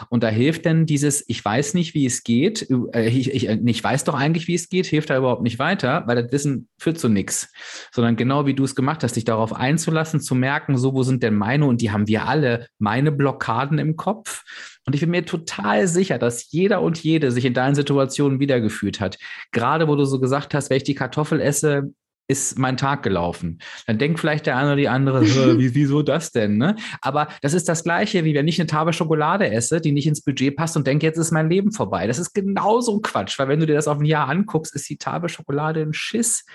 Und 0.09 0.23
da 0.23 0.27
hilft 0.27 0.65
denn 0.65 0.87
dieses, 0.87 1.23
ich 1.27 1.45
weiß 1.45 1.75
nicht, 1.75 1.93
wie 1.93 2.07
es 2.07 2.23
geht, 2.23 2.67
äh, 2.93 3.07
ich, 3.07 3.31
ich, 3.33 3.47
ich 3.47 3.83
weiß 3.83 4.03
doch 4.03 4.15
eigentlich, 4.15 4.47
wie 4.47 4.55
es 4.55 4.67
geht, 4.67 4.87
hilft 4.87 5.11
da 5.11 5.17
überhaupt 5.17 5.43
nicht 5.43 5.59
weiter, 5.59 6.03
weil 6.07 6.21
das 6.21 6.31
Wissen 6.31 6.67
führt 6.79 6.99
zu 6.99 7.07
nichts. 7.07 7.51
Sondern 7.91 8.15
genau 8.15 8.47
wie 8.47 8.55
du 8.55 8.63
es 8.63 8.75
gemacht 8.75 9.03
hast, 9.03 9.15
dich 9.15 9.25
darauf 9.25 9.53
einzulassen, 9.53 10.19
zu 10.19 10.33
merken, 10.33 10.77
so, 10.77 10.93
wo 10.93 11.03
sind 11.03 11.21
denn 11.21 11.35
meine, 11.35 11.65
und 11.67 11.81
die 11.81 11.91
haben 11.91 12.07
wir 12.07 12.27
alle, 12.27 12.67
meine 12.79 13.11
Blockaden 13.11 13.77
im 13.77 13.95
Kopf 13.95 14.43
und 14.85 14.93
ich 14.93 15.01
bin 15.01 15.09
mir 15.09 15.25
total 15.25 15.87
sicher, 15.87 16.17
dass 16.17 16.51
jeder 16.51 16.81
und 16.81 17.03
jede 17.03 17.31
sich 17.31 17.45
in 17.45 17.53
deinen 17.53 17.75
Situationen 17.75 18.39
wiedergefühlt 18.39 18.99
hat. 18.99 19.17
Gerade 19.51 19.87
wo 19.87 19.95
du 19.95 20.05
so 20.05 20.19
gesagt 20.19 20.53
hast, 20.53 20.69
wenn 20.69 20.77
ich 20.77 20.83
die 20.83 20.95
Kartoffel 20.95 21.41
esse, 21.41 21.91
ist 22.27 22.57
mein 22.57 22.75
Tag 22.75 23.03
gelaufen. 23.03 23.59
Dann 23.85 23.99
denkt 23.99 24.19
vielleicht 24.19 24.47
der 24.47 24.57
eine 24.57 24.69
oder 24.69 24.75
die 24.75 24.89
andere, 24.89 25.21
wieso 25.59 26.01
das 26.01 26.31
denn? 26.31 26.57
Ne? 26.57 26.75
Aber 27.01 27.27
das 27.41 27.53
ist 27.53 27.69
das 27.69 27.83
Gleiche, 27.83 28.23
wie 28.23 28.33
wenn 28.33 28.47
ich 28.47 28.59
eine 28.59 28.67
Tafel 28.67 28.93
Schokolade 28.93 29.49
esse, 29.51 29.79
die 29.79 29.91
nicht 29.91 30.07
ins 30.07 30.23
Budget 30.23 30.55
passt 30.55 30.75
und 30.75 30.87
denke, 30.87 31.05
jetzt 31.05 31.17
ist 31.17 31.31
mein 31.31 31.49
Leben 31.49 31.71
vorbei. 31.71 32.07
Das 32.07 32.17
ist 32.17 32.33
genauso 32.33 32.97
ein 32.97 33.01
Quatsch, 33.01 33.37
weil 33.37 33.47
wenn 33.47 33.59
du 33.59 33.67
dir 33.67 33.75
das 33.75 33.87
auf 33.87 33.99
ein 33.99 34.05
Jahr 34.05 34.27
anguckst, 34.27 34.73
ist 34.73 34.89
die 34.89 34.97
Tafel 34.97 35.29
Schokolade 35.29 35.81
ein 35.81 35.93
Schiss. 35.93 36.45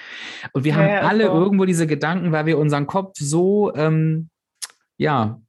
Und 0.53 0.64
wir 0.64 0.72
ja, 0.72 0.78
haben 0.78 1.07
alle 1.07 1.26
so. 1.26 1.33
irgendwo 1.33 1.64
diese 1.64 1.87
Gedanken, 1.87 2.33
weil 2.33 2.47
wir 2.47 2.59
unseren 2.59 2.87
Kopf 2.87 3.16
so, 3.18 3.72
ähm, 3.74 4.28
ja, 4.99 5.41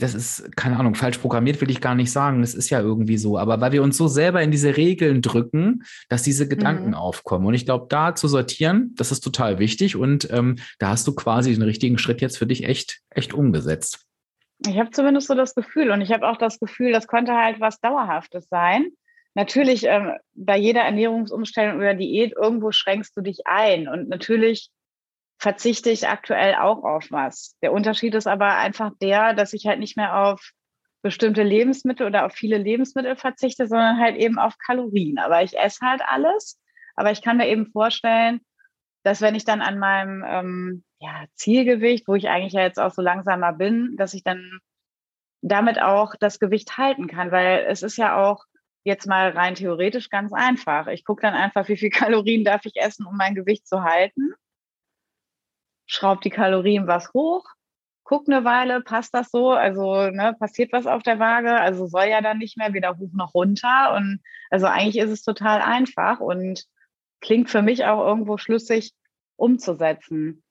das 0.00 0.14
ist, 0.14 0.56
keine 0.56 0.78
Ahnung, 0.78 0.94
falsch 0.94 1.18
programmiert 1.18 1.60
will 1.60 1.70
ich 1.70 1.80
gar 1.80 1.94
nicht 1.94 2.10
sagen, 2.10 2.40
das 2.40 2.54
ist 2.54 2.70
ja 2.70 2.80
irgendwie 2.80 3.16
so, 3.16 3.38
aber 3.38 3.60
weil 3.60 3.72
wir 3.72 3.82
uns 3.82 3.96
so 3.96 4.08
selber 4.08 4.42
in 4.42 4.50
diese 4.50 4.76
Regeln 4.76 5.22
drücken, 5.22 5.84
dass 6.08 6.22
diese 6.22 6.48
Gedanken 6.48 6.88
mhm. 6.88 6.94
aufkommen. 6.94 7.46
Und 7.46 7.54
ich 7.54 7.64
glaube, 7.64 7.86
da 7.88 8.14
zu 8.14 8.28
sortieren, 8.28 8.92
das 8.96 9.12
ist 9.12 9.20
total 9.20 9.58
wichtig 9.58 9.96
und 9.96 10.28
ähm, 10.32 10.56
da 10.78 10.88
hast 10.88 11.06
du 11.06 11.14
quasi 11.14 11.52
den 11.52 11.62
richtigen 11.62 11.98
Schritt 11.98 12.20
jetzt 12.20 12.38
für 12.38 12.46
dich 12.46 12.64
echt, 12.64 13.00
echt 13.10 13.34
umgesetzt. 13.34 14.04
Ich 14.66 14.78
habe 14.78 14.90
zumindest 14.90 15.28
so 15.28 15.34
das 15.34 15.54
Gefühl 15.54 15.90
und 15.90 16.00
ich 16.00 16.12
habe 16.12 16.26
auch 16.28 16.36
das 16.36 16.58
Gefühl, 16.58 16.92
das 16.92 17.06
könnte 17.06 17.34
halt 17.34 17.60
was 17.60 17.80
Dauerhaftes 17.80 18.48
sein. 18.48 18.86
Natürlich, 19.34 19.84
ähm, 19.84 20.12
bei 20.34 20.56
jeder 20.56 20.82
Ernährungsumstellung 20.82 21.78
oder 21.78 21.94
Diät, 21.94 22.34
irgendwo 22.40 22.70
schränkst 22.70 23.16
du 23.16 23.20
dich 23.20 23.46
ein 23.46 23.88
und 23.88 24.08
natürlich 24.08 24.70
verzichte 25.38 25.90
ich 25.90 26.08
aktuell 26.08 26.54
auch 26.54 26.84
auf 26.84 27.10
was. 27.10 27.56
Der 27.62 27.72
Unterschied 27.72 28.14
ist 28.14 28.26
aber 28.26 28.56
einfach 28.56 28.92
der, 29.00 29.34
dass 29.34 29.52
ich 29.52 29.66
halt 29.66 29.78
nicht 29.78 29.96
mehr 29.96 30.16
auf 30.16 30.52
bestimmte 31.02 31.42
Lebensmittel 31.42 32.06
oder 32.06 32.24
auf 32.24 32.32
viele 32.32 32.56
Lebensmittel 32.56 33.16
verzichte, 33.16 33.66
sondern 33.66 34.00
halt 34.00 34.16
eben 34.16 34.38
auf 34.38 34.56
Kalorien. 34.58 35.18
Aber 35.18 35.42
ich 35.42 35.58
esse 35.58 35.84
halt 35.84 36.00
alles. 36.06 36.58
Aber 36.96 37.10
ich 37.10 37.20
kann 37.20 37.36
mir 37.36 37.48
eben 37.48 37.66
vorstellen, 37.66 38.40
dass 39.02 39.20
wenn 39.20 39.34
ich 39.34 39.44
dann 39.44 39.60
an 39.60 39.78
meinem 39.78 40.24
ähm, 40.26 40.84
ja, 41.00 41.24
Zielgewicht, 41.34 42.08
wo 42.08 42.14
ich 42.14 42.28
eigentlich 42.28 42.54
ja 42.54 42.62
jetzt 42.62 42.78
auch 42.78 42.90
so 42.90 43.02
langsamer 43.02 43.52
bin, 43.52 43.96
dass 43.98 44.14
ich 44.14 44.24
dann 44.24 44.60
damit 45.42 45.78
auch 45.82 46.14
das 46.18 46.38
Gewicht 46.38 46.78
halten 46.78 47.06
kann, 47.06 47.30
weil 47.30 47.66
es 47.68 47.82
ist 47.82 47.98
ja 47.98 48.16
auch 48.16 48.44
jetzt 48.82 49.06
mal 49.06 49.30
rein 49.30 49.56
theoretisch 49.56 50.08
ganz 50.08 50.32
einfach. 50.32 50.86
Ich 50.86 51.04
gucke 51.04 51.20
dann 51.20 51.34
einfach, 51.34 51.68
wie 51.68 51.76
viel 51.76 51.90
Kalorien 51.90 52.44
darf 52.44 52.64
ich 52.64 52.76
essen, 52.76 53.04
um 53.04 53.16
mein 53.16 53.34
Gewicht 53.34 53.66
zu 53.66 53.82
halten 53.82 54.32
schraubt 55.86 56.24
die 56.24 56.30
Kalorien 56.30 56.86
was 56.86 57.12
hoch, 57.14 57.44
guckt 58.04 58.28
eine 58.28 58.44
Weile, 58.44 58.82
passt 58.82 59.14
das 59.14 59.30
so? 59.30 59.50
Also 59.50 60.10
ne, 60.10 60.36
passiert 60.38 60.72
was 60.72 60.86
auf 60.86 61.02
der 61.02 61.18
Waage? 61.18 61.58
Also 61.58 61.86
soll 61.86 62.04
ja 62.04 62.20
dann 62.20 62.38
nicht 62.38 62.56
mehr 62.56 62.72
weder 62.74 62.96
hoch 62.98 63.12
noch 63.12 63.34
runter. 63.34 63.94
Und 63.96 64.20
also 64.50 64.66
eigentlich 64.66 64.98
ist 64.98 65.10
es 65.10 65.22
total 65.22 65.62
einfach 65.62 66.20
und 66.20 66.64
klingt 67.20 67.50
für 67.50 67.62
mich 67.62 67.84
auch 67.86 68.06
irgendwo 68.06 68.36
schlüssig 68.36 68.92
umzusetzen. 69.36 70.42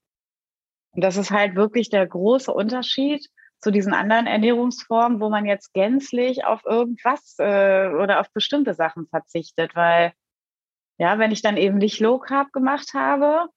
Und 0.92 1.04
das 1.04 1.18
ist 1.18 1.32
halt 1.32 1.56
wirklich 1.56 1.90
der 1.90 2.06
große 2.06 2.52
Unterschied 2.52 3.28
zu 3.60 3.72
diesen 3.72 3.94
anderen 3.94 4.28
Ernährungsformen, 4.28 5.22
wo 5.22 5.30
man 5.30 5.46
jetzt 5.46 5.74
gänzlich 5.74 6.44
auf 6.46 6.66
irgendwas 6.66 7.36
äh, 7.40 7.88
oder 7.88 8.20
auf 8.20 8.28
bestimmte 8.34 8.74
Sachen 8.74 9.08
verzichtet, 9.08 9.76
weil 9.76 10.12
ja, 10.98 11.18
wenn 11.18 11.32
ich 11.32 11.42
dann 11.42 11.58
eben 11.58 11.78
nicht 11.78 12.00
Low 12.00 12.20
Carb 12.20 12.52
gemacht 12.52 12.94
habe, 12.94 13.48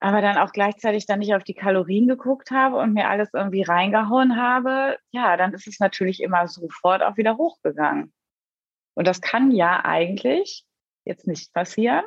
aber 0.00 0.20
dann 0.20 0.36
auch 0.36 0.52
gleichzeitig 0.52 1.06
dann 1.06 1.18
nicht 1.18 1.34
auf 1.34 1.42
die 1.42 1.54
Kalorien 1.54 2.06
geguckt 2.06 2.50
habe 2.50 2.76
und 2.76 2.92
mir 2.92 3.08
alles 3.08 3.30
irgendwie 3.32 3.62
reingehauen 3.62 4.36
habe, 4.36 4.98
ja, 5.10 5.36
dann 5.36 5.52
ist 5.54 5.66
es 5.66 5.80
natürlich 5.80 6.22
immer 6.22 6.46
sofort 6.46 7.02
auch 7.02 7.16
wieder 7.16 7.36
hochgegangen. 7.36 8.12
Und 8.94 9.06
das 9.06 9.20
kann 9.20 9.50
ja 9.50 9.84
eigentlich 9.84 10.64
jetzt 11.04 11.26
nicht 11.26 11.52
passieren, 11.52 12.04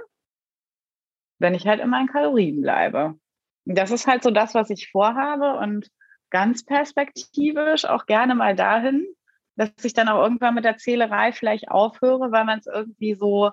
wenn 1.39 1.53
ich 1.53 1.67
halt 1.67 1.81
in 1.81 1.89
meinen 1.89 2.07
Kalorien 2.07 2.61
bleibe. 2.61 3.15
Das 3.65 3.91
ist 3.91 4.07
halt 4.07 4.23
so 4.23 4.31
das, 4.31 4.53
was 4.53 4.69
ich 4.69 4.89
vorhabe 4.89 5.57
und 5.57 5.89
ganz 6.29 6.65
perspektivisch 6.65 7.85
auch 7.85 8.05
gerne 8.05 8.35
mal 8.35 8.55
dahin, 8.55 9.05
dass 9.55 9.71
ich 9.83 9.93
dann 9.93 10.07
auch 10.07 10.23
irgendwann 10.23 10.55
mit 10.55 10.63
der 10.63 10.77
Zählerei 10.77 11.33
vielleicht 11.33 11.69
aufhöre, 11.69 12.31
weil 12.31 12.45
man 12.45 12.59
es 12.59 12.67
irgendwie 12.67 13.15
so 13.15 13.51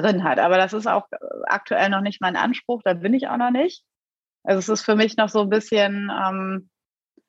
drin 0.00 0.24
hat. 0.24 0.38
Aber 0.38 0.56
das 0.56 0.72
ist 0.72 0.86
auch 0.86 1.06
äh, 1.10 1.16
aktuell 1.46 1.88
noch 1.90 2.00
nicht 2.00 2.20
mein 2.20 2.36
Anspruch, 2.36 2.82
da 2.84 2.94
bin 2.94 3.14
ich 3.14 3.28
auch 3.28 3.36
noch 3.36 3.50
nicht. 3.50 3.84
Also 4.44 4.58
es 4.60 4.68
ist 4.68 4.84
für 4.84 4.96
mich 4.96 5.16
noch 5.16 5.28
so 5.28 5.42
ein 5.42 5.50
bisschen 5.50 6.10
ähm, 6.10 6.70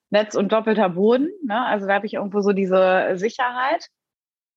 Netz 0.10 0.36
und 0.36 0.52
doppelter 0.52 0.90
Boden. 0.90 1.30
Ne? 1.46 1.66
Also 1.66 1.88
da 1.88 1.96
habe 1.96 2.06
ich 2.06 2.14
irgendwo 2.14 2.42
so 2.42 2.52
diese 2.54 3.12
Sicherheit, 3.16 3.88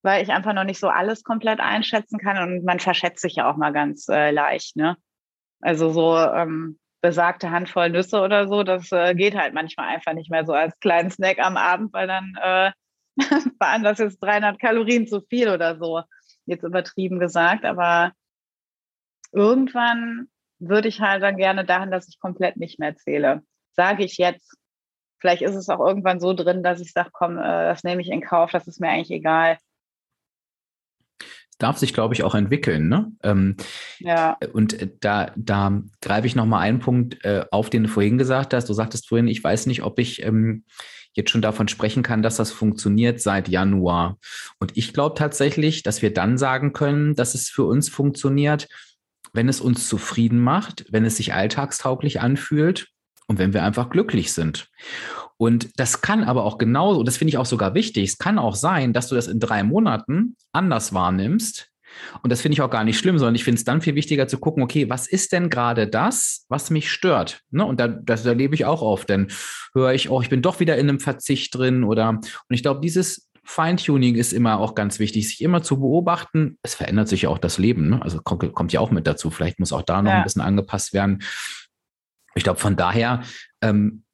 weil 0.02 0.22
ich 0.22 0.30
einfach 0.30 0.54
noch 0.54 0.64
nicht 0.64 0.78
so 0.78 0.88
alles 0.88 1.24
komplett 1.24 1.60
einschätzen 1.60 2.18
kann 2.18 2.38
und 2.38 2.64
man 2.64 2.80
verschätzt 2.80 3.20
sich 3.20 3.36
ja 3.36 3.50
auch 3.50 3.56
mal 3.56 3.72
ganz 3.72 4.08
äh, 4.08 4.30
leicht. 4.30 4.76
Ne? 4.76 4.96
Also 5.60 5.90
so 5.90 6.16
ähm, 6.16 6.78
besagte 7.02 7.50
Handvoll 7.50 7.90
Nüsse 7.90 8.20
oder 8.20 8.48
so, 8.48 8.62
das 8.62 8.90
äh, 8.92 9.14
geht 9.14 9.36
halt 9.36 9.54
manchmal 9.54 9.88
einfach 9.88 10.12
nicht 10.14 10.30
mehr 10.30 10.46
so 10.46 10.52
als 10.52 10.78
kleinen 10.80 11.10
Snack 11.10 11.38
am 11.38 11.56
Abend, 11.56 11.92
weil 11.92 12.06
dann 12.06 12.34
äh, 12.40 12.70
waren 13.58 13.82
das 13.82 13.98
jetzt 13.98 14.22
300 14.22 14.58
Kalorien 14.58 15.06
zu 15.06 15.20
viel 15.20 15.48
oder 15.48 15.78
so 15.78 16.02
jetzt 16.46 16.64
übertrieben 16.64 17.18
gesagt, 17.18 17.64
aber 17.64 18.12
irgendwann 19.32 20.28
würde 20.58 20.88
ich 20.88 21.00
halt 21.00 21.22
dann 21.22 21.36
gerne 21.36 21.64
dahin, 21.64 21.90
dass 21.90 22.08
ich 22.08 22.20
komplett 22.20 22.56
nicht 22.56 22.78
mehr 22.78 22.96
zähle. 22.96 23.42
Sage 23.72 24.04
ich 24.04 24.18
jetzt. 24.18 24.56
Vielleicht 25.18 25.42
ist 25.42 25.54
es 25.54 25.68
auch 25.68 25.80
irgendwann 25.80 26.20
so 26.20 26.34
drin, 26.34 26.62
dass 26.62 26.80
ich 26.80 26.92
sage, 26.92 27.10
komm, 27.12 27.38
äh, 27.38 27.42
das 27.42 27.84
nehme 27.84 28.02
ich 28.02 28.10
in 28.10 28.20
Kauf, 28.20 28.50
das 28.50 28.66
ist 28.66 28.80
mir 28.80 28.88
eigentlich 28.88 29.10
egal. 29.10 29.56
Darf 31.58 31.78
sich, 31.78 31.94
glaube 31.94 32.14
ich, 32.14 32.24
auch 32.24 32.34
entwickeln. 32.34 32.88
Ne? 32.88 33.12
Ähm, 33.22 33.56
ja. 34.00 34.36
Und 34.52 34.74
äh, 34.80 34.88
da, 34.98 35.32
da 35.36 35.80
greife 36.00 36.26
ich 36.26 36.34
nochmal 36.34 36.62
einen 36.62 36.80
Punkt 36.80 37.24
äh, 37.24 37.44
auf, 37.52 37.70
den 37.70 37.84
du 37.84 37.88
vorhin 37.88 38.18
gesagt 38.18 38.52
hast. 38.52 38.68
Du 38.68 38.72
sagtest 38.72 39.08
vorhin, 39.08 39.28
ich 39.28 39.42
weiß 39.42 39.66
nicht, 39.66 39.84
ob 39.84 40.00
ich 40.00 40.24
ähm, 40.24 40.64
jetzt 41.14 41.30
schon 41.30 41.42
davon 41.42 41.68
sprechen 41.68 42.02
kann, 42.02 42.22
dass 42.22 42.36
das 42.36 42.50
funktioniert 42.50 43.20
seit 43.20 43.48
Januar. 43.48 44.18
Und 44.58 44.76
ich 44.76 44.92
glaube 44.92 45.16
tatsächlich, 45.16 45.82
dass 45.82 46.02
wir 46.02 46.12
dann 46.12 46.38
sagen 46.38 46.72
können, 46.72 47.14
dass 47.14 47.34
es 47.34 47.48
für 47.48 47.64
uns 47.64 47.88
funktioniert, 47.88 48.68
wenn 49.32 49.48
es 49.48 49.60
uns 49.60 49.88
zufrieden 49.88 50.38
macht, 50.38 50.84
wenn 50.90 51.04
es 51.04 51.16
sich 51.16 51.34
alltagstauglich 51.34 52.20
anfühlt 52.20 52.88
und 53.26 53.38
wenn 53.38 53.54
wir 53.54 53.64
einfach 53.64 53.90
glücklich 53.90 54.32
sind. 54.32 54.68
Und 55.36 55.70
das 55.76 56.02
kann 56.02 56.22
aber 56.22 56.44
auch 56.44 56.58
genauso, 56.58 57.02
das 57.02 57.16
finde 57.16 57.30
ich 57.30 57.38
auch 57.38 57.46
sogar 57.46 57.74
wichtig, 57.74 58.10
es 58.10 58.18
kann 58.18 58.38
auch 58.38 58.54
sein, 58.54 58.92
dass 58.92 59.08
du 59.08 59.14
das 59.14 59.26
in 59.26 59.40
drei 59.40 59.62
Monaten 59.64 60.36
anders 60.52 60.92
wahrnimmst 60.92 61.71
und 62.22 62.30
das 62.30 62.40
finde 62.40 62.54
ich 62.54 62.62
auch 62.62 62.70
gar 62.70 62.84
nicht 62.84 62.98
schlimm, 62.98 63.18
sondern 63.18 63.34
ich 63.34 63.44
finde 63.44 63.58
es 63.58 63.64
dann 63.64 63.80
viel 63.80 63.94
wichtiger 63.94 64.28
zu 64.28 64.38
gucken, 64.38 64.62
okay, 64.62 64.88
was 64.88 65.06
ist 65.06 65.32
denn 65.32 65.50
gerade 65.50 65.86
das, 65.86 66.44
was 66.48 66.70
mich 66.70 66.90
stört? 66.90 67.40
Ne? 67.50 67.64
Und 67.64 67.80
da, 67.80 67.88
das 67.88 68.24
erlebe 68.26 68.54
ich 68.54 68.64
auch 68.64 68.82
oft, 68.82 69.08
denn 69.08 69.28
höre 69.74 69.92
ich, 69.92 70.10
oh, 70.10 70.20
ich 70.20 70.28
bin 70.28 70.42
doch 70.42 70.60
wieder 70.60 70.76
in 70.76 70.88
einem 70.88 71.00
Verzicht 71.00 71.54
drin 71.54 71.84
oder, 71.84 72.10
und 72.10 72.24
ich 72.50 72.62
glaube, 72.62 72.80
dieses 72.80 73.30
Feintuning 73.44 74.14
ist 74.14 74.32
immer 74.32 74.60
auch 74.60 74.74
ganz 74.74 74.98
wichtig, 74.98 75.28
sich 75.28 75.42
immer 75.42 75.62
zu 75.62 75.80
beobachten. 75.80 76.58
Es 76.62 76.74
verändert 76.74 77.08
sich 77.08 77.22
ja 77.22 77.28
auch 77.28 77.38
das 77.38 77.58
Leben, 77.58 77.88
ne? 77.88 78.02
also 78.02 78.20
kommt, 78.20 78.52
kommt 78.52 78.72
ja 78.72 78.80
auch 78.80 78.90
mit 78.90 79.06
dazu. 79.06 79.30
Vielleicht 79.30 79.58
muss 79.58 79.72
auch 79.72 79.82
da 79.82 80.00
noch 80.00 80.10
ja. 80.10 80.18
ein 80.18 80.24
bisschen 80.24 80.42
angepasst 80.42 80.92
werden. 80.92 81.22
Ich 82.34 82.44
glaube, 82.44 82.60
von 82.60 82.76
daher 82.76 83.22
ähm, 83.60 84.04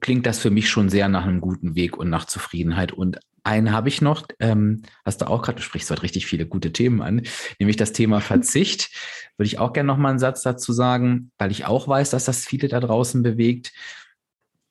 klingt 0.00 0.26
das 0.26 0.38
für 0.38 0.50
mich 0.50 0.70
schon 0.70 0.88
sehr 0.88 1.08
nach 1.08 1.24
einem 1.24 1.40
guten 1.40 1.74
Weg 1.74 1.96
und 1.96 2.08
nach 2.08 2.24
Zufriedenheit. 2.24 2.92
Und 2.92 3.18
einen 3.48 3.72
habe 3.72 3.88
ich 3.88 4.02
noch, 4.02 4.26
ähm, 4.40 4.82
hast 5.04 5.22
du 5.22 5.26
auch 5.26 5.42
gerade, 5.42 5.56
du 5.56 5.62
sprichst 5.62 5.90
heute 5.90 6.02
richtig 6.02 6.26
viele 6.26 6.46
gute 6.46 6.72
Themen 6.72 7.00
an, 7.00 7.22
nämlich 7.58 7.76
das 7.76 7.92
Thema 7.92 8.20
Verzicht. 8.20 8.90
Würde 9.36 9.48
ich 9.48 9.58
auch 9.58 9.72
gerne 9.72 9.86
noch 9.86 9.96
mal 9.96 10.10
einen 10.10 10.18
Satz 10.18 10.42
dazu 10.42 10.72
sagen, 10.72 11.30
weil 11.38 11.50
ich 11.50 11.64
auch 11.64 11.88
weiß, 11.88 12.10
dass 12.10 12.26
das 12.26 12.44
viele 12.44 12.68
da 12.68 12.78
draußen 12.80 13.22
bewegt. 13.22 13.72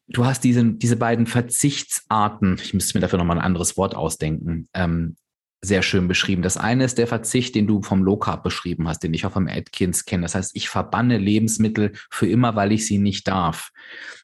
Du 0.08 0.26
hast 0.26 0.44
diese, 0.44 0.64
diese 0.64 0.96
beiden 0.96 1.26
Verzichtsarten, 1.26 2.60
ich 2.64 2.74
müsste 2.74 2.98
mir 2.98 3.02
dafür 3.02 3.20
noch 3.20 3.26
mal 3.26 3.38
ein 3.38 3.46
anderes 3.46 3.76
Wort 3.76 3.96
ausdenken, 3.96 4.70
ähm, 4.74 5.18
sehr 5.62 5.82
schön 5.82 6.08
beschrieben. 6.08 6.44
Das 6.44 6.56
eine 6.56 6.84
ist 6.84 6.98
der 6.98 7.08
Verzicht, 7.08 7.56
den 7.56 7.66
du 7.66 7.82
vom 7.82 8.04
Low 8.04 8.18
Carb 8.18 8.44
beschrieben 8.44 8.88
hast, 8.88 9.00
den 9.00 9.14
ich 9.14 9.26
auch 9.26 9.32
vom 9.32 9.48
Atkins 9.48 10.06
kenne. 10.06 10.22
Das 10.22 10.36
heißt, 10.36 10.56
ich 10.56 10.70
verbanne 10.70 11.18
Lebensmittel 11.18 11.94
für 12.12 12.28
immer, 12.28 12.56
weil 12.56 12.72
ich 12.72 12.86
sie 12.86 13.00
nicht 13.00 13.28
darf. 13.28 13.72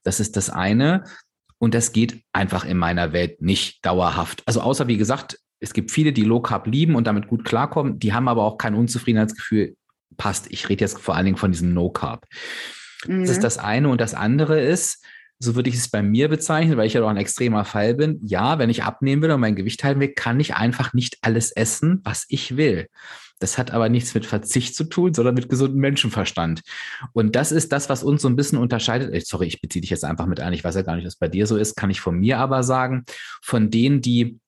Das 0.03 0.19
ist 0.19 0.37
das 0.37 0.51
eine. 0.51 1.03
Und 1.63 1.73
das 1.73 1.93
geht 1.93 2.21
einfach 2.33 2.65
in 2.65 2.77
meiner 2.77 3.13
Welt 3.13 3.41
nicht 3.41 3.85
dauerhaft. 3.85 4.43
Also 4.45 4.59
außer, 4.59 4.89
wie 4.89 4.97
gesagt, 4.97 5.39
es 5.61 5.71
gibt 5.71 5.91
viele, 5.91 6.11
die 6.11 6.25
Low 6.25 6.41
Carb 6.41 6.67
lieben 6.67 6.95
und 6.95 7.07
damit 7.07 7.27
gut 7.27 7.45
klarkommen. 7.45 7.99
Die 7.99 8.11
haben 8.11 8.27
aber 8.27 8.43
auch 8.43 8.57
kein 8.57 8.75
Unzufriedenheitsgefühl. 8.75 9.77
Passt. 10.17 10.47
Ich 10.51 10.67
rede 10.67 10.83
jetzt 10.83 10.99
vor 10.99 11.15
allen 11.15 11.23
Dingen 11.23 11.37
von 11.37 11.53
diesem 11.53 11.73
No 11.73 11.89
Carb. 11.89 12.25
Mhm. 13.07 13.21
Das 13.21 13.29
ist 13.29 13.37
mhm. 13.37 13.43
das 13.43 13.57
eine. 13.59 13.87
Und 13.87 14.01
das 14.01 14.13
andere 14.13 14.59
ist, 14.59 15.05
so 15.39 15.55
würde 15.55 15.69
ich 15.69 15.77
es 15.77 15.87
bei 15.87 16.03
mir 16.03 16.27
bezeichnen, 16.27 16.75
weil 16.75 16.87
ich 16.87 16.95
ja 16.95 16.99
doch 16.99 17.07
ein 17.07 17.15
extremer 17.15 17.63
Fall 17.63 17.93
bin. 17.93 18.19
Ja, 18.25 18.59
wenn 18.59 18.69
ich 18.69 18.83
abnehmen 18.83 19.21
will 19.21 19.31
und 19.31 19.39
mein 19.39 19.55
Gewicht 19.55 19.85
halten 19.85 20.01
will, 20.01 20.09
kann 20.09 20.41
ich 20.41 20.55
einfach 20.55 20.91
nicht 20.91 21.19
alles 21.21 21.53
essen, 21.53 22.01
was 22.03 22.25
ich 22.27 22.57
will. 22.57 22.89
Das 23.43 23.57
hat 23.57 23.71
aber 23.71 23.89
nichts 23.89 24.13
mit 24.13 24.25
Verzicht 24.25 24.73
zu 24.73 24.85
tun, 24.85 25.13
sondern 25.13 25.35
mit 25.35 25.49
gesundem 25.49 25.81
Menschenverstand. 25.81 26.61
Und 27.11 27.35
das 27.35 27.51
ist 27.51 27.73
das, 27.73 27.89
was 27.89 28.01
uns 28.01 28.21
so 28.21 28.29
ein 28.29 28.37
bisschen 28.37 28.57
unterscheidet. 28.57 29.27
Sorry, 29.27 29.47
ich 29.47 29.59
beziehe 29.59 29.81
dich 29.81 29.89
jetzt 29.89 30.05
einfach 30.05 30.27
mit 30.27 30.39
ein. 30.39 30.53
Ich 30.53 30.63
weiß 30.63 30.75
ja 30.75 30.81
gar 30.81 30.95
nicht, 30.95 31.05
was 31.05 31.17
bei 31.17 31.27
dir 31.27 31.45
so 31.45 31.57
ist. 31.57 31.75
Kann 31.75 31.89
ich 31.89 31.99
von 31.99 32.17
mir 32.17 32.39
aber 32.39 32.63
sagen, 32.63 33.03
von 33.41 33.69
denen, 33.69 33.99
die 33.99 34.39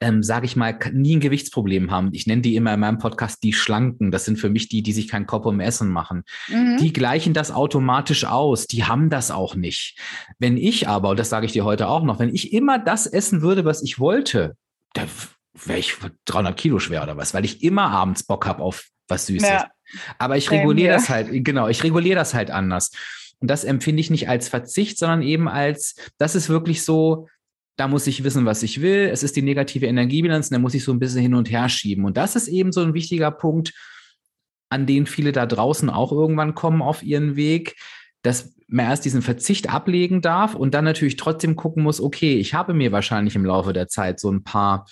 ähm, 0.00 0.22
sage 0.22 0.46
ich 0.46 0.54
mal, 0.54 0.78
nie 0.92 1.16
ein 1.16 1.20
Gewichtsproblem 1.20 1.90
haben. 1.90 2.10
Ich 2.12 2.28
nenne 2.28 2.42
die 2.42 2.54
immer 2.54 2.72
in 2.72 2.80
meinem 2.80 2.98
Podcast 2.98 3.42
die 3.42 3.52
Schlanken. 3.52 4.12
Das 4.12 4.24
sind 4.24 4.38
für 4.38 4.50
mich 4.50 4.68
die, 4.68 4.82
die 4.82 4.92
sich 4.92 5.08
keinen 5.08 5.26
Kopf 5.26 5.44
um 5.44 5.58
Essen 5.58 5.88
machen. 5.88 6.22
Mhm. 6.46 6.76
Die 6.78 6.92
gleichen 6.92 7.34
das 7.34 7.50
automatisch 7.50 8.24
aus. 8.24 8.68
Die 8.68 8.84
haben 8.84 9.10
das 9.10 9.32
auch 9.32 9.56
nicht. 9.56 9.98
Wenn 10.38 10.56
ich 10.56 10.86
aber, 10.86 11.10
und 11.10 11.18
das 11.18 11.28
sage 11.28 11.46
ich 11.46 11.52
dir 11.52 11.64
heute 11.64 11.88
auch 11.88 12.04
noch, 12.04 12.20
wenn 12.20 12.32
ich 12.32 12.52
immer 12.52 12.78
das 12.78 13.06
essen 13.08 13.42
würde, 13.42 13.64
was 13.64 13.82
ich 13.82 13.98
wollte, 13.98 14.56
da 14.94 15.06
wäre 15.64 15.78
ich 15.78 15.96
300 16.26 16.56
Kilo 16.56 16.78
schwer 16.78 17.02
oder 17.02 17.16
was, 17.16 17.34
weil 17.34 17.44
ich 17.44 17.62
immer 17.62 17.90
abends 17.90 18.24
Bock 18.24 18.46
habe 18.46 18.62
auf 18.62 18.86
was 19.08 19.26
Süßes. 19.26 19.48
Ja. 19.48 19.68
Aber 20.18 20.36
ich 20.36 20.50
reguliere 20.50 20.94
das 20.94 21.08
halt, 21.08 21.28
genau, 21.44 21.68
ich 21.68 21.82
reguliere 21.82 22.16
das 22.16 22.34
halt 22.34 22.50
anders. 22.50 22.90
Und 23.38 23.48
das 23.50 23.64
empfinde 23.64 24.00
ich 24.00 24.10
nicht 24.10 24.28
als 24.28 24.48
Verzicht, 24.48 24.98
sondern 24.98 25.22
eben 25.22 25.48
als, 25.48 25.94
das 26.18 26.34
ist 26.34 26.48
wirklich 26.48 26.84
so, 26.84 27.28
da 27.76 27.88
muss 27.88 28.06
ich 28.06 28.24
wissen, 28.24 28.46
was 28.46 28.62
ich 28.62 28.80
will. 28.80 29.10
Es 29.12 29.22
ist 29.22 29.36
die 29.36 29.42
negative 29.42 29.86
Energiebilanz, 29.86 30.48
da 30.48 30.58
muss 30.58 30.74
ich 30.74 30.82
so 30.82 30.92
ein 30.92 30.98
bisschen 30.98 31.20
hin 31.20 31.34
und 31.34 31.50
her 31.50 31.68
schieben. 31.68 32.04
Und 32.04 32.16
das 32.16 32.34
ist 32.34 32.48
eben 32.48 32.72
so 32.72 32.80
ein 32.80 32.94
wichtiger 32.94 33.30
Punkt, 33.30 33.74
an 34.70 34.86
den 34.86 35.06
viele 35.06 35.32
da 35.32 35.46
draußen 35.46 35.90
auch 35.90 36.10
irgendwann 36.10 36.54
kommen 36.54 36.82
auf 36.82 37.02
ihren 37.02 37.36
Weg, 37.36 37.76
dass 38.22 38.54
man 38.66 38.86
erst 38.86 39.04
diesen 39.04 39.22
Verzicht 39.22 39.70
ablegen 39.70 40.22
darf 40.22 40.54
und 40.54 40.74
dann 40.74 40.84
natürlich 40.84 41.16
trotzdem 41.16 41.54
gucken 41.54 41.82
muss, 41.84 42.00
okay, 42.00 42.34
ich 42.34 42.54
habe 42.54 42.74
mir 42.74 42.90
wahrscheinlich 42.90 43.36
im 43.36 43.44
Laufe 43.44 43.72
der 43.72 43.86
Zeit 43.86 44.18
so 44.18 44.30
ein 44.30 44.42
paar 44.42 44.86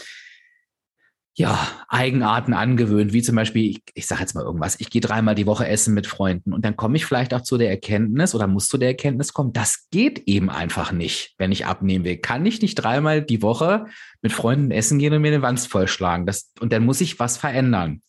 ja, 1.36 1.68
Eigenarten 1.88 2.52
angewöhnt, 2.52 3.12
wie 3.12 3.22
zum 3.22 3.34
Beispiel, 3.34 3.70
ich, 3.70 3.82
ich 3.94 4.06
sage 4.06 4.20
jetzt 4.20 4.34
mal 4.34 4.44
irgendwas, 4.44 4.78
ich 4.78 4.88
gehe 4.88 5.00
dreimal 5.00 5.34
die 5.34 5.46
Woche 5.46 5.66
essen 5.66 5.92
mit 5.92 6.06
Freunden 6.06 6.52
und 6.52 6.64
dann 6.64 6.76
komme 6.76 6.96
ich 6.96 7.06
vielleicht 7.06 7.34
auch 7.34 7.40
zu 7.40 7.58
der 7.58 7.70
Erkenntnis 7.70 8.36
oder 8.36 8.46
muss 8.46 8.68
zu 8.68 8.78
der 8.78 8.90
Erkenntnis 8.90 9.32
kommen, 9.32 9.52
das 9.52 9.88
geht 9.90 10.20
eben 10.26 10.48
einfach 10.48 10.92
nicht, 10.92 11.34
wenn 11.36 11.50
ich 11.50 11.66
abnehmen 11.66 12.04
will. 12.04 12.18
Kann 12.18 12.46
ich 12.46 12.62
nicht 12.62 12.76
dreimal 12.76 13.20
die 13.20 13.42
Woche 13.42 13.86
mit 14.22 14.32
Freunden 14.32 14.70
essen 14.70 15.00
gehen 15.00 15.12
und 15.12 15.22
mir 15.22 15.32
den 15.32 15.42
Wanst 15.42 15.66
vollschlagen. 15.66 16.24
Das, 16.24 16.52
und 16.60 16.72
dann 16.72 16.84
muss 16.84 17.00
ich 17.00 17.18
was 17.18 17.36
verändern. 17.36 18.02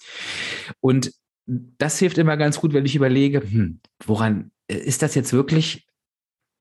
Und 0.79 1.11
das 1.47 1.97
hilft 1.97 2.19
immer 2.19 2.37
ganz 2.37 2.59
gut, 2.59 2.73
wenn 2.73 2.85
ich 2.85 2.95
überlege, 2.95 3.41
hm, 3.41 3.79
woran 4.05 4.51
äh, 4.67 4.75
ist 4.75 5.01
das 5.01 5.15
jetzt 5.15 5.33
wirklich 5.33 5.87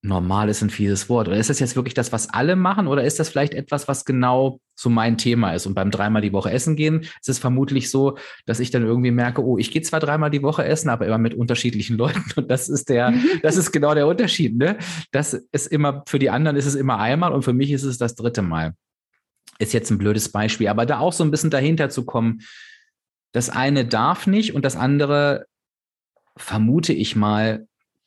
normal 0.04 0.50
ist 0.50 0.62
ein 0.62 0.70
fieses 0.70 1.08
Wort. 1.08 1.28
Oder 1.28 1.38
ist 1.38 1.48
das 1.48 1.60
jetzt 1.60 1.76
wirklich 1.76 1.94
das, 1.94 2.12
was 2.12 2.28
alle 2.28 2.56
machen? 2.56 2.86
Oder 2.86 3.04
ist 3.04 3.18
das 3.18 3.30
vielleicht 3.30 3.54
etwas, 3.54 3.88
was 3.88 4.04
genau 4.04 4.60
so 4.74 4.90
mein 4.90 5.16
Thema 5.16 5.52
ist? 5.54 5.66
Und 5.66 5.74
beim 5.74 5.90
dreimal 5.90 6.20
die 6.20 6.32
Woche 6.32 6.50
essen 6.50 6.76
gehen 6.76 7.00
ist 7.00 7.28
es 7.28 7.38
vermutlich 7.38 7.90
so, 7.90 8.18
dass 8.44 8.60
ich 8.60 8.70
dann 8.70 8.84
irgendwie 8.84 9.10
merke, 9.10 9.42
oh, 9.42 9.56
ich 9.56 9.70
gehe 9.70 9.80
zwar 9.80 10.00
dreimal 10.00 10.30
die 10.30 10.42
Woche 10.42 10.64
essen, 10.64 10.90
aber 10.90 11.06
immer 11.06 11.18
mit 11.18 11.34
unterschiedlichen 11.34 11.96
Leuten. 11.98 12.22
Und 12.36 12.50
das 12.50 12.68
ist 12.68 12.90
der, 12.90 13.14
das 13.42 13.56
ist 13.56 13.72
genau 13.72 13.94
der 13.94 14.06
Unterschied. 14.06 14.56
Ne? 14.56 14.76
Das 15.10 15.32
ist 15.32 15.66
immer, 15.68 16.02
für 16.06 16.18
die 16.18 16.30
anderen 16.30 16.56
ist 16.56 16.66
es 16.66 16.74
immer 16.74 16.98
einmal 16.98 17.32
und 17.32 17.42
für 17.42 17.54
mich 17.54 17.72
ist 17.72 17.84
es 17.84 17.96
das 17.96 18.14
dritte 18.14 18.42
Mal. 18.42 18.74
Ist 19.58 19.72
jetzt 19.72 19.90
ein 19.90 19.98
blödes 19.98 20.30
Beispiel. 20.30 20.68
Aber 20.68 20.84
da 20.84 20.98
auch 20.98 21.14
so 21.14 21.24
ein 21.24 21.30
bisschen 21.30 21.50
dahinter 21.50 21.88
zu 21.88 22.04
kommen, 22.04 22.42
das 23.32 23.48
eine 23.48 23.86
darf 23.86 24.26
nicht 24.26 24.54
und 24.54 24.64
das 24.64 24.76
andere 24.76 25.46
vermute 26.36 26.92
ich 26.92 27.16
mal, 27.16 27.66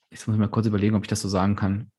Jetzt 0.10 0.28
muss 0.28 0.36
ich 0.36 0.40
mal 0.40 0.48
kurz 0.48 0.68
überlegen, 0.68 0.96
ob 0.96 1.04
ich 1.04 1.10
das 1.10 1.22
so 1.22 1.30
sagen 1.30 1.56
kann. 1.56 1.92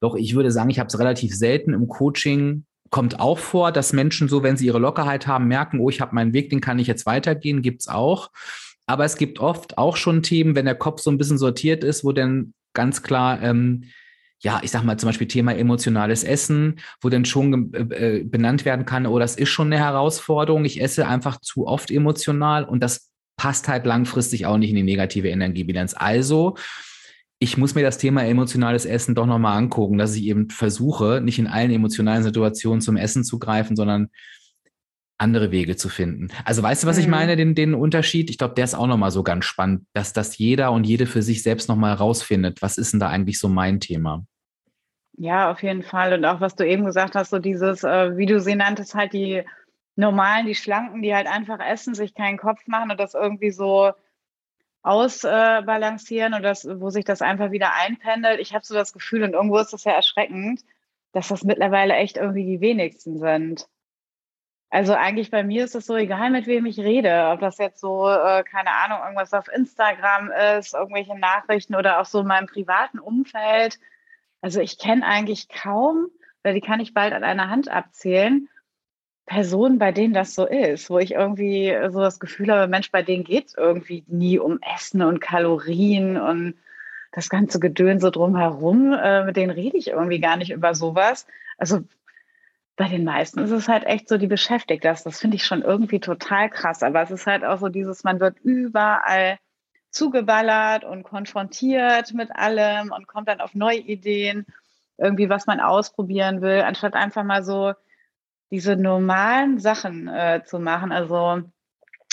Doch, 0.00 0.14
ich 0.14 0.34
würde 0.34 0.52
sagen, 0.52 0.70
ich 0.70 0.78
habe 0.78 0.88
es 0.88 0.98
relativ 0.98 1.34
selten 1.34 1.74
im 1.74 1.88
Coaching. 1.88 2.64
Kommt 2.90 3.18
auch 3.18 3.38
vor, 3.38 3.72
dass 3.72 3.92
Menschen 3.92 4.28
so, 4.28 4.42
wenn 4.42 4.56
sie 4.56 4.66
ihre 4.66 4.78
Lockerheit 4.78 5.26
haben, 5.26 5.48
merken, 5.48 5.80
oh, 5.80 5.90
ich 5.90 6.00
habe 6.00 6.14
meinen 6.14 6.32
Weg, 6.32 6.50
den 6.50 6.60
kann 6.60 6.78
ich 6.78 6.86
jetzt 6.86 7.06
weitergehen, 7.06 7.62
gibt 7.62 7.80
es 7.80 7.88
auch. 7.88 8.30
Aber 8.86 9.04
es 9.04 9.16
gibt 9.16 9.40
oft 9.40 9.78
auch 9.78 9.96
schon 9.96 10.22
Themen, 10.22 10.54
wenn 10.54 10.66
der 10.66 10.76
Kopf 10.76 11.00
so 11.00 11.10
ein 11.10 11.18
bisschen 11.18 11.38
sortiert 11.38 11.82
ist, 11.82 12.04
wo 12.04 12.12
dann 12.12 12.54
ganz 12.72 13.02
klar, 13.02 13.42
ähm, 13.42 13.84
ja, 14.38 14.60
ich 14.62 14.70
sag 14.70 14.84
mal 14.84 14.98
zum 14.98 15.08
Beispiel 15.08 15.26
Thema 15.26 15.56
emotionales 15.56 16.22
Essen, 16.22 16.78
wo 17.00 17.08
dann 17.08 17.24
schon 17.24 17.74
äh, 17.74 18.22
benannt 18.24 18.64
werden 18.64 18.84
kann, 18.84 19.06
oh, 19.06 19.18
das 19.18 19.34
ist 19.34 19.48
schon 19.48 19.68
eine 19.68 19.78
Herausforderung, 19.78 20.64
ich 20.64 20.80
esse 20.80 21.08
einfach 21.08 21.40
zu 21.40 21.66
oft 21.66 21.90
emotional 21.90 22.64
und 22.64 22.80
das 22.80 23.10
passt 23.36 23.68
halt 23.68 23.86
langfristig 23.86 24.46
auch 24.46 24.58
nicht 24.58 24.70
in 24.70 24.76
die 24.76 24.82
negative 24.82 25.28
Energiebilanz. 25.28 25.94
Also, 25.96 26.56
ich 27.38 27.56
muss 27.58 27.74
mir 27.74 27.82
das 27.82 27.98
Thema 27.98 28.24
emotionales 28.24 28.86
Essen 28.86 29.14
doch 29.14 29.26
nochmal 29.26 29.58
angucken, 29.58 29.98
dass 29.98 30.14
ich 30.14 30.24
eben 30.24 30.48
versuche, 30.48 31.20
nicht 31.22 31.38
in 31.38 31.46
allen 31.46 31.70
emotionalen 31.70 32.22
Situationen 32.22 32.80
zum 32.80 32.96
Essen 32.96 33.24
zu 33.24 33.38
greifen, 33.38 33.76
sondern 33.76 34.08
andere 35.18 35.50
Wege 35.50 35.76
zu 35.76 35.88
finden. 35.88 36.28
Also 36.44 36.62
weißt 36.62 36.82
du, 36.82 36.86
was 36.86 36.96
mhm. 36.96 37.02
ich 37.02 37.08
meine, 37.08 37.36
den, 37.36 37.54
den 37.54 37.74
Unterschied? 37.74 38.30
Ich 38.30 38.38
glaube, 38.38 38.54
der 38.54 38.64
ist 38.64 38.74
auch 38.74 38.86
nochmal 38.86 39.10
so 39.10 39.22
ganz 39.22 39.44
spannend, 39.44 39.86
dass 39.92 40.12
das 40.12 40.38
jeder 40.38 40.72
und 40.72 40.84
jede 40.84 41.06
für 41.06 41.22
sich 41.22 41.42
selbst 41.42 41.68
nochmal 41.68 41.92
herausfindet. 41.92 42.62
Was 42.62 42.78
ist 42.78 42.92
denn 42.92 43.00
da 43.00 43.08
eigentlich 43.08 43.38
so 43.38 43.48
mein 43.48 43.80
Thema? 43.80 44.24
Ja, 45.18 45.50
auf 45.50 45.62
jeden 45.62 45.82
Fall. 45.82 46.12
Und 46.12 46.24
auch 46.26 46.40
was 46.40 46.54
du 46.54 46.66
eben 46.66 46.84
gesagt 46.84 47.14
hast, 47.14 47.30
so 47.30 47.38
dieses, 47.38 47.82
äh, 47.84 48.16
wie 48.18 48.26
du 48.26 48.40
sie 48.40 48.54
nanntest, 48.54 48.94
halt 48.94 49.14
die 49.14 49.42
normalen, 49.96 50.46
die 50.46 50.54
Schlanken, 50.54 51.02
die 51.02 51.14
halt 51.14 51.26
einfach 51.26 51.58
essen, 51.58 51.94
sich 51.94 52.14
keinen 52.14 52.38
Kopf 52.38 52.66
machen 52.66 52.90
und 52.90 53.00
das 53.00 53.14
irgendwie 53.14 53.50
so 53.50 53.92
ausbalancieren 54.82 56.32
äh, 56.32 56.36
und 56.36 56.42
das, 56.42 56.66
wo 56.80 56.90
sich 56.90 57.04
das 57.04 57.22
einfach 57.22 57.50
wieder 57.50 57.74
einpendelt. 57.74 58.38
Ich 58.38 58.54
habe 58.54 58.64
so 58.64 58.74
das 58.74 58.92
Gefühl, 58.92 59.24
und 59.24 59.32
irgendwo 59.32 59.58
ist 59.58 59.72
das 59.72 59.84
ja 59.84 59.92
erschreckend, 59.92 60.62
dass 61.12 61.28
das 61.28 61.42
mittlerweile 61.44 61.94
echt 61.94 62.18
irgendwie 62.18 62.44
die 62.44 62.60
wenigsten 62.60 63.18
sind. 63.18 63.66
Also 64.68 64.94
eigentlich 64.94 65.30
bei 65.30 65.42
mir 65.42 65.64
ist 65.64 65.74
es 65.74 65.86
so 65.86 65.96
egal, 65.96 66.30
mit 66.30 66.46
wem 66.46 66.66
ich 66.66 66.78
rede, 66.78 67.28
ob 67.32 67.40
das 67.40 67.58
jetzt 67.58 67.80
so, 67.80 68.08
äh, 68.08 68.44
keine 68.44 68.70
Ahnung, 68.72 68.98
irgendwas 69.00 69.32
auf 69.32 69.48
Instagram 69.48 70.30
ist, 70.58 70.74
irgendwelche 70.74 71.18
Nachrichten 71.18 71.74
oder 71.74 72.00
auch 72.00 72.04
so 72.04 72.20
in 72.20 72.26
meinem 72.26 72.46
privaten 72.46 72.98
Umfeld. 72.98 73.78
Also 74.40 74.60
ich 74.60 74.78
kenne 74.78 75.06
eigentlich 75.06 75.48
kaum, 75.48 76.08
weil 76.42 76.54
die 76.54 76.60
kann 76.60 76.80
ich 76.80 76.94
bald 76.94 77.12
an 77.12 77.24
einer 77.24 77.48
Hand 77.48 77.68
abzählen, 77.68 78.48
Personen, 79.26 79.78
bei 79.78 79.90
denen 79.90 80.14
das 80.14 80.34
so 80.34 80.46
ist, 80.46 80.88
wo 80.88 80.98
ich 80.98 81.12
irgendwie 81.12 81.76
so 81.90 82.00
das 82.00 82.20
Gefühl 82.20 82.52
habe, 82.52 82.68
Mensch, 82.68 82.92
bei 82.92 83.02
denen 83.02 83.24
geht 83.24 83.48
es 83.48 83.54
irgendwie 83.54 84.04
nie 84.06 84.38
um 84.38 84.60
Essen 84.74 85.02
und 85.02 85.20
Kalorien 85.20 86.16
und 86.16 86.54
das 87.10 87.28
ganze 87.28 87.58
Gedön 87.58 87.98
so 87.98 88.10
drumherum, 88.10 88.92
äh, 88.92 89.24
mit 89.24 89.36
denen 89.36 89.50
rede 89.50 89.76
ich 89.76 89.88
irgendwie 89.88 90.20
gar 90.20 90.36
nicht 90.36 90.52
über 90.52 90.74
sowas. 90.74 91.26
Also 91.58 91.80
bei 92.76 92.88
den 92.88 93.04
meisten 93.04 93.40
ist 93.40 93.50
es 93.50 93.68
halt 93.68 93.84
echt 93.84 94.08
so, 94.08 94.18
die 94.18 94.26
beschäftigt 94.26 94.84
das. 94.84 95.02
Das 95.02 95.18
finde 95.18 95.36
ich 95.36 95.44
schon 95.44 95.62
irgendwie 95.62 95.98
total 95.98 96.50
krass. 96.50 96.82
Aber 96.82 97.02
es 97.02 97.10
ist 97.10 97.26
halt 97.26 97.42
auch 97.42 97.58
so 97.58 97.68
dieses, 97.68 98.04
man 98.04 98.20
wird 98.20 98.38
überall 98.40 99.38
zugeballert 99.90 100.84
und 100.84 101.02
konfrontiert 101.02 102.12
mit 102.12 102.30
allem 102.36 102.92
und 102.92 103.08
kommt 103.08 103.28
dann 103.28 103.40
auf 103.40 103.54
neue 103.54 103.78
Ideen, 103.78 104.44
irgendwie 104.98 105.30
was 105.30 105.46
man 105.46 105.58
ausprobieren 105.58 106.42
will, 106.42 106.60
anstatt 106.60 106.94
einfach 106.94 107.24
mal 107.24 107.42
so 107.42 107.72
diese 108.50 108.76
normalen 108.76 109.58
Sachen 109.58 110.08
äh, 110.08 110.42
zu 110.44 110.58
machen. 110.58 110.92
Also 110.92 111.42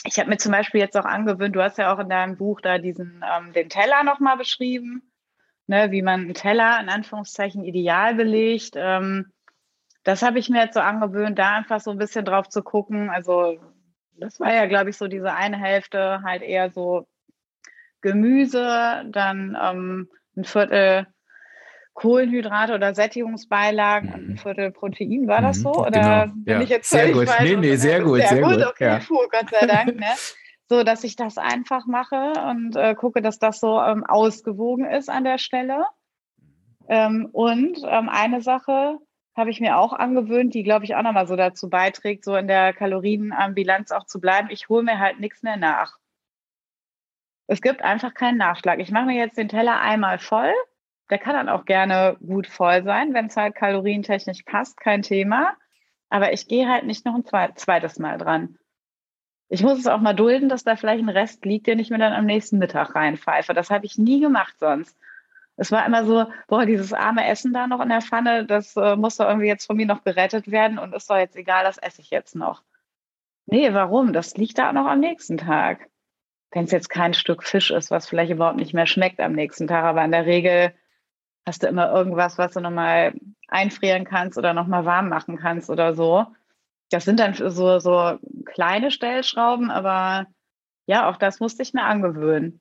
ich 0.06 0.20
habe 0.20 0.30
mir 0.30 0.38
zum 0.38 0.52
Beispiel 0.52 0.82
jetzt 0.82 0.98
auch 0.98 1.06
angewöhnt, 1.06 1.56
du 1.56 1.62
hast 1.62 1.78
ja 1.78 1.94
auch 1.94 2.00
in 2.00 2.10
deinem 2.10 2.38
Buch 2.38 2.62
da 2.62 2.78
diesen 2.78 3.24
ähm, 3.24 3.54
den 3.54 3.70
Teller 3.70 4.04
nochmal 4.04 4.38
beschrieben, 4.38 5.02
ne, 5.68 5.92
wie 5.92 6.02
man 6.02 6.22
einen 6.22 6.34
Teller 6.34 6.80
in 6.82 6.90
Anführungszeichen 6.90 7.64
ideal 7.64 8.16
belegt. 8.16 8.74
Ähm, 8.76 9.32
das 10.04 10.22
habe 10.22 10.40
ich 10.40 10.50
mir 10.50 10.64
jetzt 10.64 10.74
so 10.74 10.82
angewöhnt, 10.82 11.40
da 11.40 11.56
einfach 11.56 11.80
so 11.80 11.92
ein 11.92 11.98
bisschen 11.98 12.26
drauf 12.26 12.50
zu 12.50 12.62
gucken. 12.62 13.10
Also 13.10 13.60
das 14.18 14.40
war 14.40 14.54
ja, 14.54 14.66
glaube 14.66 14.90
ich, 14.90 14.98
so 14.98 15.08
diese 15.08 15.34
eine 15.34 15.58
Hälfte 15.58 16.22
halt 16.24 16.42
eher 16.42 16.72
so 16.72 17.08
Gemüse, 18.02 19.06
dann 19.08 19.58
ähm, 19.62 20.10
ein 20.36 20.44
Viertel 20.44 21.08
Kohlenhydrate 21.94 22.74
oder 22.74 22.96
Sättigungsbeilagen 22.96 24.10
mhm. 24.10 24.16
und 24.16 24.30
ein 24.30 24.38
Viertel 24.38 24.72
Protein. 24.72 25.28
War 25.28 25.42
das 25.42 25.60
mhm. 25.60 25.62
so? 25.62 25.72
Oder 25.74 25.92
genau. 25.92 26.26
bin 26.36 26.54
ja. 26.54 26.62
ich 26.62 26.70
jetzt 26.70 26.90
sehr 26.90 27.12
gut. 27.12 27.30
Falsch? 27.30 27.50
Nee, 27.50 27.56
nee, 27.56 27.76
sehr 27.76 28.02
gut. 28.02 28.20
Sehr, 28.20 28.28
sehr 28.30 28.42
gut. 28.42 28.66
Okay, 28.66 28.86
ja. 28.86 29.00
puh, 29.00 29.28
Gott 29.32 29.50
sei 29.52 29.68
Dank. 29.68 29.96
Ne? 29.96 30.08
so, 30.70 30.84
dass 30.84 31.04
ich 31.04 31.16
das 31.16 31.38
einfach 31.38 31.86
mache 31.86 32.34
und 32.50 32.76
äh, 32.76 32.96
gucke, 32.96 33.22
dass 33.22 33.38
das 33.38 33.60
so 33.60 33.80
ähm, 33.80 34.04
ausgewogen 34.06 34.86
ist 34.86 35.10
an 35.10 35.24
der 35.24 35.38
Stelle. 35.38 35.86
Ähm, 36.88 37.30
und 37.32 37.78
ähm, 37.86 38.10
eine 38.10 38.42
Sache 38.42 38.98
habe 39.36 39.50
ich 39.50 39.60
mir 39.60 39.78
auch 39.78 39.94
angewöhnt, 39.94 40.54
die, 40.54 40.64
glaube 40.64 40.86
ich, 40.86 40.96
auch 40.96 41.02
nochmal 41.02 41.28
so 41.28 41.36
dazu 41.36 41.70
beiträgt, 41.70 42.24
so 42.24 42.36
in 42.36 42.48
der 42.48 42.74
Kalorienbilanz 42.74 43.92
auch 43.92 44.06
zu 44.06 44.20
bleiben. 44.20 44.50
Ich 44.52 44.70
hole 44.70 44.84
mir 44.84 45.00
halt 45.00 45.20
nichts 45.20 45.44
mehr 45.44 45.58
nach. 45.58 45.98
Es 47.48 47.62
gibt 47.62 47.82
einfach 47.84 48.14
keinen 48.14 48.38
Nachschlag. 48.38 48.80
Ich 48.80 48.92
mache 48.92 49.06
mir 49.06 49.18
jetzt 49.18 49.38
den 49.38 49.50
Teller 49.50 49.80
einmal 49.80 50.18
voll 50.18 50.54
der 51.14 51.20
kann 51.20 51.36
dann 51.36 51.48
auch 51.48 51.66
gerne 51.66 52.18
gut 52.26 52.48
voll 52.48 52.84
sein, 52.84 53.14
wenn 53.14 53.28
es 53.28 53.38
halt 53.38 53.54
kalorientechnisch 53.54 54.42
passt, 54.42 54.80
kein 54.80 55.04
Thema. 55.04 55.54
Aber 56.10 56.34
ich 56.34 56.48
gehe 56.48 56.68
halt 56.68 56.86
nicht 56.86 57.06
noch 57.06 57.14
ein 57.14 57.24
zweites 57.24 58.00
Mal 58.00 58.18
dran. 58.18 58.58
Ich 59.48 59.62
muss 59.62 59.78
es 59.78 59.86
auch 59.86 60.00
mal 60.00 60.16
dulden, 60.16 60.50
dass 60.50 60.64
da 60.64 60.76
vielleicht 60.76 61.04
ein 61.04 61.10
Rest 61.10 61.46
liegt, 61.46 61.68
den 61.68 61.78
ich 61.78 61.92
mir 61.92 62.00
dann 62.00 62.14
am 62.14 62.26
nächsten 62.26 62.58
Mittag 62.58 62.96
reinpfeife. 62.96 63.54
Das 63.54 63.70
habe 63.70 63.86
ich 63.86 64.00
nie 64.00 64.22
gemacht 64.22 64.56
sonst. 64.58 64.98
Es 65.56 65.72
war 65.72 65.86
immer 65.86 66.04
so, 66.04 66.26
boah, 66.48 66.66
dieses 66.66 66.94
arme 66.94 67.28
Essen 67.28 67.54
da 67.54 67.68
noch 67.68 67.80
in 67.80 67.90
der 67.90 68.02
Pfanne, 68.02 68.44
das 68.48 68.76
äh, 68.76 68.96
muss 68.96 69.18
doch 69.18 69.28
irgendwie 69.28 69.50
jetzt 69.50 69.68
von 69.68 69.78
mir 69.78 69.86
noch 69.86 70.04
gerettet 70.04 70.50
werden 70.50 70.80
und 70.80 70.96
ist 70.96 71.12
doch 71.12 71.18
jetzt 71.18 71.36
egal, 71.36 71.64
das 71.64 71.78
esse 71.78 72.02
ich 72.02 72.10
jetzt 72.10 72.36
noch. 72.36 72.64
Nee, 73.46 73.72
warum? 73.72 74.14
Das 74.14 74.36
liegt 74.36 74.58
da 74.58 74.74
noch 74.74 74.88
am 74.88 75.00
nächsten 75.00 75.38
Tag. 75.38 75.92
Wenn 76.50 76.64
es 76.64 76.72
jetzt 76.72 76.90
kein 76.90 77.14
Stück 77.14 77.44
Fisch 77.44 77.70
ist, 77.70 77.92
was 77.92 78.10
vielleicht 78.10 78.32
überhaupt 78.32 78.58
nicht 78.58 78.74
mehr 78.74 78.88
schmeckt 78.88 79.20
am 79.20 79.34
nächsten 79.34 79.68
Tag, 79.68 79.84
aber 79.84 80.04
in 80.04 80.12
der 80.12 80.26
Regel 80.26 80.74
hast 81.46 81.64
du 81.64 81.68
immer 81.68 81.92
irgendwas, 81.92 82.38
was 82.38 82.54
du 82.54 82.62
nochmal 82.62 83.14
einfrieren 83.48 84.06
kannst 84.06 84.38
oder 84.38 84.54
nochmal 84.54 84.86
warm 84.86 85.10
machen 85.10 85.38
kannst 85.38 85.70
oder 85.70 85.94
so. 85.94 86.26
das 86.90 87.06
sind 87.06 87.20
dann 87.20 87.34
so, 87.34 87.80
so 87.80 88.20
kleine 88.46 88.92
Stellschrauben, 88.92 89.72
aber 89.72 90.28
ja, 90.86 91.10
auch 91.10 91.18
das 91.18 91.40
musste 91.40 91.64
ich 91.64 91.74
mir 91.74 91.84
angewöhnen. 91.84 92.60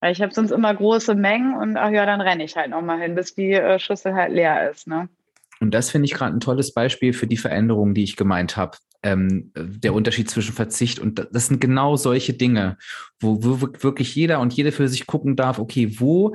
Weil 0.00 0.12
ich 0.12 0.22
habe 0.22 0.32
sonst 0.32 0.50
immer 0.50 0.74
große 0.74 1.14
Mengen 1.14 1.56
und 1.56 1.76
ach 1.76 1.90
ja, 1.90 2.06
dann 2.06 2.20
renne 2.20 2.44
ich 2.44 2.56
halt 2.56 2.70
nochmal 2.70 3.00
hin, 3.00 3.14
bis 3.14 3.34
die 3.34 3.52
äh, 3.52 3.78
Schüssel 3.78 4.14
halt 4.14 4.32
leer 4.32 4.70
ist. 4.70 4.86
Ne? 4.86 5.08
Und 5.60 5.72
das 5.72 5.90
finde 5.90 6.06
ich 6.06 6.14
gerade 6.14 6.36
ein 6.36 6.40
tolles 6.40 6.72
Beispiel 6.72 7.12
für 7.12 7.26
die 7.26 7.36
Veränderung, 7.36 7.94
die 7.94 8.04
ich 8.04 8.16
gemeint 8.16 8.56
habe. 8.56 8.78
Ähm, 9.04 9.52
der 9.54 9.94
Unterschied 9.94 10.28
zwischen 10.28 10.54
Verzicht 10.54 10.98
und 10.98 11.28
das 11.30 11.46
sind 11.46 11.60
genau 11.60 11.94
solche 11.94 12.32
Dinge, 12.32 12.78
wo, 13.20 13.44
wo 13.44 13.60
wirklich 13.60 14.16
jeder 14.16 14.40
und 14.40 14.52
jede 14.52 14.72
für 14.72 14.88
sich 14.88 15.06
gucken 15.06 15.36
darf, 15.36 15.60
okay, 15.60 16.00
wo 16.00 16.34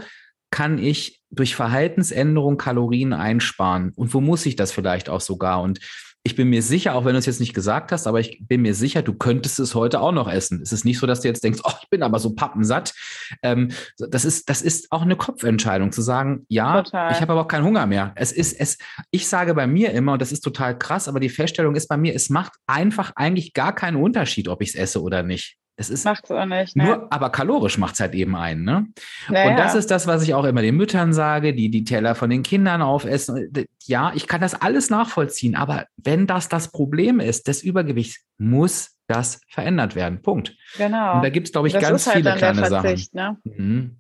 kann 0.50 0.78
ich 0.78 1.23
durch 1.36 1.56
Verhaltensänderung 1.56 2.58
Kalorien 2.58 3.14
einsparen 3.14 3.92
und 3.96 4.14
wo 4.14 4.22
muss 4.22 4.46
ich 4.46 4.56
das 4.56 4.72
vielleicht 4.72 5.10
auch 5.10 5.22
sogar? 5.22 5.62
Und 5.62 5.80
ich 6.26 6.38
bin 6.38 6.50
mir 6.50 6.62
sicher, 6.62 6.96
auch 6.96 7.04
wenn 7.04 7.14
du 7.14 7.20
es 7.20 7.26
jetzt 7.26 7.42
nicht 7.42 7.54
gesagt 7.54 7.92
hast, 7.92 8.08
aber 8.08 8.22
ich 8.22 8.40
bin 8.48 8.62
mir 8.62 8.74
sicher, 8.74 9.02
du 9.02 9.14
könntest 9.14 9.60
es 9.60 9.76
heute 9.76 10.00
auch 10.00 10.14
noch 10.14 10.30
essen. 10.32 10.62
Es 10.62 10.72
ist 10.72 10.86
nicht 10.86 10.98
so, 10.98 11.06
dass 11.06 11.20
du 11.20 11.28
jetzt 11.28 11.44
denkst, 11.44 11.60
oh, 11.66 11.72
ich 11.82 11.90
bin 11.90 12.02
aber 12.02 12.18
so 12.20 12.34
pappensatt. 12.34 12.94
Ähm, 13.42 13.72
das 13.98 14.24
ist, 14.24 14.50
das 14.50 14.62
ist 14.62 14.90
auch 14.94 15.02
eine 15.02 15.18
Kopfentscheidung 15.18 15.92
zu 15.92 16.02
sagen, 16.02 16.46
ja, 16.48 16.82
total. 16.82 17.12
ich 17.12 17.20
habe 17.20 17.34
aber 17.34 17.42
auch 17.42 17.48
keinen 17.50 17.66
Hunger 17.66 17.86
mehr. 17.88 18.14
Es 18.16 18.32
ist, 18.32 18.54
es, 18.58 18.78
ich 19.12 19.28
sage 19.28 19.54
bei 19.54 19.68
mir 19.68 19.92
immer, 19.92 20.14
und 20.14 20.22
das 20.22 20.32
ist 20.32 20.42
total 20.42 20.78
krass, 20.78 21.10
aber 21.10 21.20
die 21.20 21.28
Feststellung 21.28 21.76
ist 21.76 21.90
bei 21.90 21.98
mir, 21.98 22.16
es 22.16 22.30
macht 22.30 22.54
einfach 22.68 23.12
eigentlich 23.18 23.52
gar 23.52 23.76
keinen 23.76 23.98
Unterschied, 23.98 24.48
ob 24.48 24.62
ich 24.62 24.70
es 24.70 24.76
esse 24.76 25.02
oder 25.02 25.24
nicht. 25.24 25.58
Das 25.76 25.90
ist 25.90 26.06
Macht's 26.06 26.30
auch 26.30 26.46
nicht, 26.46 26.76
ne? 26.76 26.84
nur, 26.84 27.12
aber 27.12 27.32
kalorisch 27.32 27.80
macht 27.80 27.96
es 27.96 28.00
halt 28.00 28.14
eben 28.14 28.36
ein. 28.36 28.64
Ne? 28.64 28.88
Naja. 29.28 29.50
Und 29.50 29.58
das 29.58 29.74
ist 29.74 29.90
das, 29.90 30.06
was 30.06 30.22
ich 30.22 30.36
auch 30.36 30.44
immer 30.44 30.62
den 30.62 30.78
Müttern 30.78 31.14
sage, 31.14 31.56
die 31.56 31.70
die 31.70 31.84
Teller 31.84 32.14
von 32.14 32.30
den 32.30 32.44
Kindern 32.44 32.84
aufessen. 32.84 33.52
Ja, 33.86 34.12
ich 34.14 34.28
kann 34.28 34.42
das 34.42 34.54
alles 34.54 34.92
nachvollziehen, 34.92 35.56
aber 35.56 35.88
wenn 35.98 36.28
das 36.28 36.48
das 36.48 36.72
Problem 36.72 37.20
ist, 37.20 37.48
des 37.48 37.64
Übergewichts, 37.64 38.24
muss 38.38 38.96
das 39.08 39.42
verändert 39.50 39.96
werden. 39.96 40.22
Punkt. 40.22 40.56
Genau. 40.78 41.16
Und 41.16 41.24
da 41.24 41.30
gibt 41.30 41.48
es, 41.48 41.52
glaube 41.52 41.68
ich, 41.68 41.74
das 41.74 41.82
ganz 41.82 42.06
halt 42.06 42.18
viele 42.18 42.36
kleine 42.36 42.66
Verzicht, 42.66 43.12
Sachen. 43.12 43.42
Ne? 43.44 43.56
Mhm. 43.56 44.00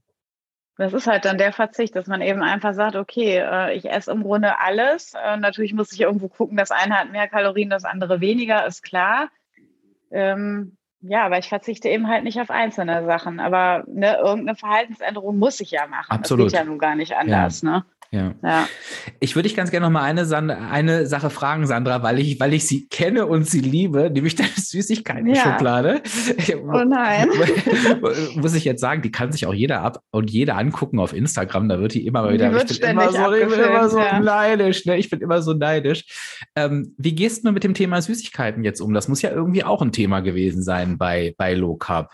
Das 0.78 0.94
ist 0.94 1.08
halt 1.08 1.26
dann 1.26 1.38
der 1.38 1.54
Verzicht, 1.54 1.96
dass 1.96 2.08
man 2.08 2.22
eben 2.22 2.42
einfach 2.42 2.74
sagt, 2.74 2.96
okay, 2.96 3.38
äh, 3.38 3.76
ich 3.76 3.90
esse 3.90 4.12
im 4.12 4.24
Grunde 4.24 4.60
alles. 4.60 5.14
Äh, 5.14 5.38
natürlich 5.38 5.74
muss 5.74 5.92
ich 5.92 6.02
irgendwo 6.02 6.30
gucken, 6.30 6.58
das 6.58 6.72
eine 6.72 6.98
hat 7.00 7.12
mehr 7.12 7.28
Kalorien, 7.28 7.70
das 7.70 7.84
andere 7.84 8.22
weniger, 8.22 8.66
ist 8.66 8.82
klar. 8.82 9.30
Ähm, 10.12 10.78
ja, 11.04 11.26
aber 11.26 11.38
ich 11.38 11.50
verzichte 11.50 11.90
eben 11.90 12.08
halt 12.08 12.24
nicht 12.24 12.40
auf 12.40 12.50
einzelne 12.50 13.06
Sachen. 13.06 13.40
Aber 13.40 13.84
ne, 13.88 14.18
irgendeine 14.18 14.56
Verhaltensänderung 14.56 15.38
muss 15.38 15.60
ich 15.60 15.72
ja 15.72 15.86
machen. 15.88 16.12
Absolut. 16.12 16.46
Das 16.46 16.54
geht 16.54 16.60
ja 16.60 16.66
nun 16.66 16.80
gar 16.80 16.96
nicht 16.96 17.16
anders. 17.16 17.62
Ja. 17.62 17.70
Ne? 17.70 17.86
Ja. 18.14 18.36
ja. 18.44 18.68
Ich 19.20 19.36
würde 19.36 19.50
dich 19.50 19.56
ganz 19.56 19.72
gerne 19.72 19.88
noch 19.88 19.92
mal 19.92 20.04
eine, 20.04 20.22
eine 20.70 21.08
Sache 21.08 21.32
fragen, 21.32 21.66
Sandra, 21.66 22.04
weil 22.04 22.20
ich, 22.20 22.40
weil 22.40 22.54
ich 22.54 22.68
sie 22.68 22.88
kenne 22.88 23.26
und 23.26 23.48
sie 23.48 23.60
liebe, 23.60 24.12
nämlich 24.12 24.36
deine 24.36 24.52
Süßigkeiten-Schublade. 24.56 26.02
Ja. 26.48 26.58
Oh 26.58 26.84
nein. 26.84 27.28
Muss 28.36 28.54
ich 28.54 28.66
jetzt 28.66 28.82
sagen, 28.82 29.02
die 29.02 29.12
kann 29.12 29.32
sich 29.32 29.48
auch 29.48 29.54
jeder 29.54 29.82
ab 29.82 30.04
und 30.12 30.30
jeder 30.30 30.58
angucken 30.58 31.00
auf 31.00 31.12
Instagram. 31.12 31.68
Da 31.70 31.80
wird 31.80 31.96
die 31.96 32.06
immer 32.06 32.32
wieder. 32.32 32.52
Die 32.52 32.74
ich 32.74 32.80
bin 32.80 32.92
immer 32.92 33.12
so, 33.12 33.34
ich 33.34 33.48
bin 33.48 33.60
immer 33.60 33.90
so 33.90 33.98
ja. 33.98 34.20
neidisch. 34.20 34.86
Ne? 34.86 34.98
Ich 34.98 35.10
bin 35.10 35.20
immer 35.20 35.42
so 35.42 35.54
neidisch. 35.54 36.06
Ähm, 36.56 36.94
wie 37.00 37.16
gehst 37.16 37.44
du 37.44 37.52
mit 37.52 37.64
dem 37.64 37.74
Thema 37.74 38.00
Süßigkeiten 38.00 38.64
jetzt 38.64 38.80
um? 38.80 38.94
Das 38.94 39.08
muss 39.08 39.24
ja 39.24 39.32
irgendwie 39.32 39.64
auch 39.64 39.82
ein 39.82 39.92
Thema 39.92 40.20
gewesen 40.20 40.62
sein 40.62 41.00
bei, 41.00 41.34
bei 41.38 41.56
Low 41.56 41.78
Carb. 41.78 42.12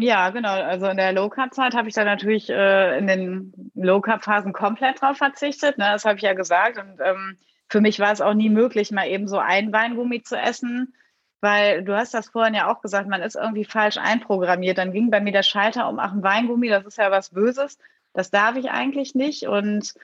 Ja, 0.00 0.30
genau. 0.30 0.52
Also 0.52 0.86
in 0.86 0.96
der 0.96 1.12
Low 1.12 1.28
Carb 1.28 1.52
Zeit 1.52 1.74
habe 1.74 1.88
ich 1.88 1.94
da 1.94 2.04
natürlich 2.04 2.48
äh, 2.48 2.96
in 2.98 3.08
den 3.08 3.72
Low 3.74 4.00
Carb 4.00 4.22
Phasen 4.22 4.52
komplett 4.52 5.02
drauf 5.02 5.16
verzichtet. 5.16 5.76
Ne? 5.76 5.86
Das 5.90 6.04
habe 6.04 6.16
ich 6.16 6.22
ja 6.22 6.34
gesagt. 6.34 6.78
Und 6.78 7.00
ähm, 7.04 7.36
für 7.68 7.80
mich 7.80 7.98
war 7.98 8.12
es 8.12 8.20
auch 8.20 8.34
nie 8.34 8.48
möglich, 8.48 8.92
mal 8.92 9.08
eben 9.08 9.26
so 9.26 9.38
ein 9.38 9.72
Weingummi 9.72 10.22
zu 10.22 10.36
essen, 10.36 10.94
weil 11.40 11.82
du 11.82 11.96
hast 11.96 12.14
das 12.14 12.28
vorhin 12.28 12.54
ja 12.54 12.70
auch 12.70 12.80
gesagt, 12.80 13.08
man 13.08 13.22
ist 13.22 13.34
irgendwie 13.34 13.64
falsch 13.64 13.96
einprogrammiert. 13.98 14.78
Dann 14.78 14.92
ging 14.92 15.10
bei 15.10 15.20
mir 15.20 15.32
der 15.32 15.42
Schalter 15.42 15.88
um, 15.88 15.98
ach, 15.98 16.12
ein 16.12 16.22
Weingummi, 16.22 16.68
das 16.68 16.86
ist 16.86 16.98
ja 16.98 17.10
was 17.10 17.30
Böses. 17.30 17.76
Das 18.12 18.30
darf 18.30 18.54
ich 18.54 18.70
eigentlich 18.70 19.16
nicht. 19.16 19.48
Und 19.48 19.94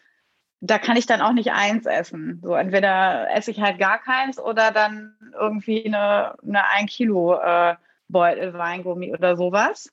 da 0.60 0.80
kann 0.80 0.96
ich 0.96 1.06
dann 1.06 1.20
auch 1.20 1.32
nicht 1.32 1.52
eins 1.52 1.86
essen. 1.86 2.40
So 2.42 2.54
entweder 2.54 3.30
esse 3.32 3.52
ich 3.52 3.60
halt 3.60 3.78
gar 3.78 4.00
keins 4.00 4.40
oder 4.40 4.72
dann 4.72 5.14
irgendwie 5.38 5.86
eine, 5.86 6.34
eine 6.42 6.68
ein 6.70 6.86
Kilo 6.86 7.34
äh, 7.40 7.76
Beutel 8.08 8.54
Weingummi 8.54 9.12
oder 9.12 9.36
sowas. 9.36 9.92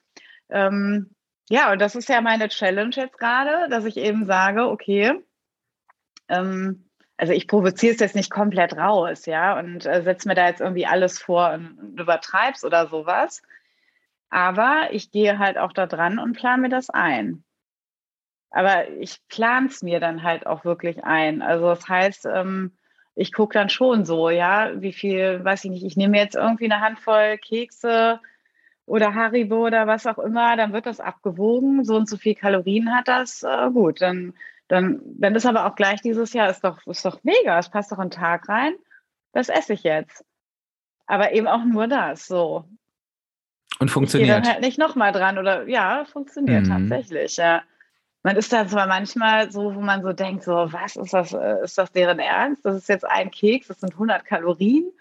Ähm, 0.49 1.11
ja, 1.49 1.71
und 1.71 1.81
das 1.81 1.95
ist 1.95 2.09
ja 2.09 2.21
meine 2.21 2.49
Challenge 2.49 2.95
jetzt 2.95 3.17
gerade, 3.17 3.69
dass 3.69 3.85
ich 3.85 3.97
eben 3.97 4.25
sage, 4.25 4.67
okay, 4.69 5.13
ähm, 6.29 6.89
also 7.17 7.33
ich 7.33 7.47
provoziere 7.47 7.93
es 7.93 7.99
jetzt 7.99 8.15
nicht 8.15 8.31
komplett 8.31 8.75
raus, 8.77 9.25
ja, 9.25 9.59
und 9.59 9.85
äh, 9.85 10.01
setze 10.01 10.27
mir 10.27 10.35
da 10.35 10.47
jetzt 10.47 10.61
irgendwie 10.61 10.87
alles 10.87 11.19
vor 11.19 11.51
und, 11.51 11.77
und 11.77 11.99
übertreib's 11.99 12.63
oder 12.63 12.87
sowas. 12.87 13.41
Aber 14.29 14.87
ich 14.91 15.11
gehe 15.11 15.37
halt 15.39 15.57
auch 15.57 15.73
da 15.73 15.85
dran 15.85 16.17
und 16.19 16.33
plane 16.37 16.63
mir 16.63 16.69
das 16.69 16.89
ein. 16.89 17.43
Aber 18.49 18.89
ich 18.89 19.19
plane 19.27 19.67
es 19.67 19.83
mir 19.83 19.99
dann 19.99 20.23
halt 20.23 20.47
auch 20.47 20.65
wirklich 20.65 21.03
ein. 21.03 21.41
Also 21.41 21.67
das 21.67 21.87
heißt, 21.87 22.25
ähm, 22.25 22.77
ich 23.15 23.33
gucke 23.33 23.53
dann 23.53 23.69
schon 23.69 24.05
so, 24.05 24.29
ja, 24.29 24.71
wie 24.81 24.93
viel, 24.93 25.43
weiß 25.43 25.65
ich 25.65 25.71
nicht, 25.71 25.85
ich 25.85 25.97
nehme 25.97 26.17
jetzt 26.17 26.35
irgendwie 26.35 26.71
eine 26.71 26.81
Handvoll 26.81 27.37
Kekse 27.37 28.19
oder 28.85 29.13
Haribo 29.13 29.67
oder 29.67 29.87
was 29.87 30.07
auch 30.07 30.19
immer, 30.19 30.55
dann 30.55 30.73
wird 30.73 30.85
das 30.85 30.99
abgewogen, 30.99 31.83
so 31.83 31.95
und 31.95 32.09
so 32.09 32.17
viel 32.17 32.35
Kalorien 32.35 32.93
hat 32.93 33.07
das, 33.07 33.43
äh, 33.43 33.69
gut, 33.71 34.01
dann, 34.01 34.33
dann, 34.67 35.01
wenn 35.17 35.33
das 35.33 35.45
aber 35.45 35.65
auch 35.65 35.75
gleich 35.75 36.01
dieses 36.01 36.33
Jahr 36.33 36.49
ist 36.49 36.63
doch, 36.63 36.85
ist 36.87 37.05
doch 37.05 37.23
mega, 37.23 37.59
es 37.59 37.69
passt 37.69 37.91
doch 37.91 37.99
einen 37.99 38.11
Tag 38.11 38.47
rein, 38.49 38.73
das 39.33 39.49
esse 39.49 39.73
ich 39.73 39.83
jetzt. 39.83 40.25
Aber 41.05 41.33
eben 41.33 41.47
auch 41.47 41.63
nur 41.65 41.87
das, 41.87 42.25
so. 42.25 42.65
Und 43.79 43.89
funktioniert. 43.89 44.29
Ich 44.29 44.43
dann 44.43 44.53
halt 44.53 44.63
nicht 44.63 44.77
nochmal 44.77 45.11
dran 45.11 45.37
oder 45.37 45.67
ja, 45.67 46.05
funktioniert 46.05 46.65
mhm. 46.65 46.89
tatsächlich, 46.89 47.37
ja 47.37 47.63
man 48.23 48.35
ist 48.35 48.53
da 48.53 48.67
zwar 48.67 48.87
manchmal 48.87 49.51
so, 49.51 49.75
wo 49.75 49.81
man 49.81 50.03
so 50.03 50.13
denkt, 50.13 50.43
so, 50.43 50.51
was 50.71 50.95
ist 50.95 51.13
das, 51.13 51.33
äh, 51.33 51.63
ist 51.63 51.77
das 51.77 51.91
deren 51.91 52.19
Ernst? 52.19 52.63
Das 52.65 52.75
ist 52.75 52.89
jetzt 52.89 53.05
ein 53.05 53.31
Keks, 53.31 53.67
das 53.67 53.79
sind 53.79 53.93
100 53.93 54.25
Kalorien. 54.25 54.91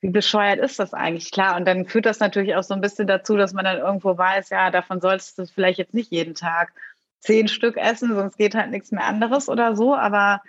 Wie 0.00 0.10
bescheuert 0.10 0.58
ist 0.58 0.78
das 0.78 0.94
eigentlich? 0.94 1.30
Klar, 1.30 1.56
und 1.56 1.66
dann 1.66 1.86
führt 1.86 2.06
das 2.06 2.20
natürlich 2.20 2.54
auch 2.56 2.62
so 2.62 2.74
ein 2.74 2.80
bisschen 2.80 3.06
dazu, 3.06 3.36
dass 3.36 3.52
man 3.52 3.64
dann 3.64 3.78
irgendwo 3.78 4.16
weiß, 4.16 4.50
ja, 4.50 4.70
davon 4.70 5.00
solltest 5.00 5.38
du 5.38 5.46
vielleicht 5.46 5.78
jetzt 5.78 5.94
nicht 5.94 6.10
jeden 6.10 6.34
Tag 6.34 6.72
zehn 7.20 7.48
Stück 7.48 7.76
essen, 7.76 8.14
sonst 8.14 8.36
geht 8.36 8.54
halt 8.54 8.70
nichts 8.70 8.92
mehr 8.92 9.04
anderes 9.04 9.48
oder 9.48 9.76
so, 9.76 9.94
aber 9.94 10.42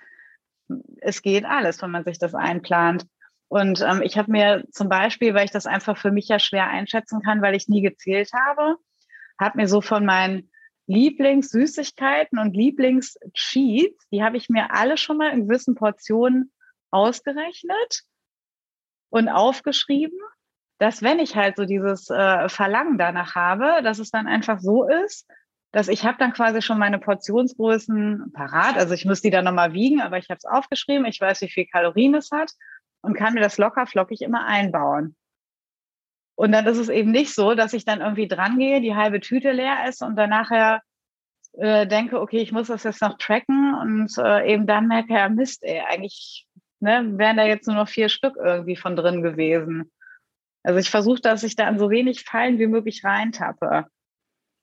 es 0.99 1.21
geht 1.21 1.45
alles, 1.45 1.81
wenn 1.81 1.91
man 1.91 2.03
sich 2.03 2.17
das 2.19 2.33
einplant. 2.35 3.05
Und 3.47 3.81
ähm, 3.81 4.01
ich 4.01 4.17
habe 4.17 4.31
mir 4.31 4.65
zum 4.71 4.89
Beispiel, 4.89 5.33
weil 5.33 5.45
ich 5.45 5.51
das 5.51 5.67
einfach 5.67 5.97
für 5.97 6.11
mich 6.11 6.27
ja 6.27 6.39
schwer 6.39 6.67
einschätzen 6.67 7.21
kann, 7.21 7.41
weil 7.41 7.55
ich 7.55 7.69
nie 7.69 7.81
gezählt 7.81 8.31
habe, 8.33 8.75
habe 9.39 9.57
mir 9.57 9.67
so 9.67 9.81
von 9.81 10.05
meinen 10.05 10.49
Lieblingssüßigkeiten 10.87 12.37
und 12.37 12.55
Lieblingscheats, 12.55 14.07
die 14.11 14.23
habe 14.23 14.37
ich 14.37 14.49
mir 14.49 14.71
alle 14.71 14.97
schon 14.97 15.17
mal 15.17 15.31
in 15.31 15.47
gewissen 15.47 15.75
Portionen 15.75 16.51
ausgerechnet 16.91 18.03
und 19.09 19.29
aufgeschrieben, 19.29 20.17
dass 20.77 21.01
wenn 21.01 21.19
ich 21.19 21.35
halt 21.35 21.57
so 21.57 21.65
dieses 21.65 22.09
äh, 22.09 22.49
Verlangen 22.49 22.97
danach 22.97 23.35
habe, 23.35 23.81
dass 23.83 23.99
es 23.99 24.11
dann 24.11 24.27
einfach 24.27 24.59
so 24.59 24.87
ist, 24.87 25.27
dass 25.71 25.87
ich 25.87 26.05
habe 26.05 26.17
dann 26.17 26.33
quasi 26.33 26.61
schon 26.61 26.79
meine 26.79 26.99
Portionsgrößen 26.99 28.31
parat. 28.33 28.77
Also 28.77 28.93
ich 28.93 29.05
muss 29.05 29.21
die 29.21 29.29
dann 29.29 29.43
nochmal 29.43 29.73
wiegen, 29.73 30.01
aber 30.01 30.17
ich 30.17 30.29
habe 30.29 30.37
es 30.37 30.45
aufgeschrieben, 30.45 31.05
ich 31.05 31.19
weiß, 31.19 31.41
wie 31.41 31.49
viel 31.49 31.65
Kalorien 31.65 32.15
es 32.15 32.31
hat 32.31 32.51
und 33.01 33.13
kann 33.13 33.33
mir 33.33 33.41
das 33.41 33.57
locker 33.57 33.85
flockig 33.85 34.21
immer 34.21 34.45
einbauen. 34.45 35.15
Und 36.35 36.51
dann 36.51 36.65
ist 36.65 36.77
es 36.77 36.89
eben 36.89 37.11
nicht 37.11 37.33
so, 37.33 37.55
dass 37.55 37.73
ich 37.73 37.85
dann 37.85 38.01
irgendwie 38.01 38.27
dran 38.27 38.59
gehe, 38.59 38.81
die 38.81 38.95
halbe 38.95 39.21
Tüte 39.21 39.51
leer 39.51 39.77
esse 39.87 40.05
und 40.05 40.17
dann 40.17 40.29
nachher 40.29 40.81
äh, 41.53 41.87
denke, 41.87 42.19
okay, 42.19 42.39
ich 42.39 42.51
muss 42.51 42.67
das 42.67 42.83
jetzt 42.83 43.01
noch 43.01 43.17
tracken 43.17 43.73
und 43.73 44.11
äh, 44.17 44.51
eben 44.51 44.67
dann 44.67 44.87
merke, 44.87 45.13
ja 45.13 45.29
Mist, 45.29 45.63
ey, 45.63 45.81
eigentlich 45.87 46.45
ne, 46.81 47.17
wären 47.17 47.37
da 47.37 47.45
jetzt 47.45 47.67
nur 47.67 47.77
noch 47.77 47.87
vier 47.87 48.09
Stück 48.09 48.35
irgendwie 48.35 48.75
von 48.75 48.95
drin 48.95 49.21
gewesen. 49.21 49.91
Also 50.63 50.79
ich 50.79 50.89
versuche, 50.89 51.21
dass 51.21 51.43
ich 51.43 51.55
da 51.55 51.67
an 51.67 51.79
so 51.79 51.89
wenig 51.89 52.23
Fallen 52.23 52.59
wie 52.59 52.67
möglich 52.67 53.03
reintappe. 53.03 53.85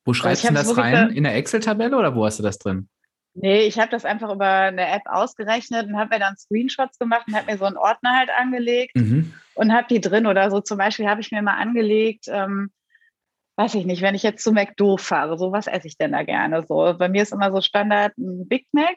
Wo 0.05 0.13
schreibst 0.13 0.49
du 0.49 0.53
das 0.53 0.77
rein? 0.77 1.11
In 1.11 1.25
der 1.25 1.37
Excel-Tabelle 1.37 1.97
oder 1.97 2.15
wo 2.15 2.27
hast 2.27 2.39
du 2.39 2.43
das 2.43 2.59
drin? 2.59 2.89
Nee, 3.35 3.63
ich 3.63 3.79
habe 3.79 3.91
das 3.91 4.05
einfach 4.05 4.31
über 4.31 4.47
eine 4.47 4.87
App 4.89 5.03
ausgerechnet 5.07 5.87
und 5.87 5.97
habe 5.97 6.15
mir 6.15 6.21
dann 6.21 6.37
Screenshots 6.37 6.99
gemacht 6.99 7.27
und 7.27 7.35
habe 7.35 7.51
mir 7.51 7.57
so 7.57 7.65
einen 7.65 7.79
Ordner 7.79 8.19
halt 8.19 8.29
angelegt 8.31 8.95
mhm. 8.95 9.33
und 9.55 9.73
habe 9.73 9.87
die 9.89 10.01
drin 10.01 10.27
oder 10.27 10.51
so. 10.51 10.61
Zum 10.61 10.77
Beispiel 10.77 11.09
habe 11.09 11.23
ich 11.23 11.33
mir 11.33 11.41
mal 11.41 11.57
angelegt, 11.57 12.27
ähm, 12.29 12.71
weiß 13.57 13.75
ich 13.75 13.87
nicht, 13.87 14.03
wenn 14.03 14.15
ich 14.15 14.23
jetzt 14.23 14.45
zu 14.45 14.53
McDo 14.53 14.99
fahre, 14.99 15.39
so 15.39 15.51
was 15.51 15.67
esse 15.67 15.87
ich 15.87 15.97
denn 15.97 16.13
da 16.13 16.23
gerne? 16.25 16.65
So, 16.69 16.95
bei 16.99 17.09
mir 17.09 17.23
ist 17.23 17.33
immer 17.33 17.51
so 17.53 17.63
Standard 17.63 18.17
ein 18.19 18.49
Big 18.49 18.67
Mac, 18.73 18.97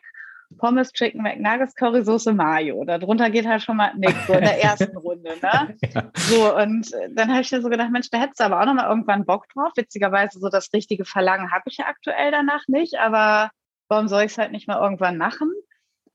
Pommes, 0.57 0.91
Chicken 0.91 1.21
McNuggets, 1.21 1.75
Currysoße, 1.75 2.33
Mayo. 2.33 2.83
Darunter 2.83 3.29
geht 3.29 3.47
halt 3.47 3.61
schon 3.61 3.77
mal 3.77 3.93
nichts, 3.95 4.27
so 4.27 4.33
in 4.33 4.41
der 4.41 4.61
ersten 4.63 4.97
Runde. 4.97 5.31
Ne? 5.41 5.77
ja. 5.93 6.11
So, 6.15 6.55
und 6.55 6.91
dann 7.11 7.31
habe 7.31 7.41
ich 7.41 7.51
mir 7.51 7.61
so 7.61 7.69
gedacht, 7.69 7.91
Mensch, 7.91 8.09
da 8.09 8.19
hättest 8.19 8.39
du 8.41 8.45
aber 8.45 8.61
auch 8.61 8.65
noch 8.65 8.75
mal 8.75 8.89
irgendwann 8.89 9.25
Bock 9.25 9.47
drauf. 9.53 9.71
Witzigerweise, 9.75 10.39
so 10.39 10.49
das 10.49 10.71
richtige 10.73 11.05
Verlangen 11.05 11.51
habe 11.51 11.63
ich 11.67 11.77
ja 11.77 11.86
aktuell 11.86 12.31
danach 12.31 12.67
nicht, 12.67 12.99
aber 12.99 13.49
warum 13.88 14.07
soll 14.07 14.23
ich 14.23 14.31
es 14.31 14.38
halt 14.38 14.51
nicht 14.51 14.67
mal 14.67 14.81
irgendwann 14.81 15.17
machen? 15.17 15.51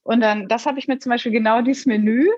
Und 0.02 0.20
dann, 0.20 0.48
das 0.48 0.66
habe 0.66 0.78
ich 0.78 0.88
mir 0.88 0.98
zum 0.98 1.10
Beispiel 1.10 1.32
genau 1.32 1.62
dieses 1.62 1.86
Menü 1.86 2.28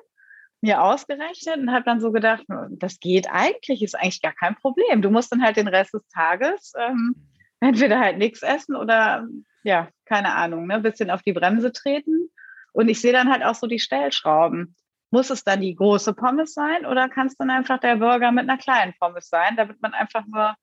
mir 0.61 0.83
ausgerechnet 0.83 1.57
und 1.57 1.73
habe 1.73 1.85
dann 1.85 2.01
so 2.01 2.13
gedacht, 2.13 2.45
das 2.71 3.01
geht 3.01 3.29
eigentlich, 3.31 3.83
ist 3.83 3.97
eigentlich 3.97 4.23
gar 4.23 4.33
kein 4.33 4.55
Problem. 4.55 5.03
Du 5.03 5.11
musst 5.11 5.33
dann 5.33 5.43
halt 5.43 5.57
den 5.57 5.69
Rest 5.69 5.93
des 5.93 6.07
Tages 6.09 6.73
ähm, 6.79 7.17
entweder 7.61 7.99
halt 7.99 8.19
nichts 8.19 8.43
essen 8.43 8.77
oder 8.77 9.27
ja, 9.65 9.89
keine 10.05 10.35
Ahnung, 10.35 10.67
ne, 10.67 10.75
ein 10.75 10.83
bisschen 10.83 11.11
auf 11.11 11.23
die 11.23 11.33
Bremse 11.33 11.73
treten. 11.73 12.31
Und 12.73 12.89
ich 12.89 13.01
sehe 13.01 13.13
dann 13.13 13.31
halt 13.31 13.45
auch 13.45 13.55
so 13.55 13.67
die 13.67 13.79
Stellschrauben. 13.79 14.75
Muss 15.11 15.31
es 15.31 15.45
dann 15.45 15.61
die 15.61 15.75
große 15.75 16.15
Pommes 16.15 16.55
sein 16.55 16.87
oder 16.87 17.09
kann 17.09 17.27
es 17.27 17.37
dann 17.37 17.51
einfach 17.51 17.79
der 17.79 17.97
Burger 17.97 18.33
mit 18.33 18.49
einer 18.49 18.59
kleinen 18.59 18.95
Pommes 18.99 19.29
sein, 19.29 19.57
damit 19.57 19.83
man 19.83 19.93
einfach 19.93 20.25
nur 20.27 20.55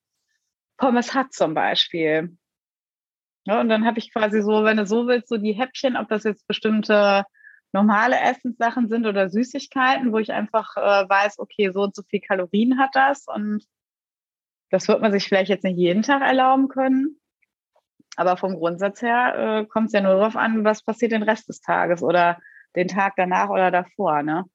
Pommes 0.77 1.13
hat 1.13 1.33
zum 1.33 1.53
Beispiel? 1.53 2.35
Ja, 3.49 3.59
und 3.61 3.67
dann 3.67 3.83
habe 3.83 3.97
ich 3.97 4.13
quasi 4.13 4.43
so, 4.43 4.63
wenn 4.63 4.77
du 4.77 4.85
so 4.85 5.07
willst, 5.07 5.27
so 5.27 5.37
die 5.37 5.53
Häppchen, 5.53 5.97
ob 5.97 6.07
das 6.07 6.23
jetzt 6.23 6.47
bestimmte 6.47 7.23
normale 7.71 8.19
Essenssachen 8.19 8.87
sind 8.89 9.07
oder 9.07 9.27
Süßigkeiten, 9.27 10.13
wo 10.13 10.19
ich 10.19 10.31
einfach 10.31 10.77
äh, 10.77 11.09
weiß, 11.09 11.39
okay, 11.39 11.71
so 11.73 11.81
und 11.81 11.95
so 11.95 12.03
viel 12.03 12.19
Kalorien 12.19 12.77
hat 12.77 12.91
das 12.93 13.25
und 13.25 13.63
das 14.69 14.87
wird 14.87 15.01
man 15.01 15.11
sich 15.11 15.27
vielleicht 15.27 15.49
jetzt 15.49 15.63
nicht 15.63 15.79
jeden 15.79 16.03
Tag 16.03 16.21
erlauben 16.21 16.67
können. 16.67 17.19
Aber 18.17 18.37
vom 18.37 18.53
Grundsatz 18.53 19.01
her 19.01 19.33
äh, 19.35 19.65
kommt 19.65 19.87
es 19.87 19.93
ja 19.93 20.01
nur 20.01 20.13
darauf 20.13 20.35
an, 20.35 20.63
was 20.63 20.83
passiert 20.83 21.11
den 21.11 21.23
Rest 21.23 21.49
des 21.49 21.59
Tages 21.59 22.03
oder 22.03 22.37
den 22.75 22.87
Tag 22.87 23.13
danach 23.17 23.49
oder 23.49 23.71
davor, 23.71 24.21
ne? 24.21 24.45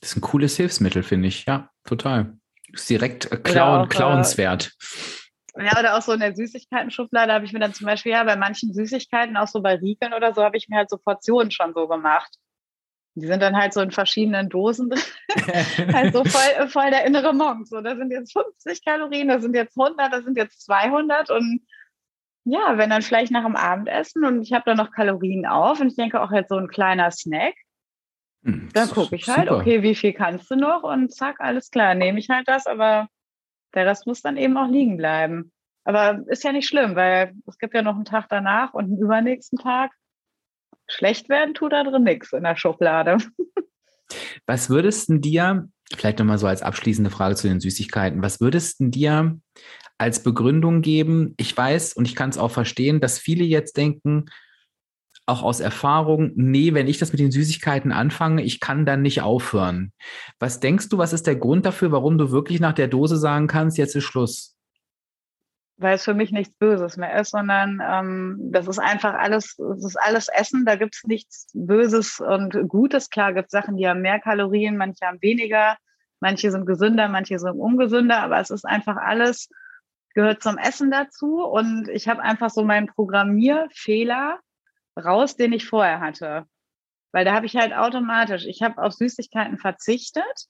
Das 0.00 0.12
ist 0.12 0.16
ein 0.16 0.22
cooles 0.22 0.56
Hilfsmittel, 0.56 1.02
finde 1.02 1.28
ich. 1.28 1.44
Ja, 1.44 1.68
total. 1.84 2.38
Ist 2.72 2.88
direkt 2.88 3.30
äh, 3.30 3.36
klauen, 3.36 3.82
auch, 3.82 3.88
klauenswert. 3.90 4.72
Äh, 4.80 5.17
ja, 5.60 5.78
oder 5.78 5.96
auch 5.96 6.02
so 6.02 6.12
in 6.12 6.20
der 6.20 6.34
Süßigkeiten-Schublade 6.34 7.32
habe 7.32 7.44
ich 7.44 7.52
mir 7.52 7.58
dann 7.58 7.74
zum 7.74 7.86
Beispiel, 7.86 8.12
ja, 8.12 8.24
bei 8.24 8.36
manchen 8.36 8.72
Süßigkeiten, 8.72 9.36
auch 9.36 9.48
so 9.48 9.60
bei 9.60 9.74
Riegeln 9.74 10.12
oder 10.12 10.32
so, 10.34 10.42
habe 10.42 10.56
ich 10.56 10.68
mir 10.68 10.76
halt 10.76 10.90
so 10.90 10.98
Portionen 10.98 11.50
schon 11.50 11.74
so 11.74 11.88
gemacht. 11.88 12.36
Die 13.14 13.26
sind 13.26 13.42
dann 13.42 13.56
halt 13.56 13.72
so 13.72 13.80
in 13.80 13.90
verschiedenen 13.90 14.48
Dosen 14.48 14.90
drin. 14.90 15.02
halt 15.92 16.14
so 16.14 16.24
voll, 16.24 16.68
voll 16.68 16.90
der 16.90 17.04
innere 17.04 17.32
Monk. 17.32 17.66
So, 17.66 17.80
da 17.80 17.96
sind 17.96 18.12
jetzt 18.12 18.32
50 18.32 18.84
Kalorien, 18.84 19.28
da 19.28 19.40
sind 19.40 19.54
jetzt 19.54 19.76
100, 19.76 20.12
da 20.12 20.22
sind 20.22 20.36
jetzt 20.36 20.64
200 20.64 21.30
und 21.30 21.66
ja, 22.44 22.78
wenn 22.78 22.90
dann 22.90 23.02
vielleicht 23.02 23.32
nach 23.32 23.44
dem 23.44 23.56
Abendessen 23.56 24.24
und 24.24 24.42
ich 24.42 24.52
habe 24.52 24.64
da 24.64 24.74
noch 24.74 24.90
Kalorien 24.90 25.44
auf 25.44 25.80
und 25.80 25.88
ich 25.88 25.96
denke 25.96 26.22
auch 26.22 26.32
jetzt 26.32 26.48
so 26.48 26.56
ein 26.56 26.68
kleiner 26.68 27.10
Snack, 27.10 27.54
hm, 28.44 28.68
dann 28.72 28.88
gucke 28.88 29.16
ich 29.16 29.28
halt, 29.28 29.48
super. 29.48 29.60
okay, 29.60 29.82
wie 29.82 29.94
viel 29.94 30.12
kannst 30.12 30.50
du 30.50 30.56
noch 30.56 30.82
und 30.82 31.12
zack, 31.12 31.40
alles 31.40 31.70
klar, 31.70 31.94
nehme 31.94 32.18
ich 32.18 32.30
halt 32.30 32.48
das, 32.48 32.66
aber 32.66 33.08
der 33.74 33.86
Rest 33.86 34.06
muss 34.06 34.22
dann 34.22 34.36
eben 34.36 34.56
auch 34.56 34.68
liegen 34.68 34.96
bleiben. 34.96 35.52
Aber 35.84 36.22
ist 36.28 36.44
ja 36.44 36.52
nicht 36.52 36.68
schlimm, 36.68 36.96
weil 36.96 37.34
es 37.46 37.58
gibt 37.58 37.74
ja 37.74 37.82
noch 37.82 37.94
einen 37.94 38.04
Tag 38.04 38.26
danach 38.28 38.74
und 38.74 38.84
einen 38.84 38.98
übernächsten 38.98 39.58
Tag. 39.58 39.92
Schlecht 40.86 41.28
werden 41.28 41.54
tut 41.54 41.72
da 41.72 41.84
drin 41.84 42.04
nichts 42.04 42.32
in 42.32 42.44
der 42.44 42.56
Schublade. 42.56 43.18
Was 44.46 44.70
würdest 44.70 45.08
du 45.10 45.18
dir, 45.18 45.68
vielleicht 45.94 46.18
nochmal 46.18 46.38
so 46.38 46.46
als 46.46 46.62
abschließende 46.62 47.10
Frage 47.10 47.36
zu 47.36 47.48
den 47.48 47.60
Süßigkeiten, 47.60 48.22
was 48.22 48.40
würdest 48.40 48.80
du 48.80 48.88
dir 48.88 49.38
als 49.98 50.22
Begründung 50.22 50.80
geben. 50.80 51.34
Ich 51.36 51.54
weiß 51.54 51.92
und 51.92 52.06
ich 52.06 52.14
kann 52.14 52.30
es 52.30 52.38
auch 52.38 52.50
verstehen, 52.50 53.00
dass 53.00 53.18
viele 53.18 53.44
jetzt 53.44 53.76
denken, 53.76 54.26
auch 55.28 55.42
aus 55.42 55.60
Erfahrung, 55.60 56.32
nee, 56.34 56.74
wenn 56.74 56.88
ich 56.88 56.98
das 56.98 57.12
mit 57.12 57.20
den 57.20 57.30
Süßigkeiten 57.30 57.92
anfange, 57.92 58.42
ich 58.42 58.60
kann 58.60 58.86
dann 58.86 59.02
nicht 59.02 59.22
aufhören. 59.22 59.92
Was 60.38 60.60
denkst 60.60 60.88
du, 60.88 60.98
was 60.98 61.12
ist 61.12 61.26
der 61.26 61.36
Grund 61.36 61.66
dafür, 61.66 61.92
warum 61.92 62.18
du 62.18 62.30
wirklich 62.30 62.60
nach 62.60 62.72
der 62.72 62.88
Dose 62.88 63.16
sagen 63.16 63.46
kannst, 63.46 63.78
jetzt 63.78 63.94
ist 63.94 64.04
Schluss? 64.04 64.56
Weil 65.76 65.94
es 65.94 66.04
für 66.04 66.14
mich 66.14 66.32
nichts 66.32 66.54
Böses 66.58 66.96
mehr 66.96 67.20
ist, 67.20 67.30
sondern 67.30 67.80
ähm, 67.86 68.38
das 68.50 68.66
ist 68.66 68.80
einfach 68.80 69.14
alles, 69.14 69.54
das 69.56 69.84
ist 69.84 69.96
alles 69.96 70.28
Essen, 70.28 70.64
da 70.64 70.74
gibt 70.76 70.96
es 70.96 71.04
nichts 71.04 71.46
Böses 71.54 72.20
und 72.20 72.56
Gutes. 72.66 73.10
Klar 73.10 73.32
gibt 73.32 73.46
es 73.46 73.52
Sachen, 73.52 73.76
die 73.76 73.86
haben 73.86 74.00
mehr 74.00 74.18
Kalorien, 74.18 74.76
manche 74.76 75.06
haben 75.06 75.22
weniger, 75.22 75.76
manche 76.20 76.50
sind 76.50 76.66
gesünder, 76.66 77.08
manche 77.08 77.38
sind 77.38 77.52
ungesünder, 77.52 78.22
aber 78.22 78.40
es 78.40 78.50
ist 78.50 78.64
einfach 78.64 78.96
alles 78.96 79.50
gehört 80.14 80.42
zum 80.42 80.58
Essen 80.58 80.90
dazu 80.90 81.44
und 81.44 81.88
ich 81.88 82.08
habe 82.08 82.22
einfach 82.22 82.50
so 82.50 82.64
meinen 82.64 82.88
Programmierfehler 82.88 84.40
raus, 84.98 85.36
den 85.36 85.52
ich 85.52 85.66
vorher 85.66 86.00
hatte. 86.00 86.46
Weil 87.12 87.24
da 87.24 87.34
habe 87.34 87.46
ich 87.46 87.56
halt 87.56 87.72
automatisch, 87.72 88.44
ich 88.46 88.62
habe 88.62 88.82
auf 88.82 88.92
Süßigkeiten 88.92 89.58
verzichtet, 89.58 90.46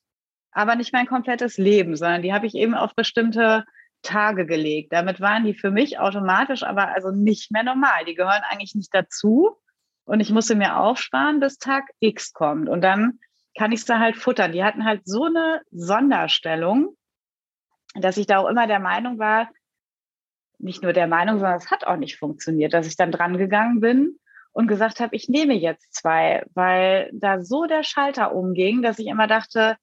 aber 0.50 0.74
nicht 0.74 0.92
mein 0.92 1.06
komplettes 1.06 1.56
Leben, 1.56 1.96
sondern 1.96 2.22
die 2.22 2.32
habe 2.32 2.46
ich 2.46 2.54
eben 2.54 2.74
auf 2.74 2.94
bestimmte 2.94 3.64
Tage 4.02 4.46
gelegt. 4.46 4.92
Damit 4.92 5.20
waren 5.20 5.44
die 5.44 5.54
für 5.54 5.70
mich 5.70 5.98
automatisch, 5.98 6.62
aber 6.62 6.88
also 6.88 7.10
nicht 7.10 7.50
mehr 7.52 7.62
normal. 7.62 8.04
Die 8.06 8.14
gehören 8.14 8.42
eigentlich 8.48 8.74
nicht 8.74 8.94
dazu. 8.94 9.56
Und 10.04 10.20
ich 10.20 10.30
musste 10.30 10.54
mir 10.54 10.78
aufsparen, 10.78 11.40
bis 11.40 11.58
Tag 11.58 11.84
X 12.00 12.32
kommt. 12.32 12.68
Und 12.68 12.80
dann 12.80 13.18
kann 13.56 13.72
ich 13.72 13.80
es 13.80 13.86
da 13.86 13.98
halt 13.98 14.16
futtern. 14.16 14.52
Die 14.52 14.64
hatten 14.64 14.84
halt 14.84 15.02
so 15.04 15.24
eine 15.24 15.60
Sonderstellung, 15.70 16.96
dass 17.94 18.16
ich 18.16 18.26
da 18.26 18.38
auch 18.38 18.48
immer 18.48 18.66
der 18.66 18.80
Meinung 18.80 19.18
war, 19.18 19.50
nicht 20.58 20.82
nur 20.82 20.92
der 20.92 21.06
Meinung, 21.06 21.38
sondern 21.38 21.58
es 21.58 21.70
hat 21.70 21.84
auch 21.84 21.96
nicht 21.96 22.18
funktioniert, 22.18 22.72
dass 22.72 22.86
ich 22.86 22.96
dann 22.96 23.12
dran 23.12 23.36
gegangen 23.36 23.80
bin 23.80 24.18
und 24.52 24.66
gesagt 24.66 25.00
habe, 25.00 25.14
ich 25.14 25.28
nehme 25.28 25.54
jetzt 25.54 25.94
zwei, 25.94 26.44
weil 26.54 27.10
da 27.12 27.42
so 27.42 27.66
der 27.66 27.82
Schalter 27.82 28.34
umging, 28.34 28.82
dass 28.82 28.98
ich 28.98 29.06
immer 29.06 29.26
dachte, 29.26 29.76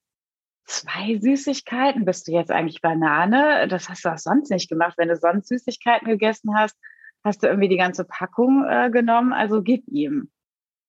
zwei 0.66 1.18
Süßigkeiten, 1.20 2.06
bist 2.06 2.28
du 2.28 2.32
jetzt 2.32 2.52
eigentlich 2.52 2.82
Banane? 2.82 3.68
Das 3.68 3.90
hast 3.90 4.04
du 4.04 4.10
auch 4.10 4.18
sonst 4.18 4.50
nicht 4.50 4.70
gemacht. 4.70 4.96
Wenn 4.98 5.10
du 5.10 5.16
sonst 5.16 5.48
Süßigkeiten 5.48 6.08
gegessen 6.08 6.58
hast, 6.58 6.76
hast 7.24 7.44
du 7.44 7.48
irgendwie 7.48 7.70
die 7.70 7.78
ganze 7.78 8.04
Packung 8.04 8.66
äh, 8.68 8.90
genommen, 8.92 9.34
also 9.34 9.62
gib 9.62 9.88
ihm. 9.88 10.32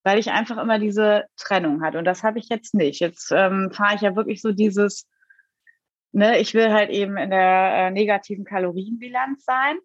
Weil 0.03 0.19
ich 0.19 0.31
einfach 0.31 0.59
immer 0.59 0.79
diese 0.79 1.25
Trennung 1.37 1.83
hatte. 1.83 1.99
Und 1.99 2.05
das 2.05 2.23
habe 2.23 2.39
ich 2.39 2.49
jetzt 2.49 2.75
nicht. 2.75 3.01
Jetzt 3.01 3.33
ähm, 3.33 3.71
fahre 3.73 3.97
ich 3.97 4.01
ja 4.01 4.17
wirklich 4.17 4.41
so 4.41 4.53
dieses 4.53 5.07
ne, 6.17 6.39
ich 6.39 6.55
will 6.55 6.73
halt 6.73 6.91
eben 6.91 7.17
in 7.17 7.31
der 7.31 7.89
äh, 7.89 7.91
negativen 7.91 8.45
Kalorienbilanz 8.45 9.45
sein, 9.45 9.79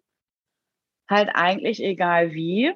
halt 1.08 1.30
eigentlich 1.34 1.82
egal 1.82 2.32
wie 2.32 2.72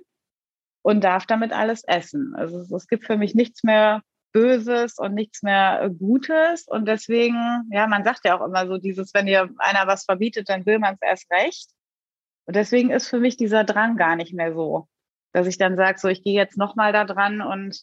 und 0.86 1.02
darf 1.02 1.26
damit 1.26 1.52
alles 1.52 1.82
essen. 1.84 2.34
Also 2.36 2.60
es, 2.76 2.86
gibt 2.86 3.06
für 3.06 3.16
mich 3.16 3.34
nichts 3.34 3.64
mehr 3.64 4.02
Böses 4.32 4.98
und 4.98 5.14
nichts 5.14 5.42
mehr 5.42 5.82
äh, 5.82 5.90
Gutes 5.90 6.68
und 6.68 6.86
deswegen, 6.86 7.68
ja, 7.72 7.88
man 7.88 8.04
sagt 8.04 8.24
ja 8.24 8.38
auch 8.38 8.46
immer 8.46 8.68
so 8.68 8.78
dieses, 8.78 9.12
wenn 9.12 9.26
dir 9.26 9.50
einer 9.58 9.88
was 9.88 10.04
verbietet, 10.04 10.48
dann 10.48 10.64
will 10.64 10.78
man 10.78 10.94
es 10.94 11.00
erst 11.02 11.30
recht. 11.32 11.70
Und 12.44 12.54
deswegen 12.54 12.90
ist 12.90 13.08
für 13.08 13.18
mich 13.18 13.36
dieser 13.36 13.64
Drang 13.64 13.96
gar 13.96 14.14
nicht 14.14 14.32
mehr 14.32 14.54
so, 14.54 14.86
dass 15.32 15.48
ich 15.48 15.58
dann 15.58 15.76
sage, 15.76 15.98
so 15.98 16.06
ich 16.06 16.22
gehe 16.22 16.34
jetzt 16.34 16.56
nochmal 16.56 16.92
da 16.92 17.04
dran 17.04 17.40
und 17.40 17.80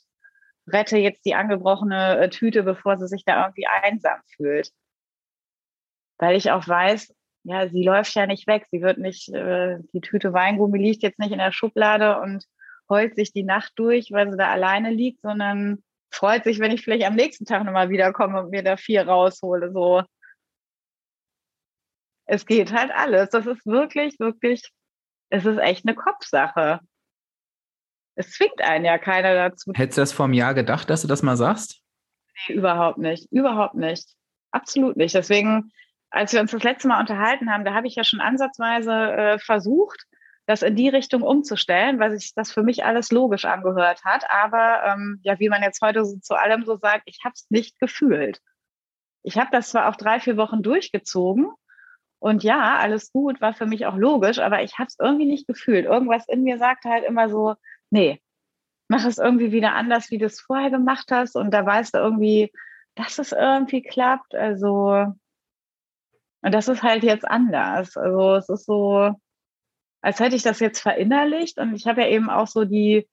rette 0.68 0.98
jetzt 0.98 1.26
die 1.26 1.36
angebrochene 1.36 2.20
äh, 2.20 2.30
Tüte, 2.30 2.64
bevor 2.64 2.98
sie 2.98 3.08
sich 3.10 3.26
da 3.26 3.44
irgendwie 3.44 3.68
einsam 3.68 4.22
fühlt 4.38 4.72
weil 6.20 6.38
ich 6.38 6.52
auch 6.52 6.66
weiß, 6.66 7.14
ja, 7.44 7.68
sie 7.68 7.84
läuft 7.84 8.16
ja 8.16 8.26
nicht 8.26 8.48
weg. 8.48 8.66
Sie 8.72 8.82
wird 8.82 8.98
nicht, 8.98 9.28
äh, 9.34 9.80
die 9.92 10.00
Tüte 10.00 10.32
Weingummi 10.32 10.80
liegt 10.80 11.04
jetzt 11.04 11.20
nicht 11.20 11.34
in 11.34 11.40
der 11.40 11.52
Schublade 11.52 12.22
und 12.22 12.46
heult 12.94 13.16
sich 13.16 13.34
die 13.34 13.44
Nacht 13.44 13.74
durch, 13.76 14.12
weil 14.12 14.32
sie 14.32 14.38
da 14.38 14.52
alleine 14.52 14.92
liegt, 14.92 15.22
sondern 15.22 15.84
freut 16.12 16.44
sich, 16.44 16.60
wenn 16.60 16.72
ich 16.72 16.84
vielleicht 16.84 17.06
am 17.06 17.16
nächsten 17.16 17.46
Tag 17.46 17.64
nochmal 17.64 17.90
wiederkomme 17.90 18.42
und 18.42 18.52
mir 18.52 18.64
da 18.64 18.78
vier 18.78 19.08
raushole. 19.08 19.72
So. 19.72 20.04
Es 22.26 22.46
geht 22.46 22.72
halt 22.72 22.92
alles. 22.92 23.30
Das 23.30 23.46
ist 23.46 23.66
wirklich, 23.66 24.20
wirklich, 24.20 24.70
es 25.30 25.46
ist 25.46 25.58
echt 25.58 25.86
eine 25.86 25.96
Kopfsache. 25.96 26.80
Es 28.16 28.32
zwingt 28.32 28.62
einen 28.62 28.86
ja 28.86 29.00
keiner 29.00 29.34
dazu. 29.34 29.72
Hättest 29.74 29.98
du 29.98 30.02
das 30.02 30.14
vor 30.14 30.26
einem 30.26 30.36
Jahr 30.36 30.54
gedacht, 30.54 30.90
dass 30.90 31.02
du 31.02 31.08
das 31.08 31.24
mal 31.24 31.36
sagst? 31.36 31.82
Nee, 32.48 32.56
überhaupt 32.56 33.00
nicht. 33.00 33.32
Überhaupt 33.32 33.76
nicht. 33.76 34.08
Absolut 34.52 34.98
nicht. 34.98 35.16
Deswegen 35.16 35.72
als 36.14 36.32
wir 36.32 36.42
uns 36.42 36.52
das 36.52 36.64
letzte 36.64 36.88
Mal 36.88 37.00
unterhalten 37.00 37.52
haben, 37.52 37.66
da 37.66 37.74
habe 37.74 37.88
ich 37.88 37.96
ja 37.96 38.04
schon 38.04 38.22
ansatzweise 38.22 38.92
äh, 38.92 39.40
versucht, 39.40 40.06
das 40.46 40.62
in 40.62 40.76
die 40.76 40.90
Richtung 40.90 41.22
umzustellen, 41.22 42.00
weil 42.00 42.18
sich 42.18 42.34
das 42.36 42.52
für 42.52 42.64
mich 42.64 42.86
alles 42.86 43.12
logisch 43.12 43.46
angehört 43.46 44.04
hat. 44.04 44.30
Aber 44.30 44.84
ähm, 44.86 45.20
ja, 45.24 45.40
wie 45.40 45.50
man 45.50 45.64
jetzt 45.64 45.82
heute 45.82 46.06
so 46.06 46.18
zu 46.20 46.36
allem 46.36 46.66
so 46.66 46.76
sagt, 46.76 47.04
ich 47.06 47.20
habe 47.24 47.34
es 47.34 47.50
nicht 47.50 47.80
gefühlt. 47.80 48.40
Ich 49.24 49.38
habe 49.38 49.50
das 49.52 49.70
zwar 49.70 49.90
auch 49.90 49.96
drei, 49.96 50.20
vier 50.20 50.36
Wochen 50.38 50.62
durchgezogen 50.62 51.50
und 52.20 52.44
ja, 52.44 52.78
alles 52.78 53.12
gut, 53.12 53.42
war 53.42 53.54
für 53.54 53.66
mich 53.66 53.86
auch 53.86 53.96
logisch, 53.96 54.40
aber 54.40 54.64
ich 54.64 54.78
habe 54.78 54.88
es 54.88 54.98
irgendwie 55.00 55.26
nicht 55.26 55.48
gefühlt. 55.48 55.86
Irgendwas 55.86 56.28
in 56.28 56.44
mir 56.44 56.58
sagt 56.58 56.86
halt 56.86 57.06
immer 57.06 57.30
so, 57.30 57.56
nee, 57.90 58.22
mach 58.90 59.06
es 59.06 59.18
irgendwie 59.18 59.52
wieder 59.52 59.74
anders, 59.74 60.12
wie 60.12 60.18
du 60.18 60.26
es 60.26 60.42
vorher 60.42 60.70
gemacht 60.70 61.12
hast. 61.12 61.36
Und 61.36 61.52
da 61.52 61.66
weißt 61.66 61.96
du 61.96 62.00
irgendwie, 62.00 62.52
dass 62.96 63.20
es 63.20 63.32
irgendwie 63.32 63.82
klappt. 63.82 64.36
Also 64.36 65.14
und 66.44 66.54
das 66.54 66.68
ist 66.68 66.84
halt 66.84 67.04
jetzt 67.04 67.26
anders. 67.26 67.96
Also 67.98 68.36
es 68.36 68.50
ist 68.50 68.66
so, 68.66 69.14
als 70.04 70.20
hätte 70.20 70.36
ich 70.36 70.44
das 70.44 70.60
jetzt 70.60 70.82
verinnerlicht 70.82 71.58
und 71.58 71.74
ich 71.74 71.88
habe 71.88 72.02
ja 72.02 72.10
eben 72.10 72.30
auch 72.30 72.48
so 72.48 72.66
die, 72.66 73.08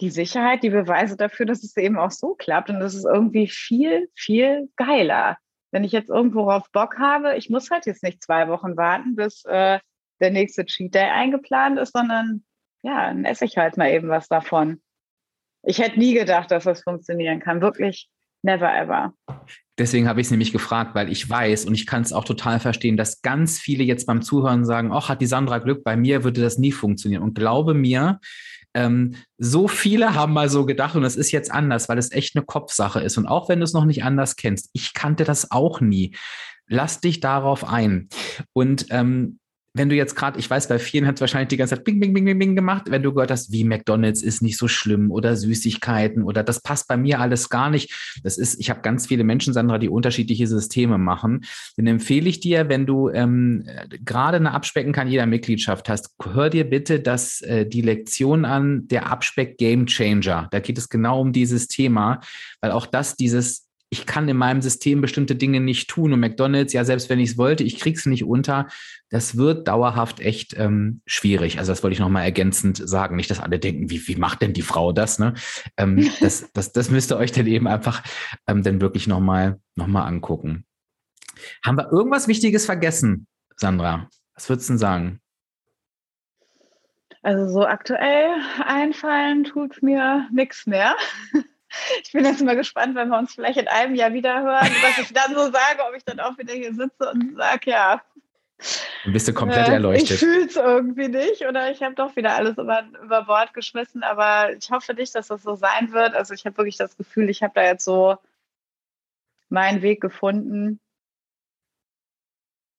die 0.00 0.10
Sicherheit, 0.10 0.62
die 0.64 0.70
Beweise 0.70 1.16
dafür, 1.16 1.46
dass 1.46 1.62
es 1.62 1.76
eben 1.76 1.98
auch 1.98 2.10
so 2.10 2.34
klappt 2.34 2.68
und 2.68 2.80
das 2.80 2.94
ist 2.94 3.06
irgendwie 3.06 3.46
viel, 3.46 4.10
viel 4.14 4.68
geiler. 4.76 5.38
Wenn 5.70 5.84
ich 5.84 5.92
jetzt 5.92 6.10
irgendwo 6.10 6.50
auf 6.50 6.70
Bock 6.72 6.98
habe, 6.98 7.36
ich 7.36 7.48
muss 7.48 7.70
halt 7.70 7.86
jetzt 7.86 8.02
nicht 8.02 8.22
zwei 8.22 8.48
Wochen 8.48 8.76
warten, 8.76 9.14
bis 9.14 9.44
äh, 9.44 9.78
der 10.20 10.30
nächste 10.30 10.66
Cheat 10.66 10.94
Day 10.94 11.10
eingeplant 11.10 11.78
ist, 11.78 11.92
sondern 11.92 12.44
ja, 12.82 13.06
dann 13.06 13.24
esse 13.24 13.44
ich 13.44 13.56
halt 13.56 13.76
mal 13.76 13.90
eben 13.90 14.08
was 14.08 14.28
davon. 14.28 14.82
Ich 15.62 15.78
hätte 15.78 15.98
nie 15.98 16.14
gedacht, 16.14 16.50
dass 16.50 16.64
das 16.64 16.82
funktionieren 16.82 17.40
kann. 17.40 17.60
Wirklich 17.60 18.08
never 18.46 18.74
ever. 18.74 19.12
Deswegen 19.78 20.08
habe 20.08 20.22
ich 20.22 20.28
es 20.28 20.30
nämlich 20.30 20.52
gefragt, 20.52 20.94
weil 20.94 21.12
ich 21.12 21.28
weiß 21.28 21.66
und 21.66 21.74
ich 21.74 21.84
kann 21.84 22.00
es 22.00 22.14
auch 22.14 22.24
total 22.24 22.60
verstehen, 22.60 22.96
dass 22.96 23.20
ganz 23.20 23.58
viele 23.58 23.84
jetzt 23.84 24.06
beim 24.06 24.22
Zuhören 24.22 24.64
sagen, 24.64 24.90
ach, 24.90 25.10
hat 25.10 25.20
die 25.20 25.26
Sandra 25.26 25.58
Glück, 25.58 25.84
bei 25.84 25.96
mir 25.96 26.24
würde 26.24 26.40
das 26.40 26.56
nie 26.56 26.72
funktionieren. 26.72 27.22
Und 27.22 27.34
glaube 27.34 27.74
mir, 27.74 28.18
ähm, 28.72 29.16
so 29.36 29.68
viele 29.68 30.14
haben 30.14 30.32
mal 30.32 30.48
so 30.48 30.64
gedacht 30.64 30.96
und 30.96 31.04
es 31.04 31.16
ist 31.16 31.30
jetzt 31.30 31.52
anders, 31.52 31.90
weil 31.90 31.98
es 31.98 32.12
echt 32.12 32.36
eine 32.36 32.44
Kopfsache 32.44 33.00
ist. 33.00 33.18
Und 33.18 33.26
auch 33.26 33.50
wenn 33.50 33.58
du 33.58 33.64
es 33.64 33.74
noch 33.74 33.84
nicht 33.84 34.02
anders 34.02 34.36
kennst, 34.36 34.70
ich 34.72 34.94
kannte 34.94 35.24
das 35.24 35.50
auch 35.50 35.82
nie. 35.82 36.16
Lass 36.68 37.00
dich 37.00 37.20
darauf 37.20 37.68
ein. 37.68 38.08
Und 38.54 38.86
ähm, 38.90 39.38
wenn 39.76 39.90
du 39.90 39.94
jetzt 39.94 40.16
gerade, 40.16 40.38
ich 40.38 40.48
weiß, 40.48 40.68
bei 40.68 40.78
vielen 40.78 41.06
hat 41.06 41.16
es 41.16 41.20
wahrscheinlich 41.20 41.48
die 41.48 41.58
ganze 41.58 41.74
Zeit 41.74 41.84
Bing, 41.84 42.00
Bing, 42.00 42.14
Bing, 42.14 42.24
Bing, 42.24 42.38
Bing 42.38 42.56
gemacht, 42.56 42.84
wenn 42.88 43.02
du 43.02 43.12
gehört 43.12 43.30
hast, 43.30 43.52
wie 43.52 43.62
McDonalds 43.62 44.22
ist 44.22 44.40
nicht 44.40 44.56
so 44.56 44.68
schlimm 44.68 45.10
oder 45.10 45.36
Süßigkeiten 45.36 46.22
oder 46.22 46.42
das 46.42 46.60
passt 46.60 46.88
bei 46.88 46.96
mir 46.96 47.20
alles 47.20 47.50
gar 47.50 47.68
nicht. 47.68 48.20
Das 48.22 48.38
ist, 48.38 48.58
ich 48.58 48.70
habe 48.70 48.80
ganz 48.80 49.06
viele 49.06 49.22
Menschen, 49.22 49.52
Sandra, 49.52 49.78
die 49.78 49.90
unterschiedliche 49.90 50.46
Systeme 50.46 50.96
machen. 50.96 51.44
Dann 51.76 51.86
empfehle 51.86 52.28
ich 52.28 52.40
dir, 52.40 52.70
wenn 52.70 52.86
du 52.86 53.10
ähm, 53.10 53.68
gerade 54.04 54.38
eine 54.38 54.52
Abspecken 54.52 54.92
kann 54.92 55.08
jeder 55.08 55.26
Mitgliedschaft 55.26 55.88
hast, 55.90 56.14
hör 56.22 56.48
dir 56.48 56.64
bitte 56.64 57.00
das, 57.00 57.42
äh, 57.42 57.66
die 57.66 57.82
Lektion 57.82 58.46
an, 58.46 58.88
der 58.88 59.10
Abspeck 59.10 59.58
Game 59.58 59.86
Changer. 59.86 60.48
Da 60.50 60.60
geht 60.60 60.78
es 60.78 60.88
genau 60.88 61.20
um 61.20 61.32
dieses 61.32 61.68
Thema, 61.68 62.20
weil 62.62 62.70
auch 62.70 62.86
das 62.86 63.16
dieses 63.16 63.65
ich 63.88 64.04
kann 64.04 64.28
in 64.28 64.36
meinem 64.36 64.62
System 64.62 65.00
bestimmte 65.00 65.36
Dinge 65.36 65.60
nicht 65.60 65.88
tun. 65.88 66.12
Und 66.12 66.20
McDonalds, 66.20 66.72
ja, 66.72 66.84
selbst 66.84 67.08
wenn 67.08 67.20
ich 67.20 67.30
es 67.30 67.38
wollte, 67.38 67.62
ich 67.62 67.78
kriege 67.78 67.96
es 67.96 68.06
nicht 68.06 68.24
unter. 68.24 68.66
Das 69.10 69.36
wird 69.36 69.68
dauerhaft 69.68 70.20
echt 70.20 70.54
ähm, 70.58 71.02
schwierig. 71.06 71.58
Also 71.58 71.72
das 71.72 71.82
wollte 71.82 71.94
ich 71.94 72.00
nochmal 72.00 72.24
ergänzend 72.24 72.76
sagen. 72.76 73.16
Nicht, 73.16 73.30
dass 73.30 73.40
alle 73.40 73.58
denken, 73.58 73.88
wie, 73.90 74.06
wie 74.08 74.16
macht 74.16 74.42
denn 74.42 74.52
die 74.52 74.62
Frau 74.62 74.92
das? 74.92 75.18
Ne? 75.18 75.34
Ähm, 75.76 76.10
das, 76.20 76.50
das, 76.52 76.72
das 76.72 76.90
müsst 76.90 77.12
ihr 77.12 77.16
euch 77.16 77.32
dann 77.32 77.46
eben 77.46 77.68
einfach 77.68 78.02
ähm, 78.48 78.62
dann 78.62 78.80
wirklich 78.80 79.06
nochmal 79.06 79.60
noch 79.76 79.86
mal 79.86 80.04
angucken. 80.04 80.64
Haben 81.64 81.76
wir 81.76 81.92
irgendwas 81.92 82.28
Wichtiges 82.28 82.66
vergessen, 82.66 83.26
Sandra? 83.56 84.08
Was 84.34 84.48
würdest 84.48 84.68
du 84.68 84.72
denn 84.72 84.78
sagen? 84.78 85.20
Also 87.22 87.48
so 87.52 87.66
aktuell 87.66 88.36
einfallen 88.64 89.44
tut 89.44 89.82
mir 89.82 90.28
nichts 90.32 90.66
mehr. 90.66 90.94
Ich 92.02 92.12
bin 92.12 92.24
jetzt 92.24 92.42
mal 92.42 92.56
gespannt, 92.56 92.94
wenn 92.94 93.08
wir 93.08 93.18
uns 93.18 93.34
vielleicht 93.34 93.58
in 93.58 93.68
einem 93.68 93.94
Jahr 93.94 94.12
wieder 94.12 94.42
hören, 94.42 94.70
was 94.82 94.98
ich 95.02 95.12
dann 95.12 95.34
so 95.34 95.44
sage, 95.44 95.82
ob 95.88 95.94
ich 95.96 96.04
dann 96.04 96.20
auch 96.20 96.36
wieder 96.38 96.54
hier 96.54 96.74
sitze 96.74 97.10
und 97.10 97.36
sage, 97.36 97.70
ja. 97.70 98.02
Dann 99.04 99.12
bist 99.12 99.28
du 99.28 99.34
komplett 99.34 99.68
äh, 99.68 99.72
erleuchtet. 99.72 100.10
Ich 100.10 100.18
fühle 100.18 100.46
es 100.46 100.56
irgendwie 100.56 101.08
nicht 101.08 101.46
oder 101.46 101.70
ich 101.70 101.82
habe 101.82 101.94
doch 101.94 102.16
wieder 102.16 102.34
alles 102.34 102.56
über, 102.56 102.84
über 103.02 103.24
Bord 103.24 103.52
geschmissen, 103.52 104.02
aber 104.02 104.52
ich 104.54 104.70
hoffe 104.70 104.94
nicht, 104.94 105.14
dass 105.14 105.28
das 105.28 105.42
so 105.42 105.54
sein 105.54 105.92
wird. 105.92 106.14
Also 106.14 106.32
ich 106.32 106.46
habe 106.46 106.56
wirklich 106.56 106.78
das 106.78 106.96
Gefühl, 106.96 107.28
ich 107.28 107.42
habe 107.42 107.52
da 107.54 107.62
jetzt 107.62 107.84
so 107.84 108.16
meinen 109.48 109.82
Weg 109.82 110.00
gefunden. 110.00 110.80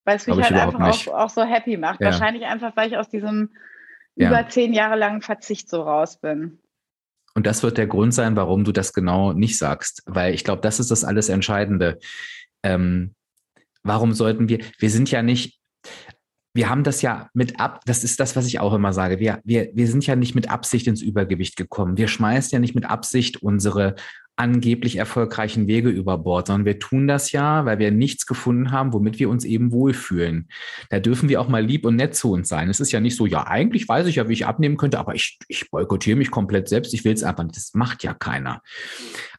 Weil 0.04 0.16
es 0.16 0.26
mich 0.26 0.42
halt 0.42 0.54
einfach 0.54 0.80
auch, 0.80 1.14
auch, 1.14 1.30
so 1.30 1.44
happy 1.44 1.76
macht. 1.76 2.00
Ja. 2.00 2.06
Wahrscheinlich 2.06 2.44
einfach, 2.44 2.74
weil 2.76 2.88
ich 2.88 2.96
aus 2.96 3.08
diesem 3.08 3.54
ja. 4.16 4.28
über 4.28 4.48
zehn 4.48 4.72
Jahre 4.72 4.96
langen 4.96 5.22
Verzicht 5.22 5.68
so 5.68 5.82
raus 5.82 6.16
bin. 6.16 6.58
Und 7.38 7.46
das 7.46 7.62
wird 7.62 7.78
der 7.78 7.86
Grund 7.86 8.12
sein, 8.12 8.34
warum 8.34 8.64
du 8.64 8.72
das 8.72 8.92
genau 8.92 9.32
nicht 9.32 9.58
sagst, 9.58 10.02
weil 10.06 10.34
ich 10.34 10.42
glaube, 10.42 10.60
das 10.60 10.80
ist 10.80 10.90
das 10.90 11.04
alles 11.04 11.28
Entscheidende. 11.28 12.00
Ähm, 12.64 13.14
warum 13.84 14.12
sollten 14.12 14.48
wir, 14.48 14.58
wir 14.80 14.90
sind 14.90 15.08
ja 15.12 15.22
nicht, 15.22 15.60
wir 16.52 16.68
haben 16.68 16.82
das 16.82 17.00
ja 17.00 17.30
mit 17.34 17.60
ab, 17.60 17.82
das 17.86 18.02
ist 18.02 18.18
das, 18.18 18.34
was 18.34 18.48
ich 18.48 18.58
auch 18.58 18.74
immer 18.74 18.92
sage. 18.92 19.20
Wir, 19.20 19.38
wir, 19.44 19.70
wir 19.72 19.86
sind 19.86 20.04
ja 20.04 20.16
nicht 20.16 20.34
mit 20.34 20.50
Absicht 20.50 20.88
ins 20.88 21.00
Übergewicht 21.00 21.54
gekommen. 21.54 21.96
Wir 21.96 22.08
schmeißen 22.08 22.50
ja 22.56 22.58
nicht 22.58 22.74
mit 22.74 22.86
Absicht 22.86 23.36
unsere 23.36 23.94
angeblich 24.38 24.96
erfolgreichen 24.96 25.66
Wege 25.66 25.88
über 25.88 26.16
Bord, 26.16 26.46
sondern 26.46 26.64
wir 26.64 26.78
tun 26.78 27.08
das 27.08 27.32
ja, 27.32 27.64
weil 27.64 27.78
wir 27.78 27.90
nichts 27.90 28.24
gefunden 28.24 28.70
haben, 28.70 28.92
womit 28.92 29.18
wir 29.18 29.28
uns 29.28 29.44
eben 29.44 29.72
wohlfühlen. 29.72 30.48
Da 30.90 31.00
dürfen 31.00 31.28
wir 31.28 31.40
auch 31.40 31.48
mal 31.48 31.64
lieb 31.64 31.84
und 31.84 31.96
nett 31.96 32.14
zu 32.14 32.30
uns 32.30 32.48
sein. 32.48 32.70
Es 32.70 32.80
ist 32.80 32.92
ja 32.92 33.00
nicht 33.00 33.16
so, 33.16 33.26
ja, 33.26 33.46
eigentlich 33.46 33.88
weiß 33.88 34.06
ich 34.06 34.16
ja, 34.16 34.28
wie 34.28 34.34
ich 34.34 34.46
abnehmen 34.46 34.76
könnte, 34.76 34.98
aber 34.98 35.14
ich, 35.14 35.38
ich 35.48 35.70
boykottiere 35.70 36.16
mich 36.16 36.30
komplett 36.30 36.68
selbst, 36.68 36.94
ich 36.94 37.04
will 37.04 37.12
es 37.12 37.24
einfach 37.24 37.42
nicht. 37.42 37.56
Das 37.56 37.74
macht 37.74 38.04
ja 38.04 38.14
keiner. 38.14 38.62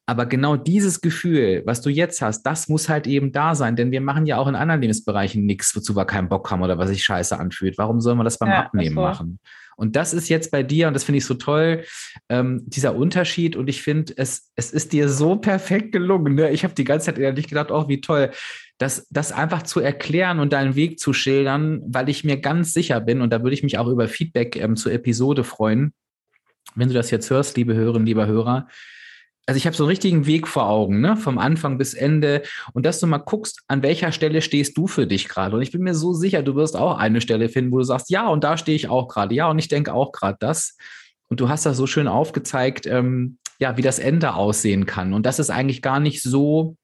Aber 0.06 0.26
genau 0.26 0.58
dieses 0.58 1.02
Gefühl, 1.02 1.62
was 1.66 1.82
du 1.82 1.89
jetzt 1.89 2.22
hast, 2.22 2.43
das 2.43 2.68
muss 2.68 2.89
halt 2.89 3.08
eben 3.08 3.32
da 3.32 3.54
sein, 3.56 3.76
denn 3.76 3.91
wir 3.91 4.02
machen 4.02 4.26
ja 4.26 4.38
auch 4.38 4.47
in 4.47 4.56
anderen 4.56 4.82
Lebensbereichen 4.82 5.45
nichts, 5.45 5.76
wozu 5.76 5.95
wir 5.95 6.06
keinen 6.06 6.30
Bock 6.30 6.50
haben 6.52 6.64
oder 6.64 6.78
was 6.78 6.89
sich 6.89 7.04
scheiße 7.04 7.39
anfühlt. 7.39 7.78
Warum 7.78 8.02
sollen 8.02 8.18
wir 8.18 8.24
das 8.24 8.39
beim 8.39 8.50
ja, 8.50 8.66
Abnehmen 8.66 8.95
das 8.95 9.20
machen? 9.20 9.39
Und 9.80 9.96
das 9.96 10.14
ist 10.14 10.30
jetzt 10.30 10.52
bei 10.52 10.62
dir, 10.62 10.88
und 10.88 10.94
das 10.94 11.06
finde 11.06 11.20
ich 11.20 11.26
so 11.26 11.36
toll, 11.36 11.84
ähm, 12.28 12.64
dieser 12.66 12.96
Unterschied. 12.96 13.56
Und 13.56 13.70
ich 13.70 13.82
finde, 13.82 14.14
es, 14.18 14.52
es 14.56 14.72
ist 14.72 14.92
dir 14.92 15.08
so 15.08 15.38
perfekt 15.38 15.94
gelungen. 15.94 16.36
Ne? 16.36 16.52
Ich 16.52 16.64
habe 16.64 16.74
die 16.74 16.84
ganze 16.84 17.08
Zeit 17.08 17.18
ehrlich 17.18 17.48
gedacht, 17.48 17.72
oh, 17.72 17.88
wie 17.88 18.02
toll, 18.02 18.32
das, 18.78 19.08
das 19.10 19.32
einfach 19.32 19.64
zu 19.64 19.80
erklären 19.80 20.40
und 20.40 20.54
deinen 20.54 20.76
Weg 20.76 21.00
zu 21.00 21.14
schildern, 21.14 21.82
weil 21.88 22.10
ich 22.10 22.24
mir 22.24 22.38
ganz 22.38 22.74
sicher 22.74 23.00
bin, 23.00 23.22
und 23.22 23.32
da 23.32 23.42
würde 23.42 23.54
ich 23.54 23.64
mich 23.64 23.78
auch 23.78 23.88
über 23.88 24.08
Feedback 24.08 24.56
ähm, 24.58 24.76
zur 24.76 24.92
Episode 24.92 25.44
freuen, 25.44 25.94
wenn 26.76 26.90
du 26.90 26.94
das 26.94 27.10
jetzt 27.12 27.30
hörst, 27.30 27.58
liebe 27.58 27.74
Hörerinnen, 27.74 28.06
lieber 28.06 28.28
Hörer, 28.28 28.68
also 29.50 29.58
ich 29.58 29.66
habe 29.66 29.76
so 29.76 29.84
einen 29.84 29.89
richtigen 29.89 30.28
Weg 30.28 30.47
vor 30.47 30.70
Augen, 30.70 31.02
ne? 31.02 31.18
vom 31.18 31.39
Anfang 31.39 31.80
bis 31.80 31.95
Ende. 31.95 32.43
Und 32.74 32.86
dass 32.86 33.00
du 33.00 33.08
mal 33.08 33.18
guckst, 33.18 33.64
an 33.68 33.82
welcher 33.82 34.12
Stelle 34.12 34.43
stehst 34.43 34.78
du 34.78 34.86
für 34.86 35.08
dich 35.08 35.28
gerade. 35.28 35.56
Und 35.56 35.64
ich 35.64 35.72
bin 35.72 35.82
mir 35.82 35.95
so 35.95 36.14
sicher, 36.14 36.43
du 36.43 36.54
wirst 36.54 36.78
auch 36.78 37.00
eine 37.00 37.20
Stelle 37.20 37.50
finden, 37.50 37.72
wo 37.72 37.80
du 37.80 37.84
sagst, 37.84 38.12
ja, 38.12 38.28
und 38.28 38.43
da 38.43 38.58
stehe 38.58 38.76
ich 38.76 38.89
auch 38.89 39.08
gerade. 39.08 39.34
Ja, 39.34 39.50
und 39.50 39.58
ich 39.58 39.68
denke 39.68 39.91
auch 39.91 40.12
gerade 40.12 40.38
das. 40.39 40.78
Und 41.30 41.39
du 41.39 41.50
hast 41.50 41.66
das 41.66 41.78
so 41.78 41.88
schön 41.88 42.08
aufgezeigt, 42.08 42.86
ähm, 42.86 43.39
ja, 43.58 43.76
wie 43.76 43.82
das 43.82 43.97
Ende 43.97 44.36
aussehen 44.36 44.86
kann. 44.86 45.14
Und 45.14 45.26
dass 45.26 45.39
es 45.39 45.50
eigentlich 45.50 45.82
gar 45.82 46.00
nicht 46.00 46.22
so 46.22 46.76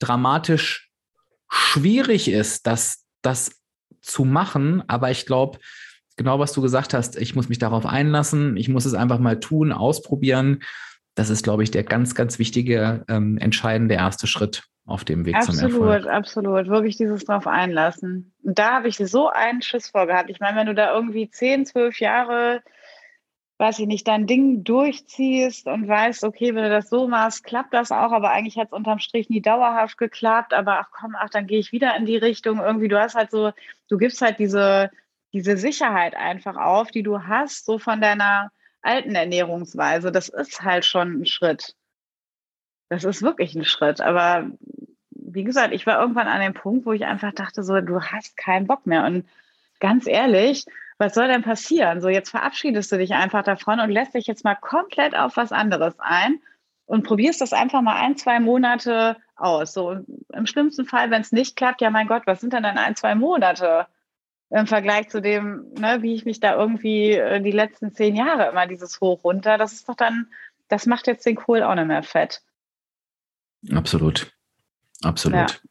dramatisch 0.00 0.90
schwierig 1.48 2.28
ist, 2.28 2.66
das, 2.66 3.06
das 3.22 3.52
zu 4.02 4.26
machen. 4.26 4.82
Aber 4.86 5.10
ich 5.10 5.24
glaube, 5.24 5.58
genau 6.18 6.38
was 6.38 6.52
du 6.52 6.60
gesagt 6.60 6.92
hast, 6.92 7.16
ich 7.16 7.34
muss 7.34 7.48
mich 7.48 7.58
darauf 7.58 7.86
einlassen, 7.86 8.58
ich 8.58 8.68
muss 8.68 8.84
es 8.84 8.92
einfach 8.92 9.18
mal 9.18 9.40
tun, 9.40 9.72
ausprobieren 9.72 10.60
das 11.14 11.30
ist, 11.30 11.42
glaube 11.42 11.62
ich, 11.62 11.70
der 11.70 11.84
ganz, 11.84 12.14
ganz 12.14 12.38
wichtige, 12.38 13.04
ähm, 13.08 13.38
entscheidende 13.38 13.94
erste 13.94 14.26
Schritt 14.26 14.64
auf 14.86 15.04
dem 15.04 15.24
Weg 15.24 15.36
absolut, 15.36 15.60
zum 15.60 15.70
Erfolg. 15.70 16.06
Absolut, 16.06 16.14
absolut. 16.14 16.68
Wirklich 16.68 16.96
dieses 16.96 17.24
drauf 17.24 17.46
einlassen. 17.46 18.32
Und 18.42 18.58
da 18.58 18.72
habe 18.72 18.88
ich 18.88 18.96
so 18.96 19.28
einen 19.28 19.62
Schiss 19.62 19.88
vorgehabt. 19.88 20.30
Ich 20.30 20.40
meine, 20.40 20.58
wenn 20.58 20.66
du 20.66 20.74
da 20.74 20.94
irgendwie 20.94 21.30
10, 21.30 21.66
12 21.66 22.00
Jahre, 22.00 22.62
weiß 23.58 23.78
ich 23.78 23.86
nicht, 23.86 24.08
dein 24.08 24.26
Ding 24.26 24.64
durchziehst 24.64 25.66
und 25.66 25.86
weißt, 25.86 26.24
okay, 26.24 26.54
wenn 26.54 26.64
du 26.64 26.70
das 26.70 26.88
so 26.88 27.06
machst, 27.06 27.44
klappt 27.44 27.74
das 27.74 27.92
auch, 27.92 28.10
aber 28.10 28.30
eigentlich 28.30 28.56
hat 28.56 28.68
es 28.68 28.72
unterm 28.72 28.98
Strich 28.98 29.28
nie 29.28 29.42
dauerhaft 29.42 29.98
geklappt, 29.98 30.54
aber 30.54 30.80
ach 30.80 30.88
komm, 30.90 31.14
ach, 31.16 31.28
dann 31.28 31.46
gehe 31.46 31.58
ich 31.58 31.70
wieder 31.70 31.94
in 31.96 32.06
die 32.06 32.16
Richtung. 32.16 32.58
Irgendwie, 32.58 32.88
du 32.88 32.98
hast 32.98 33.14
halt 33.14 33.30
so, 33.30 33.52
du 33.88 33.98
gibst 33.98 34.22
halt 34.22 34.38
diese, 34.38 34.90
diese 35.32 35.56
Sicherheit 35.56 36.16
einfach 36.16 36.56
auf, 36.56 36.90
die 36.90 37.02
du 37.02 37.24
hast, 37.24 37.66
so 37.66 37.78
von 37.78 38.00
deiner 38.00 38.50
alten 38.82 39.14
Ernährungsweise. 39.14 40.12
Das 40.12 40.28
ist 40.28 40.62
halt 40.62 40.84
schon 40.84 41.20
ein 41.20 41.26
Schritt. 41.26 41.74
Das 42.88 43.04
ist 43.04 43.22
wirklich 43.22 43.54
ein 43.54 43.64
Schritt. 43.64 44.00
Aber 44.00 44.50
wie 45.10 45.44
gesagt, 45.44 45.72
ich 45.72 45.86
war 45.86 46.00
irgendwann 46.00 46.28
an 46.28 46.40
dem 46.40 46.54
Punkt, 46.54 46.86
wo 46.86 46.92
ich 46.92 47.04
einfach 47.04 47.32
dachte, 47.32 47.62
so, 47.62 47.80
du 47.80 48.00
hast 48.00 48.36
keinen 48.36 48.66
Bock 48.66 48.86
mehr. 48.86 49.04
Und 49.04 49.28
ganz 49.78 50.06
ehrlich, 50.06 50.64
was 50.98 51.14
soll 51.14 51.28
denn 51.28 51.42
passieren? 51.42 52.00
So, 52.00 52.08
jetzt 52.08 52.30
verabschiedest 52.30 52.90
du 52.92 52.98
dich 52.98 53.14
einfach 53.14 53.42
davon 53.42 53.80
und 53.80 53.90
lässt 53.90 54.14
dich 54.14 54.26
jetzt 54.26 54.44
mal 54.44 54.56
komplett 54.56 55.16
auf 55.16 55.36
was 55.36 55.52
anderes 55.52 55.94
ein 55.98 56.40
und 56.84 57.04
probierst 57.04 57.40
das 57.40 57.52
einfach 57.52 57.80
mal 57.80 57.96
ein, 57.96 58.16
zwei 58.16 58.40
Monate 58.40 59.16
aus. 59.36 59.72
So, 59.72 60.04
im 60.32 60.46
schlimmsten 60.46 60.84
Fall, 60.84 61.10
wenn 61.10 61.22
es 61.22 61.32
nicht 61.32 61.56
klappt, 61.56 61.80
ja, 61.80 61.90
mein 61.90 62.08
Gott, 62.08 62.24
was 62.26 62.40
sind 62.40 62.52
denn 62.52 62.64
dann 62.64 62.78
ein, 62.78 62.96
zwei 62.96 63.14
Monate? 63.14 63.86
Im 64.50 64.66
Vergleich 64.66 65.08
zu 65.08 65.22
dem, 65.22 65.72
ne, 65.78 66.02
wie 66.02 66.14
ich 66.14 66.24
mich 66.24 66.40
da 66.40 66.56
irgendwie 66.56 67.12
äh, 67.12 67.40
die 67.40 67.52
letzten 67.52 67.92
zehn 67.92 68.16
Jahre 68.16 68.48
immer 68.50 68.66
dieses 68.66 69.00
Hoch 69.00 69.22
runter, 69.24 69.58
das 69.58 69.72
ist 69.72 69.88
doch 69.88 69.94
dann, 69.94 70.26
das 70.68 70.86
macht 70.86 71.06
jetzt 71.06 71.24
den 71.24 71.36
Kohl 71.36 71.62
auch 71.62 71.74
nicht 71.74 71.86
mehr 71.86 72.02
fett. 72.02 72.42
Absolut. 73.72 74.32
Absolut. 75.02 75.50
Ja. 75.52 75.69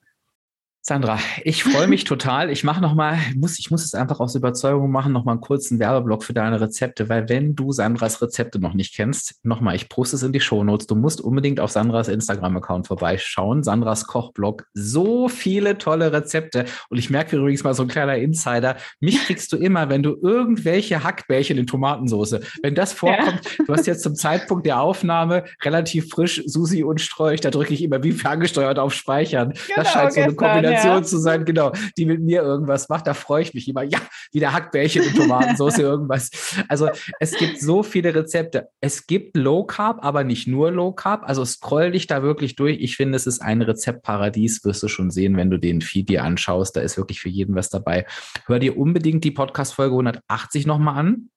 Sandra, 0.82 1.20
ich 1.44 1.64
freue 1.66 1.88
mich 1.88 2.04
total. 2.06 2.50
Ich 2.50 2.64
mache 2.64 2.82
noch 2.82 2.96
mal, 2.96 3.18
muss, 3.36 3.60
ich 3.60 3.70
muss 3.70 3.84
es 3.84 3.94
einfach 3.94 4.22
aus 4.22 4.36
Überzeugung 4.36 4.92
machen, 4.92 5.12
noch 5.12 5.26
mal 5.26 5.34
einen 5.34 5.42
kurzen 5.42 5.78
Werbeblock 5.78 6.24
für 6.24 6.34
deine 6.34 6.62
Rezepte, 6.62 7.10
weil 7.10 7.28
wenn 7.28 7.54
du 7.54 7.74
Sandras 7.74 8.22
Rezepte 8.22 8.60
noch 8.60 8.74
nicht 8.74 8.96
kennst, 8.96 9.36
noch 9.44 9.60
mal, 9.60 9.76
ich 9.76 9.90
poste 9.90 10.16
es 10.16 10.24
in 10.24 10.32
die 10.32 10.40
Shownotes. 10.40 10.88
Du 10.88 10.96
musst 10.96 11.20
unbedingt 11.20 11.60
auf 11.60 11.72
Sandras 11.72 12.08
Instagram-Account 12.08 12.88
vorbeischauen. 12.88 13.62
Sandras 13.62 14.08
Kochblog. 14.08 14.68
So 14.74 15.28
viele 15.28 15.78
tolle 15.78 16.14
Rezepte. 16.14 16.66
Und 16.90 16.98
ich 16.98 17.10
merke 17.10 17.36
übrigens 17.36 17.64
mal 17.64 17.74
so 17.74 17.84
ein 17.84 17.90
kleiner 17.90 18.16
Insider. 18.16 18.78
Mich 19.02 19.22
kriegst 19.26 19.52
du 19.52 19.58
immer, 19.58 19.90
wenn 19.90 20.02
du 20.02 20.18
irgendwelche 20.22 21.04
Hackbällchen 21.04 21.58
in 21.58 21.68
Tomatensauce, 21.68 22.40
wenn 22.64 22.74
das 22.74 22.94
vorkommt, 22.94 23.42
ja. 23.44 23.66
du 23.68 23.74
hast 23.74 23.86
jetzt 23.86 24.02
zum 24.02 24.16
Zeitpunkt 24.16 24.66
der 24.66 24.80
Aufnahme 24.80 25.44
relativ 25.62 26.10
frisch 26.10 26.42
Susi 26.46 26.84
und 26.84 27.02
Strolch, 27.02 27.42
da 27.42 27.52
drücke 27.52 27.74
ich 27.74 27.84
immer 27.84 28.02
wie 28.02 28.14
ferngesteuert 28.14 28.80
auf 28.80 28.94
Speichern. 28.94 29.50
Genau, 29.50 29.76
das 29.76 29.92
scheint 29.92 30.14
so 30.14 30.22
eine 30.22 30.36
Kombination 30.36 30.69
Kombination 30.70 30.98
ja. 30.98 31.04
zu 31.04 31.18
sein, 31.18 31.46
genau, 31.46 31.72
die 31.98 32.06
mit 32.06 32.22
mir 32.22 32.42
irgendwas 32.42 32.90
macht. 32.90 33.08
Da 33.08 33.14
freue 33.14 33.42
ich 33.42 33.54
mich 33.54 33.68
immer. 33.68 33.84
Ja, 33.84 34.00
wieder 34.32 34.54
Hackbällchen 34.54 35.06
und 35.06 35.16
Tomatensauce, 35.16 35.78
irgendwas. 35.80 36.30
Also 36.68 36.90
es 37.20 37.38
gibt 37.38 37.60
so 37.60 37.84
viele 37.84 38.14
Rezepte. 38.14 38.70
Es 38.82 39.08
gibt 39.08 39.36
Low 39.36 39.64
Carb, 39.64 40.04
aber 40.04 40.24
nicht 40.24 40.48
nur 40.48 40.72
Low 40.72 40.92
Carb. 40.92 41.24
Also 41.28 41.46
scroll 41.46 41.92
dich 41.92 42.08
da 42.08 42.24
wirklich 42.24 42.56
durch. 42.56 42.78
Ich 42.80 42.96
finde, 42.96 43.16
es 43.16 43.28
ist 43.28 43.42
ein 43.42 43.62
Rezeptparadies, 43.62 44.64
wirst 44.64 44.84
du 44.84 44.88
schon 44.88 45.12
sehen, 45.12 45.38
wenn 45.38 45.50
du 45.50 45.58
den 45.58 45.82
Feed 45.82 46.10
dir 46.10 46.24
anschaust. 46.24 46.76
Da 46.76 46.82
ist 46.82 46.98
wirklich 46.98 47.20
für 47.20 47.30
jeden 47.30 47.56
was 47.56 47.70
dabei. 47.70 48.06
Hör 48.46 48.60
dir 48.60 48.78
unbedingt 48.78 49.24
die 49.24 49.32
Podcast-Folge 49.32 49.94
180 49.94 50.66
nochmal 50.66 50.98
an. 50.98 51.30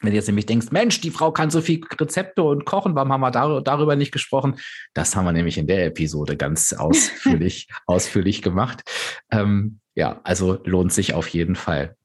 Wenn 0.00 0.10
du 0.10 0.16
jetzt 0.16 0.26
nämlich 0.26 0.46
denkst, 0.46 0.68
Mensch, 0.70 1.00
die 1.00 1.10
Frau 1.10 1.30
kann 1.30 1.50
so 1.50 1.60
viel 1.60 1.80
Rezepte 1.98 2.42
und 2.42 2.64
kochen, 2.64 2.94
warum 2.94 3.12
haben 3.12 3.20
wir 3.20 3.30
dar 3.30 3.60
darüber 3.62 3.96
nicht 3.96 4.12
gesprochen? 4.12 4.56
Das 4.94 5.14
haben 5.14 5.26
wir 5.26 5.32
nämlich 5.32 5.58
in 5.58 5.66
der 5.66 5.86
Episode 5.86 6.36
ganz 6.36 6.72
ausführlich, 6.78 7.68
ausführlich 7.86 8.42
gemacht. 8.42 8.82
Ähm, 9.30 9.80
ja, 9.94 10.20
also 10.24 10.58
lohnt 10.64 10.92
sich 10.92 11.14
auf 11.14 11.28
jeden 11.28 11.56
Fall. 11.56 11.96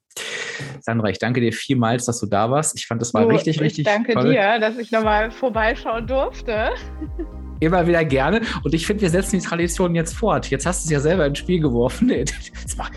Sandra, 0.82 1.10
ich 1.10 1.20
danke 1.20 1.42
dir 1.42 1.52
vielmals, 1.52 2.06
dass 2.06 2.20
du 2.20 2.26
da 2.26 2.50
warst. 2.50 2.78
Ich 2.78 2.88
fand, 2.88 3.02
das 3.02 3.14
war 3.14 3.24
so, 3.24 3.30
richtig, 3.30 3.60
richtig. 3.60 3.80
Ich 3.80 3.94
danke 3.94 4.14
toll. 4.14 4.32
dir, 4.32 4.60
dass 4.60 4.78
ich 4.78 4.92
nochmal 4.92 5.32
vorbeischauen 5.32 6.08
durfte. 6.08 6.72
Immer 7.60 7.88
wieder 7.88 8.04
gerne. 8.04 8.42
Und 8.64 8.74
ich 8.74 8.86
finde, 8.86 9.02
wir 9.02 9.10
setzen 9.10 9.40
die 9.40 9.46
Tradition 9.46 9.96
jetzt 9.96 10.14
fort. 10.14 10.50
Jetzt 10.50 10.66
hast 10.66 10.84
du 10.84 10.88
es 10.88 10.92
ja 10.92 11.00
selber 11.00 11.26
ins 11.26 11.40
Spiel 11.40 11.60
geworfen. 11.60 12.10
Jetzt 12.16 12.52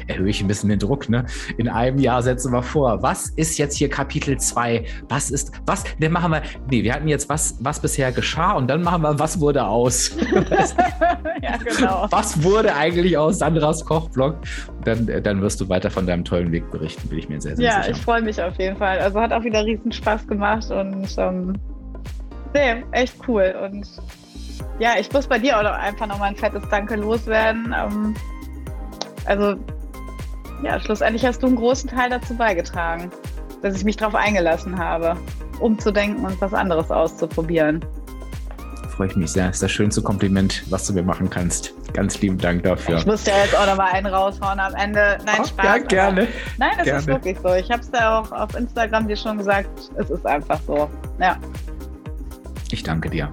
erhöhe 0.06 0.28
ich 0.28 0.40
ein 0.40 0.48
bisschen 0.48 0.68
den 0.68 0.78
Druck. 0.78 1.08
Ne? 1.08 1.26
In 1.56 1.68
einem 1.68 1.98
Jahr 1.98 2.22
setzen 2.22 2.52
wir 2.52 2.62
vor. 2.62 3.02
Was 3.02 3.30
ist 3.30 3.58
jetzt 3.58 3.76
hier 3.76 3.88
Kapitel 3.88 4.38
2? 4.38 4.84
Was 5.08 5.30
ist, 5.30 5.52
was? 5.66 5.84
Dann 6.00 6.12
machen 6.12 6.32
wir, 6.32 6.42
nee, 6.70 6.82
wir 6.82 6.94
hatten 6.94 7.08
jetzt, 7.08 7.28
was, 7.28 7.56
was 7.60 7.80
bisher 7.80 8.12
geschah 8.12 8.52
und 8.52 8.68
dann 8.68 8.82
machen 8.82 9.02
wir, 9.02 9.18
was 9.18 9.40
wurde 9.40 9.64
aus? 9.64 10.16
ja, 11.42 11.56
genau. 11.56 12.06
Was 12.10 12.42
wurde 12.42 12.74
eigentlich 12.74 13.16
aus 13.16 13.38
Sandras 13.38 13.84
Kochblog? 13.84 14.36
Dann, 14.84 15.06
dann 15.22 15.42
wirst 15.42 15.60
du 15.60 15.68
weiter 15.68 15.90
von 15.90 16.06
deinem 16.06 16.24
tollen 16.24 16.50
Weg 16.52 16.70
berichten, 16.70 17.08
bin 17.08 17.18
ich 17.18 17.28
mir 17.28 17.40
sehr, 17.40 17.56
sehr 17.56 17.64
ja, 17.64 17.82
sicher. 17.82 17.90
Ja, 17.90 17.96
ich 17.96 18.02
freue 18.02 18.22
mich 18.22 18.42
auf 18.42 18.58
jeden 18.58 18.76
Fall. 18.76 18.98
Also 18.98 19.20
hat 19.20 19.32
auch 19.32 19.44
wieder 19.44 19.64
riesen 19.64 19.92
Spaß 19.92 20.26
gemacht 20.26 20.70
und 20.70 21.08
ähm, 21.18 21.54
nee, 22.54 22.84
echt 22.92 23.14
cool. 23.26 23.54
Und 23.64 23.86
ja, 24.78 24.94
ich 24.98 25.12
muss 25.12 25.26
bei 25.26 25.38
dir 25.38 25.58
auch 25.58 25.62
noch 25.62 25.72
einfach 25.72 26.06
nochmal 26.06 26.30
ein 26.30 26.36
fettes 26.36 26.62
Danke 26.70 26.96
loswerden. 26.96 27.74
Ähm, 27.76 28.14
also, 29.26 29.56
ja, 30.62 30.80
schlussendlich 30.80 31.24
hast 31.24 31.42
du 31.42 31.46
einen 31.46 31.56
großen 31.56 31.90
Teil 31.90 32.10
dazu 32.10 32.34
beigetragen, 32.34 33.10
dass 33.62 33.76
ich 33.76 33.84
mich 33.84 33.96
darauf 33.96 34.14
eingelassen 34.14 34.78
habe, 34.78 35.16
umzudenken 35.60 36.24
und 36.24 36.40
was 36.40 36.54
anderes 36.54 36.90
auszuprobieren. 36.90 37.84
Freue 38.98 39.08
ich 39.08 39.16
mich 39.16 39.30
sehr. 39.30 39.46
Das 39.46 39.56
ist 39.56 39.62
das 39.62 39.70
schönste 39.70 40.02
Kompliment, 40.02 40.64
was 40.70 40.86
du 40.88 40.92
mir 40.92 41.04
machen 41.04 41.30
kannst. 41.30 41.72
Ganz 41.92 42.20
lieben 42.20 42.36
Dank 42.36 42.64
dafür. 42.64 42.98
Ich 42.98 43.06
musste 43.06 43.30
ja 43.30 43.44
jetzt 43.44 43.56
auch 43.56 43.66
nochmal 43.66 43.92
einen 43.92 44.06
raushauen 44.06 44.58
am 44.58 44.74
Ende. 44.74 45.18
Nein, 45.24 45.36
oh, 45.40 45.44
Spaß. 45.44 45.64
Ja, 45.64 45.78
gerne. 45.78 46.28
Nein, 46.58 46.72
das 46.76 46.84
gerne. 46.84 47.00
ist 47.00 47.06
wirklich 47.06 47.38
so. 47.38 47.54
Ich 47.54 47.70
habe 47.70 47.80
es 47.80 47.90
ja 47.92 48.18
auch 48.18 48.32
auf 48.32 48.56
Instagram 48.56 49.06
dir 49.06 49.16
schon 49.16 49.38
gesagt. 49.38 49.70
Es 49.96 50.10
ist 50.10 50.26
einfach 50.26 50.60
so. 50.66 50.90
Ja. 51.20 51.36
Ich 52.72 52.82
danke 52.82 53.08
dir. 53.08 53.30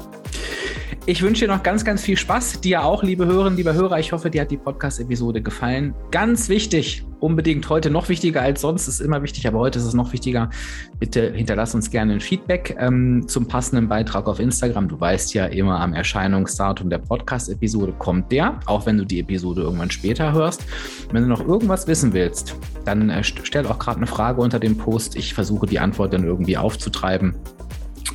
Ich 1.07 1.21
wünsche 1.21 1.45
dir 1.45 1.53
noch 1.53 1.61
ganz, 1.61 1.85
ganz 1.85 2.01
viel 2.01 2.17
Spaß. 2.17 2.61
Dir 2.61 2.83
auch, 2.83 3.03
liebe 3.03 3.27
Hörerinnen, 3.27 3.57
liebe 3.57 3.75
Hörer. 3.75 3.99
Ich 3.99 4.11
hoffe, 4.11 4.31
dir 4.31 4.41
hat 4.41 4.49
die 4.49 4.57
Podcast-Episode 4.57 5.39
gefallen. 5.39 5.93
Ganz 6.09 6.49
wichtig, 6.49 7.05
unbedingt 7.19 7.69
heute 7.69 7.91
noch 7.91 8.09
wichtiger 8.09 8.41
als 8.41 8.61
sonst, 8.61 8.87
ist 8.87 9.01
immer 9.01 9.21
wichtig, 9.21 9.47
aber 9.47 9.59
heute 9.59 9.77
ist 9.77 9.85
es 9.85 9.93
noch 9.93 10.13
wichtiger. 10.13 10.49
Bitte 10.97 11.31
hinterlass 11.31 11.75
uns 11.75 11.91
gerne 11.91 12.13
ein 12.13 12.21
Feedback 12.21 12.75
ähm, 12.79 13.27
zum 13.27 13.47
passenden 13.47 13.87
Beitrag 13.87 14.25
auf 14.25 14.39
Instagram. 14.39 14.87
Du 14.87 14.99
weißt 14.99 15.35
ja 15.35 15.45
immer 15.45 15.79
am 15.79 15.93
Erscheinungsdatum 15.93 16.89
der 16.89 16.97
Podcast-Episode 16.97 17.93
kommt 17.99 18.31
der, 18.31 18.59
auch 18.65 18.87
wenn 18.87 18.97
du 18.97 19.05
die 19.05 19.19
Episode 19.19 19.61
irgendwann 19.61 19.91
später 19.91 20.33
hörst. 20.33 20.65
Wenn 21.11 21.21
du 21.21 21.29
noch 21.29 21.47
irgendwas 21.47 21.85
wissen 21.85 22.13
willst, 22.13 22.55
dann 22.83 23.11
äh, 23.11 23.23
stell 23.23 23.67
auch 23.67 23.77
gerade 23.77 23.97
eine 23.97 24.07
Frage 24.07 24.41
unter 24.41 24.59
dem 24.59 24.75
Post. 24.75 25.15
Ich 25.17 25.35
versuche 25.35 25.67
die 25.67 25.77
Antwort 25.77 26.13
dann 26.13 26.23
irgendwie 26.23 26.57
aufzutreiben. 26.57 27.35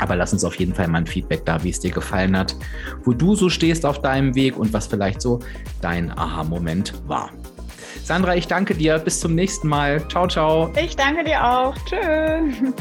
Aber 0.01 0.17
lass 0.17 0.33
uns 0.33 0.45
auf 0.45 0.57
jeden 0.57 0.75
Fall 0.75 0.89
mal 0.89 0.99
ein 0.99 1.07
Feedback 1.07 1.45
da, 1.45 1.63
wie 1.63 1.71
es 1.71 1.81
dir 1.81 1.91
gefallen 1.91 2.37
hat, 2.37 2.57
wo 3.05 3.13
du 3.13 3.35
so 3.35 3.49
stehst 3.49 3.87
auf 3.87 4.01
deinem 4.01 4.35
Weg 4.35 4.57
und 4.57 4.73
was 4.73 4.87
vielleicht 4.87 5.21
so 5.23 5.41
dein 5.81 6.11
Aha-Moment 6.11 6.95
war. 7.07 7.31
Sandra, 8.03 8.35
ich 8.35 8.49
danke 8.49 8.75
dir. 8.75 8.99
Bis 8.99 9.21
zum 9.21 9.35
nächsten 9.35 9.69
Mal. 9.69 10.07
Ciao, 10.09 10.27
ciao. 10.27 10.73
Ich 10.83 10.97
danke 10.97 11.25
dir 11.25 11.45
auch. 11.47 11.75
Tschüss. 11.85 12.75